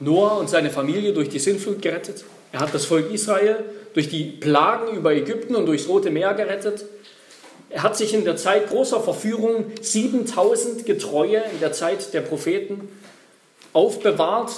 Noah 0.00 0.36
und 0.36 0.50
seine 0.50 0.68
Familie 0.68 1.14
durch 1.14 1.30
die 1.30 1.38
Sintflut 1.38 1.80
gerettet. 1.80 2.26
Er 2.52 2.60
hat 2.60 2.74
das 2.74 2.84
Volk 2.84 3.10
Israel 3.10 3.64
durch 3.94 4.10
die 4.10 4.24
Plagen 4.24 4.94
über 4.94 5.14
Ägypten 5.14 5.54
und 5.54 5.64
durchs 5.64 5.88
Rote 5.88 6.10
Meer 6.10 6.34
gerettet. 6.34 6.84
Er 7.74 7.82
hat 7.82 7.96
sich 7.96 8.14
in 8.14 8.24
der 8.24 8.36
Zeit 8.36 8.68
großer 8.68 9.00
Verführung 9.00 9.64
7000 9.80 10.86
Getreue 10.86 11.38
in 11.38 11.58
der 11.58 11.72
Zeit 11.72 12.14
der 12.14 12.20
Propheten 12.20 12.88
aufbewahrt, 13.72 14.52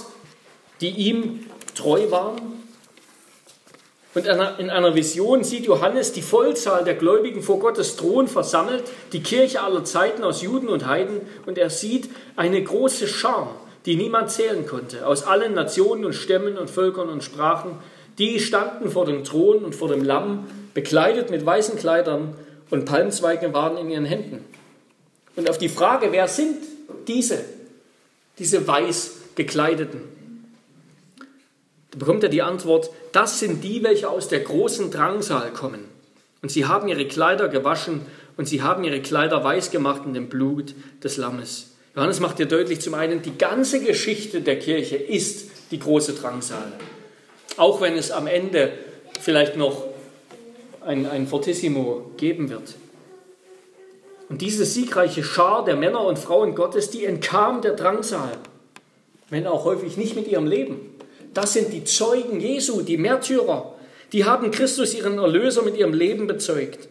die 0.83 0.91
ihm 0.91 1.47
treu 1.75 2.11
waren. 2.11 2.37
Und 4.13 4.27
in 4.27 4.69
einer 4.69 4.95
Vision 4.95 5.45
sieht 5.45 5.65
Johannes 5.65 6.13
die 6.13 6.21
Vollzahl 6.21 6.85
der 6.85 6.93
Gläubigen 6.93 7.43
vor 7.43 7.59
Gottes 7.59 7.97
Thron 7.97 8.29
versammelt, 8.29 8.85
die 9.15 9.23
Kirche 9.23 9.63
aller 9.63 9.87
Zeiten 9.87 10.23
aus 10.23 10.43
Juden 10.43 10.69
und 10.69 10.87
Heiden, 10.87 11.23
und 11.47 11.57
er 11.57 11.71
sieht 11.71 12.11
eine 12.37 12.63
große 12.63 13.09
Schar, 13.09 13.55
die 13.87 13.97
niemand 13.97 14.31
zählen 14.31 14.67
konnte, 14.67 15.07
aus 15.07 15.23
allen 15.23 15.55
Nationen 15.55 16.05
und 16.05 16.13
Stämmen 16.13 16.59
und 16.59 16.69
Völkern 16.69 17.09
und 17.09 17.25
Sprachen, 17.25 17.79
die 18.19 18.41
standen 18.41 18.91
vor 18.91 19.07
dem 19.07 19.25
Thron 19.25 19.65
und 19.65 19.75
vor 19.75 19.89
dem 19.89 20.05
Lamm, 20.05 20.47
bekleidet 20.75 21.31
mit 21.31 21.47
weißen 21.47 21.79
Kleidern 21.79 22.35
und 22.71 22.85
Palmzweige 22.85 23.53
waren 23.53 23.77
in 23.77 23.91
ihren 23.91 24.05
Händen. 24.05 24.45
Und 25.37 25.51
auf 25.51 25.59
die 25.59 25.69
Frage, 25.69 26.13
wer 26.13 26.29
sind 26.29 26.57
diese, 27.07 27.45
diese 28.39 28.67
weiß 28.67 29.13
gekleideten, 29.35 30.01
da 31.91 31.99
bekommt 31.99 32.23
er 32.23 32.29
die 32.29 32.43
Antwort, 32.43 32.91
das 33.13 33.39
sind 33.39 33.63
die, 33.65 33.83
welche 33.83 34.09
aus 34.09 34.29
der 34.29 34.41
großen 34.41 34.91
Drangsal 34.91 35.53
kommen. 35.53 35.85
Und 36.43 36.51
sie 36.51 36.67
haben 36.67 36.89
ihre 36.89 37.07
Kleider 37.07 37.49
gewaschen 37.49 38.03
und 38.37 38.47
sie 38.47 38.63
haben 38.63 38.85
ihre 38.85 39.01
Kleider 39.01 39.43
weiß 39.43 39.71
gemacht 39.71 40.03
in 40.05 40.15
dem 40.15 40.29
Blut 40.29 40.75
des 41.03 41.17
Lammes. 41.17 41.73
Johannes 41.95 42.21
macht 42.21 42.39
dir 42.39 42.47
deutlich 42.47 42.81
zum 42.81 42.95
einen, 42.95 43.23
die 43.23 43.39
ganze 43.39 43.81
Geschichte 43.81 44.43
der 44.43 44.59
Kirche 44.59 44.97
ist 44.97 45.51
die 45.71 45.79
große 45.79 46.13
Drangsal. 46.13 46.73
Auch 47.57 47.81
wenn 47.81 47.97
es 47.97 48.11
am 48.11 48.27
Ende 48.27 48.73
vielleicht 49.21 49.57
noch 49.57 49.85
ein, 50.87 51.07
ein 51.07 51.27
Fortissimo 51.27 52.13
geben 52.17 52.49
wird. 52.49 52.75
Und 54.29 54.41
diese 54.41 54.65
siegreiche 54.65 55.23
Schar 55.23 55.65
der 55.65 55.77
Männer 55.77 56.05
und 56.05 56.19
Frauen 56.19 56.55
Gottes, 56.55 56.91
die 56.91 57.05
entkam 57.05 57.61
der 57.61 57.73
Drangsal, 57.73 58.33
wenn 59.31 59.47
auch 59.47 59.65
häufig 59.65 59.97
nicht 59.97 60.17
mit 60.17 60.29
ihrem 60.29 60.47
Leben. 60.47 60.95
Das 61.35 61.53
sind 61.53 61.73
die 61.73 61.85
Zeugen 61.85 62.41
Jesu, 62.41 62.83
die 62.83 62.97
Märtyrer. 62.97 63.75
Die 64.13 64.25
haben 64.25 64.51
Christus, 64.51 64.95
ihren 64.95 65.19
Erlöser, 65.19 65.63
mit 65.63 65.77
ihrem 65.77 65.93
Leben 65.93 66.27
bezeugt. 66.27 66.89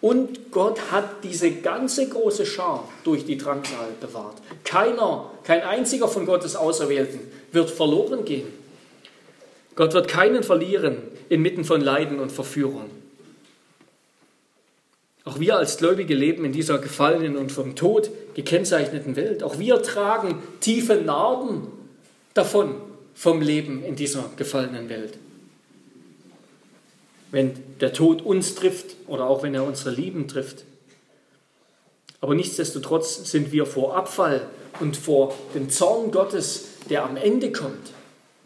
Und 0.00 0.50
Gott 0.50 0.90
hat 0.90 1.24
diese 1.24 1.50
ganze 1.50 2.08
große 2.08 2.44
Schar 2.44 2.88
durch 3.04 3.24
die 3.24 3.38
Drangsal 3.38 3.88
bewahrt. 4.00 4.36
Keiner, 4.64 5.30
kein 5.44 5.62
einziger 5.62 6.08
von 6.08 6.26
Gottes 6.26 6.56
Auserwählten 6.56 7.20
wird 7.52 7.70
verloren 7.70 8.24
gehen. 8.24 8.48
Gott 9.76 9.94
wird 9.94 10.08
keinen 10.08 10.42
verlieren 10.42 10.96
inmitten 11.28 11.64
von 11.64 11.80
Leiden 11.80 12.20
und 12.20 12.32
Verführung. 12.32 12.90
Auch 15.24 15.40
wir 15.40 15.56
als 15.56 15.78
Gläubige 15.78 16.14
leben 16.14 16.44
in 16.44 16.52
dieser 16.52 16.78
gefallenen 16.78 17.36
und 17.36 17.50
vom 17.50 17.76
Tod 17.76 18.10
gekennzeichneten 18.34 19.16
Welt. 19.16 19.42
Auch 19.42 19.58
wir 19.58 19.82
tragen 19.82 20.42
tiefe 20.60 20.96
Narben 20.96 21.68
davon, 22.34 22.74
vom 23.14 23.40
Leben 23.40 23.82
in 23.84 23.96
dieser 23.96 24.30
gefallenen 24.36 24.88
Welt. 24.88 25.18
Wenn 27.30 27.52
der 27.80 27.92
Tod 27.92 28.22
uns 28.22 28.54
trifft 28.54 28.96
oder 29.06 29.26
auch 29.26 29.42
wenn 29.42 29.54
er 29.54 29.64
unsere 29.64 29.90
Lieben 29.90 30.28
trifft. 30.28 30.64
Aber 32.20 32.34
nichtsdestotrotz 32.34 33.30
sind 33.30 33.50
wir 33.50 33.66
vor 33.66 33.96
Abfall 33.96 34.46
und 34.80 34.96
vor 34.96 35.34
dem 35.54 35.70
Zorn 35.70 36.10
Gottes, 36.10 36.66
der 36.90 37.04
am 37.04 37.16
Ende 37.16 37.50
kommt, 37.50 37.92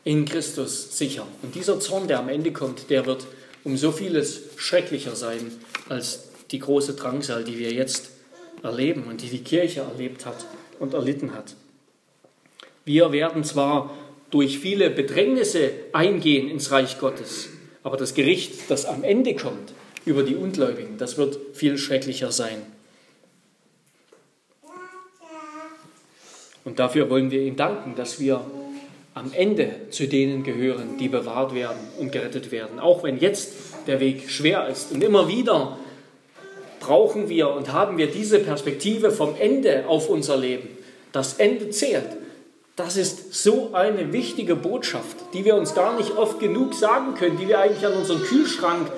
in 0.05 0.24
Christus 0.24 0.97
sicher. 0.97 1.26
Und 1.43 1.55
dieser 1.55 1.81
Zorn, 1.81 2.09
der 2.09 2.20
am 2.20 2.29
Ende 2.29 2.53
kommt, 2.53 2.89
der 2.91 3.05
wird 3.07 3.26
um 3.64 3.76
so 3.76 3.91
vieles 3.91 4.41
schrecklicher 4.57 5.16
sein 5.16 5.53
als 5.89 6.28
die 6.51 6.59
große 6.59 6.94
Drangsal, 6.94 7.44
die 7.44 7.59
wir 7.59 7.72
jetzt 7.72 8.11
erleben 8.62 9.05
und 9.05 9.22
die 9.22 9.28
die 9.28 9.44
Kirche 9.44 9.80
erlebt 9.80 10.26
hat 10.26 10.46
und 10.78 10.94
erlitten 10.94 11.34
hat. 11.34 11.55
Wir 12.84 13.12
werden 13.12 13.44
zwar 13.44 13.94
durch 14.30 14.59
viele 14.59 14.90
Bedrängnisse 14.90 15.70
eingehen 15.92 16.49
ins 16.49 16.70
Reich 16.70 16.99
Gottes, 16.99 17.49
aber 17.82 17.96
das 17.96 18.14
Gericht, 18.14 18.70
das 18.70 18.86
am 18.86 19.05
Ende 19.05 19.34
kommt 19.34 19.72
über 20.05 20.22
die 20.22 20.36
Ungläubigen, 20.36 20.99
das 20.99 21.18
wird 21.18 21.38
viel 21.55 21.78
schrecklicher 21.78 22.32
sein. 22.32 22.62
Und 26.64 26.78
dafür 26.78 27.09
wollen 27.09 27.30
wir 27.30 27.40
ihm 27.40 27.57
danken, 27.57 27.94
dass 27.94 28.20
wir 28.20 28.44
am 29.14 29.32
Ende 29.32 29.88
zu 29.90 30.07
denen 30.07 30.42
gehören, 30.44 30.99
die 30.99 31.09
bewahrt 31.09 31.55
werden 31.55 31.78
und 31.99 32.12
gerettet 32.12 32.53
werden. 32.53 32.78
Auch 32.78 33.03
wenn 33.03 33.18
jetzt 33.18 33.55
der 33.86 34.01
Weg 34.01 34.30
schwer 34.30 34.68
ist. 34.68 34.92
Und 34.92 35.03
immer 35.03 35.28
wieder 35.28 35.78
brauchen 36.89 37.28
wir 37.28 37.51
und 37.51 37.70
haben 37.70 37.99
wir 37.99 38.07
diese 38.07 38.39
Perspektive 38.39 39.11
vom 39.11 39.36
Ende 39.39 39.86
auf 39.89 40.09
unser 40.09 40.39
Leben. 40.39 40.68
Das 41.12 41.34
Ende 41.34 41.68
zählt. 41.68 42.16
Das 42.76 42.97
ist 42.97 43.34
so 43.34 43.74
eine 43.74 44.11
wichtige 44.14 44.57
Botschaft, 44.57 45.16
die 45.34 45.45
wir 45.45 45.57
uns 45.57 45.74
gar 45.74 45.99
nicht 45.99 46.16
oft 46.16 46.41
genug 46.41 46.72
sagen 46.72 47.14
können, 47.14 47.36
die 47.36 47.47
wir 47.47 47.59
eigentlich 47.59 47.84
an 47.84 47.93
unseren 47.93 48.22
Kühlschrank 48.22 48.91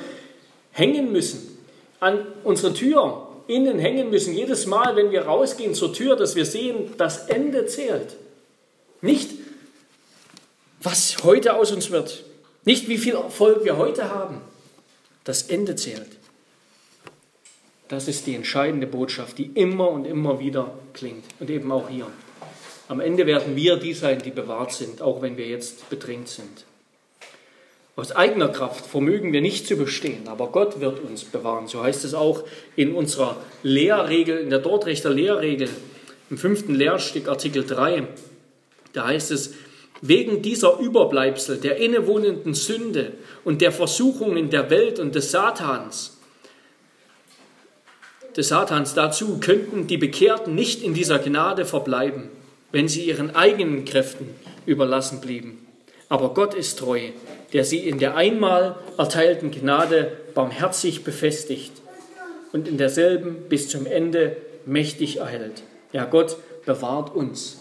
hängen 0.71 1.11
müssen, 1.11 1.59
an 1.99 2.27
unsere 2.45 2.75
Tür 2.75 3.27
innen 3.49 3.81
hängen 3.81 4.11
müssen. 4.11 4.35
Jedes 4.35 4.67
Mal, 4.67 4.95
wenn 4.95 5.11
wir 5.11 5.23
rausgehen 5.23 5.75
zur 5.75 5.93
Tür, 5.93 6.15
dass 6.15 6.37
wir 6.37 6.47
sehen, 6.47 6.93
das 6.97 7.27
Ende 7.27 7.67
zählt. 7.67 8.17
Nicht, 9.01 9.31
was 10.81 11.25
heute 11.25 11.57
aus 11.57 11.73
uns 11.73 11.91
wird. 11.91 12.23
Nicht, 12.65 12.89
wie 12.89 12.99
viel 12.99 13.15
Erfolg 13.15 13.65
wir 13.65 13.79
heute 13.79 14.11
haben. 14.11 14.43
Das 15.25 15.43
Ende 15.43 15.75
zählt. 15.75 16.20
Das 17.91 18.07
ist 18.07 18.29
die 18.29 18.37
entscheidende 18.37 18.87
Botschaft, 18.87 19.37
die 19.39 19.51
immer 19.55 19.91
und 19.91 20.05
immer 20.05 20.39
wieder 20.39 20.79
klingt. 20.95 21.25
Und 21.41 21.51
eben 21.51 21.73
auch 21.73 21.89
hier. 21.89 22.07
Am 22.87 23.01
Ende 23.01 23.27
werden 23.27 23.57
wir 23.57 23.77
die 23.77 23.95
sein, 23.95 24.23
die 24.25 24.31
bewahrt 24.31 24.73
sind, 24.73 25.03
auch 25.03 25.23
wenn 25.23 25.37
wir 25.37 25.49
jetzt 25.49 25.91
bedrängt 25.91 26.29
sind. 26.29 26.65
Aus 27.97 28.13
eigener 28.13 28.49
Kraft 28.49 28.87
vermögen 28.87 29.33
wir 29.33 29.41
nicht 29.41 29.67
zu 29.67 29.75
bestehen, 29.75 30.29
aber 30.29 30.53
Gott 30.53 30.81
wird 30.81 31.01
uns 31.01 31.25
bewahren. 31.25 31.67
So 31.67 31.83
heißt 31.83 32.05
es 32.05 32.15
auch 32.15 32.45
in 32.77 32.95
unserer 32.95 33.37
Lehrregel, 33.65 34.39
in 34.39 34.51
der 34.51 34.61
Dortrechter 34.61 35.11
Lehrregel, 35.11 35.69
im 36.31 36.39
fünften 36.39 36.77
Lehrstück, 36.77 37.29
Artikel 37.29 37.67
3. 37.67 38.07
Da 38.93 39.09
heißt 39.09 39.33
es, 39.33 39.55
Wegen 40.01 40.43
dieser 40.43 40.79
Überbleibsel 40.79 41.59
der 41.59 41.77
innewohnenden 41.77 42.55
Sünde 42.55 43.13
und 43.45 43.61
der 43.61 43.73
Versuchungen 43.73 44.49
der 44.49 44.71
Welt 44.71 44.99
und 44.99 45.15
des 45.15 45.33
Satans, 45.33 46.20
des 48.37 48.49
Satans 48.49 48.95
dazu, 48.95 49.39
könnten 49.41 49.87
die 49.87 49.97
Bekehrten 49.97 50.55
nicht 50.55 50.83
in 50.83 50.95
dieser 50.95 51.19
Gnade 51.19 51.65
verbleiben, 51.65 52.29
wenn 52.73 52.89
sie 52.89 53.05
ihren 53.05 53.35
eigenen 53.35 53.85
Kräften 53.85 54.29
überlassen 54.67 55.21
blieben. 55.21 55.67
Aber 56.09 56.35
Gott 56.35 56.55
ist 56.55 56.79
treu, 56.79 57.01
der 57.53 57.65
sie 57.65 57.79
in 57.79 57.99
der 57.99 58.17
einmal 58.17 58.77
erteilten 58.99 59.51
Gnade 59.51 60.13
barmherzig 60.35 61.05
befestigt 61.05 61.73
und 62.53 62.69
in 62.69 62.79
derselben 62.79 63.49
bis 63.49 63.69
zum 63.69 63.87
Ende 63.87 64.37
mächtig 64.67 65.19
erhält. 65.19 65.63
Ja, 65.93 66.05
Gott 66.05 66.37
bewahrt 66.67 67.15
uns. 67.15 67.61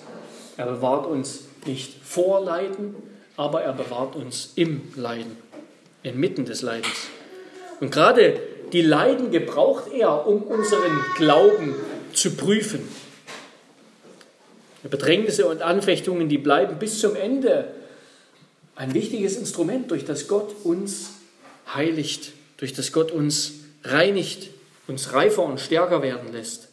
Er 0.58 0.66
bewahrt 0.66 1.06
uns 1.06 1.46
nicht 1.66 1.94
vor 2.04 2.44
Leiden, 2.44 2.96
aber 3.38 3.62
er 3.62 3.74
bewahrt 3.74 4.16
uns 4.16 4.54
im 4.56 4.82
Leiden, 4.96 5.38
inmitten 6.04 6.46
des 6.46 6.62
Leidens. 6.62 7.08
Und 7.80 7.92
gerade 7.92 8.40
die 8.74 8.82
Leiden 8.82 9.32
gebraucht 9.32 9.92
er, 9.92 10.28
um 10.28 10.44
unseren 10.44 11.04
Glauben 11.16 11.76
zu 12.14 12.32
prüfen. 12.36 12.88
Bedrängnisse 14.84 15.46
und 15.48 15.62
Anfechtungen, 15.62 16.30
die 16.30 16.38
bleiben 16.38 16.80
bis 16.80 17.00
zum 17.00 17.16
Ende 17.16 17.74
ein 18.76 18.94
wichtiges 18.94 19.36
Instrument, 19.36 19.92
durch 19.92 20.06
das 20.06 20.28
Gott 20.28 20.56
uns 20.64 21.12
heiligt, 21.74 22.32
durch 22.58 22.74
das 22.74 22.94
Gott 22.94 23.12
uns 23.12 23.56
reinigt, 23.84 24.52
uns 24.88 25.14
reifer 25.14 25.44
und 25.44 25.60
stärker 25.60 26.02
werden 26.02 26.32
lässt. 26.32 26.70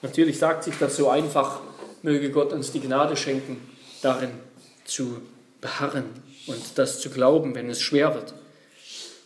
Natürlich 0.00 0.38
sagt 0.38 0.64
sich 0.64 0.74
das 0.78 0.96
so 0.96 1.08
einfach, 1.10 1.60
möge 2.02 2.30
Gott 2.30 2.52
uns 2.52 2.72
die 2.72 2.80
Gnade 2.80 3.16
schenken, 3.16 3.60
darin 4.00 4.30
zu 4.84 5.20
beharren 5.60 6.06
und 6.46 6.60
das 6.76 7.00
zu 7.00 7.10
glauben, 7.10 7.54
wenn 7.54 7.70
es 7.70 7.80
schwer 7.80 8.14
wird. 8.14 8.34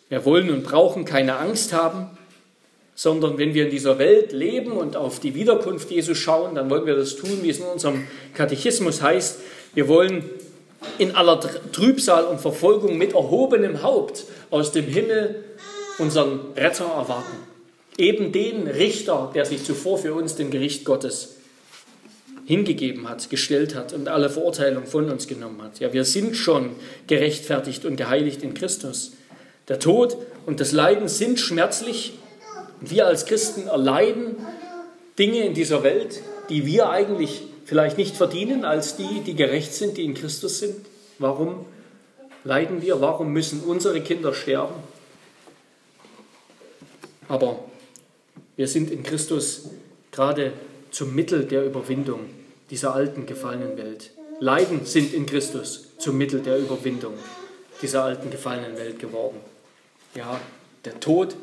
Wir 0.09 0.25
wollen 0.25 0.51
und 0.51 0.63
brauchen 0.63 1.05
keine 1.05 1.37
Angst 1.37 1.73
haben, 1.73 2.11
sondern 2.95 3.39
wenn 3.39 3.55
wir 3.55 3.65
in 3.65 3.71
dieser 3.71 3.99
Welt 3.99 4.33
leben 4.33 4.73
und 4.73 4.97
auf 4.97 5.21
die 5.21 5.35
Wiederkunft 5.35 5.91
Jesu 5.91 6.15
schauen, 6.15 6.55
dann 6.55 6.71
wollen 6.71 6.87
wir 6.87 6.97
das 6.97 7.17
tun, 7.17 7.41
wie 7.43 7.51
es 7.51 7.59
in 7.59 7.67
unserem 7.67 8.07
Katechismus 8.35 9.03
heißt. 9.03 9.39
Wir 9.75 9.89
wollen 9.89 10.25
in 10.99 11.15
aller 11.15 11.41
Trübsal 11.73 12.25
und 12.25 12.41
Verfolgung 12.41 12.97
mit 12.97 13.13
erhobenem 13.13 13.83
Haupt 13.83 14.25
aus 14.51 14.73
dem 14.73 14.87
Himmel 14.87 15.45
unseren 15.99 16.41
Retter 16.57 16.87
erwarten. 16.87 17.37
Eben 17.99 18.33
den 18.33 18.67
Richter, 18.67 19.31
der 19.35 19.45
sich 19.45 19.65
zuvor 19.65 19.99
für 19.99 20.15
uns 20.15 20.37
dem 20.37 20.51
Gericht 20.51 20.85
Gottes 20.85 21.37
hingegeben 22.47 23.09
hat, 23.09 23.29
gestellt 23.29 23.75
hat 23.75 23.93
und 23.93 24.09
alle 24.09 24.31
Verurteilung 24.31 24.87
von 24.87 25.11
uns 25.11 25.27
genommen 25.27 25.61
hat. 25.63 25.81
Ja, 25.81 25.93
wir 25.93 26.05
sind 26.05 26.37
schon 26.37 26.71
gerechtfertigt 27.09 27.85
und 27.85 27.97
geheiligt 27.97 28.43
in 28.43 28.55
Christus. 28.55 29.13
Der 29.69 29.81
Tod 29.81 30.17
und 30.47 30.61
das 30.61 30.73
Leiden 30.73 31.09
sind 31.09 31.41
schmerzlich. 31.41 32.19
Wir 32.81 33.07
als 33.07 33.27
Christen 33.27 33.67
erleiden 33.67 34.37
Dinge 35.19 35.45
in 35.45 35.55
dieser 35.55 35.83
Welt, 35.83 36.23
die 36.49 36.67
wir 36.67 36.91
eigentlich 36.91 37.43
vielleicht 37.65 37.99
nicht 37.99 38.17
verdienen 38.17 38.65
als 38.65 38.97
die, 38.97 39.23
die 39.27 39.35
gerecht 39.35 39.75
sind, 39.75 39.97
die 39.97 40.05
in 40.05 40.15
Christus 40.15 40.61
sind. 40.61 40.87
Warum 41.19 41.67
leiden 42.45 42.81
wir? 42.81 43.01
Warum 43.01 43.33
müssen 43.33 43.61
unsere 43.63 44.01
Kinder 44.03 44.33
sterben? 44.33 44.75
Aber 47.29 47.59
wir 48.55 48.69
sind 48.69 48.91
in 48.91 49.03
Christus 49.03 49.71
gerade 50.13 50.53
zum 50.93 51.15
Mittel 51.15 51.45
der 51.45 51.65
Überwindung 51.65 52.21
dieser 52.71 52.95
alten 52.95 53.27
gefallenen 53.27 53.77
Welt. 53.77 54.13
Leiden 54.39 54.85
sind 54.85 55.13
in 55.13 55.27
Christus 55.27 55.89
zum 55.99 56.17
Mittel 56.19 56.41
der 56.41 56.59
Überwindung 56.59 57.15
dieser 57.83 58.05
alten 58.05 58.31
gefallenen 58.31 58.77
Welt 58.77 58.99
geworden. 58.99 59.41
Ja, 60.17 60.41
der 60.85 60.99
Tod 60.99 61.37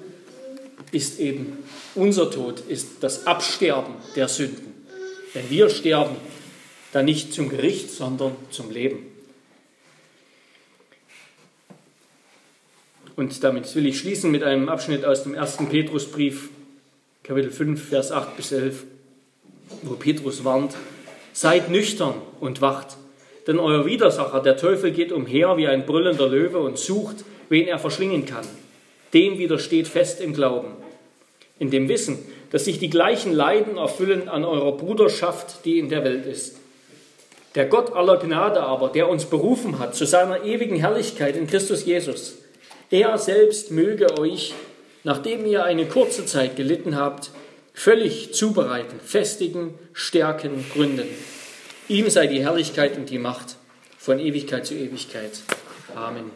ist 0.92 1.20
eben, 1.20 1.58
unser 1.96 2.32
Tod 2.32 2.60
ist 2.62 3.02
das 3.02 3.28
Absterben 3.28 3.94
der 4.16 4.28
Sünden. 4.28 4.74
Wenn 5.34 5.50
wir 5.50 5.70
sterben, 5.70 6.16
dann 6.92 7.06
nicht 7.06 7.34
zum 7.34 7.50
Gericht, 7.50 7.92
sondern 7.92 8.36
zum 8.50 8.72
Leben. 8.72 9.06
Und 13.16 13.44
damit 13.44 13.74
will 13.76 13.86
ich 13.86 14.00
schließen 14.00 14.32
mit 14.32 14.42
einem 14.42 14.70
Abschnitt 14.70 15.06
aus 15.06 15.24
dem 15.24 15.36
ersten 15.36 15.70
Petrusbrief, 15.70 16.50
Kapitel 17.22 17.52
5, 17.52 17.90
Vers 17.90 18.12
8 18.12 18.36
bis 18.36 18.52
11 18.52 18.86
wo 19.82 19.96
Petrus 19.96 20.44
warnt, 20.44 20.76
seid 21.32 21.70
nüchtern 21.70 22.16
und 22.40 22.62
wacht, 22.62 22.98
denn 23.48 23.60
euer 23.60 23.86
Widersacher, 23.86 24.42
der 24.42 24.58
Teufel, 24.58 24.92
geht 24.92 25.12
umher 25.12 25.58
wie 25.58 25.68
ein 25.68 25.86
brüllender 25.86 26.28
Löwe 26.28 26.60
und 26.60 26.78
sucht, 26.78 27.26
wen 27.50 27.68
er 27.68 27.80
verschlingen 27.80 28.26
kann. 28.26 28.46
Dem 29.14 29.38
widersteht 29.38 29.88
fest 29.88 30.22
im 30.22 30.34
Glauben, 30.34 30.74
in 31.60 31.70
dem 31.70 31.88
Wissen, 31.90 32.20
dass 32.52 32.66
sich 32.66 32.80
die 32.80 32.90
gleichen 32.90 33.34
Leiden 33.34 33.78
erfüllen 33.78 34.30
an 34.30 34.46
eurer 34.46 34.78
Bruderschaft, 34.78 35.66
die 35.66 35.80
in 35.80 35.90
der 35.90 36.04
Welt 36.04 36.26
ist. 36.26 36.58
Der 37.56 37.66
Gott 37.66 37.94
aller 37.94 38.18
Gnade 38.18 38.62
aber, 38.62 38.90
der 38.90 39.10
uns 39.10 39.26
berufen 39.26 39.78
hat 39.80 39.96
zu 39.96 40.06
seiner 40.06 40.44
ewigen 40.44 40.76
Herrlichkeit 40.76 41.36
in 41.36 41.48
Christus 41.48 41.86
Jesus, 41.86 42.36
er 42.90 43.18
selbst 43.18 43.72
möge 43.72 44.18
euch, 44.20 44.54
nachdem 45.04 45.46
ihr 45.46 45.64
eine 45.64 45.86
kurze 45.86 46.26
Zeit 46.26 46.56
gelitten 46.56 46.96
habt, 46.96 47.32
völlig 47.74 48.34
zubereiten, 48.34 49.00
festigen, 49.04 49.74
stärken, 49.94 50.66
gründen. 50.74 51.08
Ihm 51.88 52.10
sei 52.10 52.28
die 52.28 52.42
Herrlichkeit 52.42 52.98
und 52.98 53.10
die 53.10 53.20
Macht 53.20 53.56
von 53.98 54.20
Ewigkeit 54.20 54.66
zu 54.66 54.76
Ewigkeit. 54.76 55.32
Amen. 55.96 56.32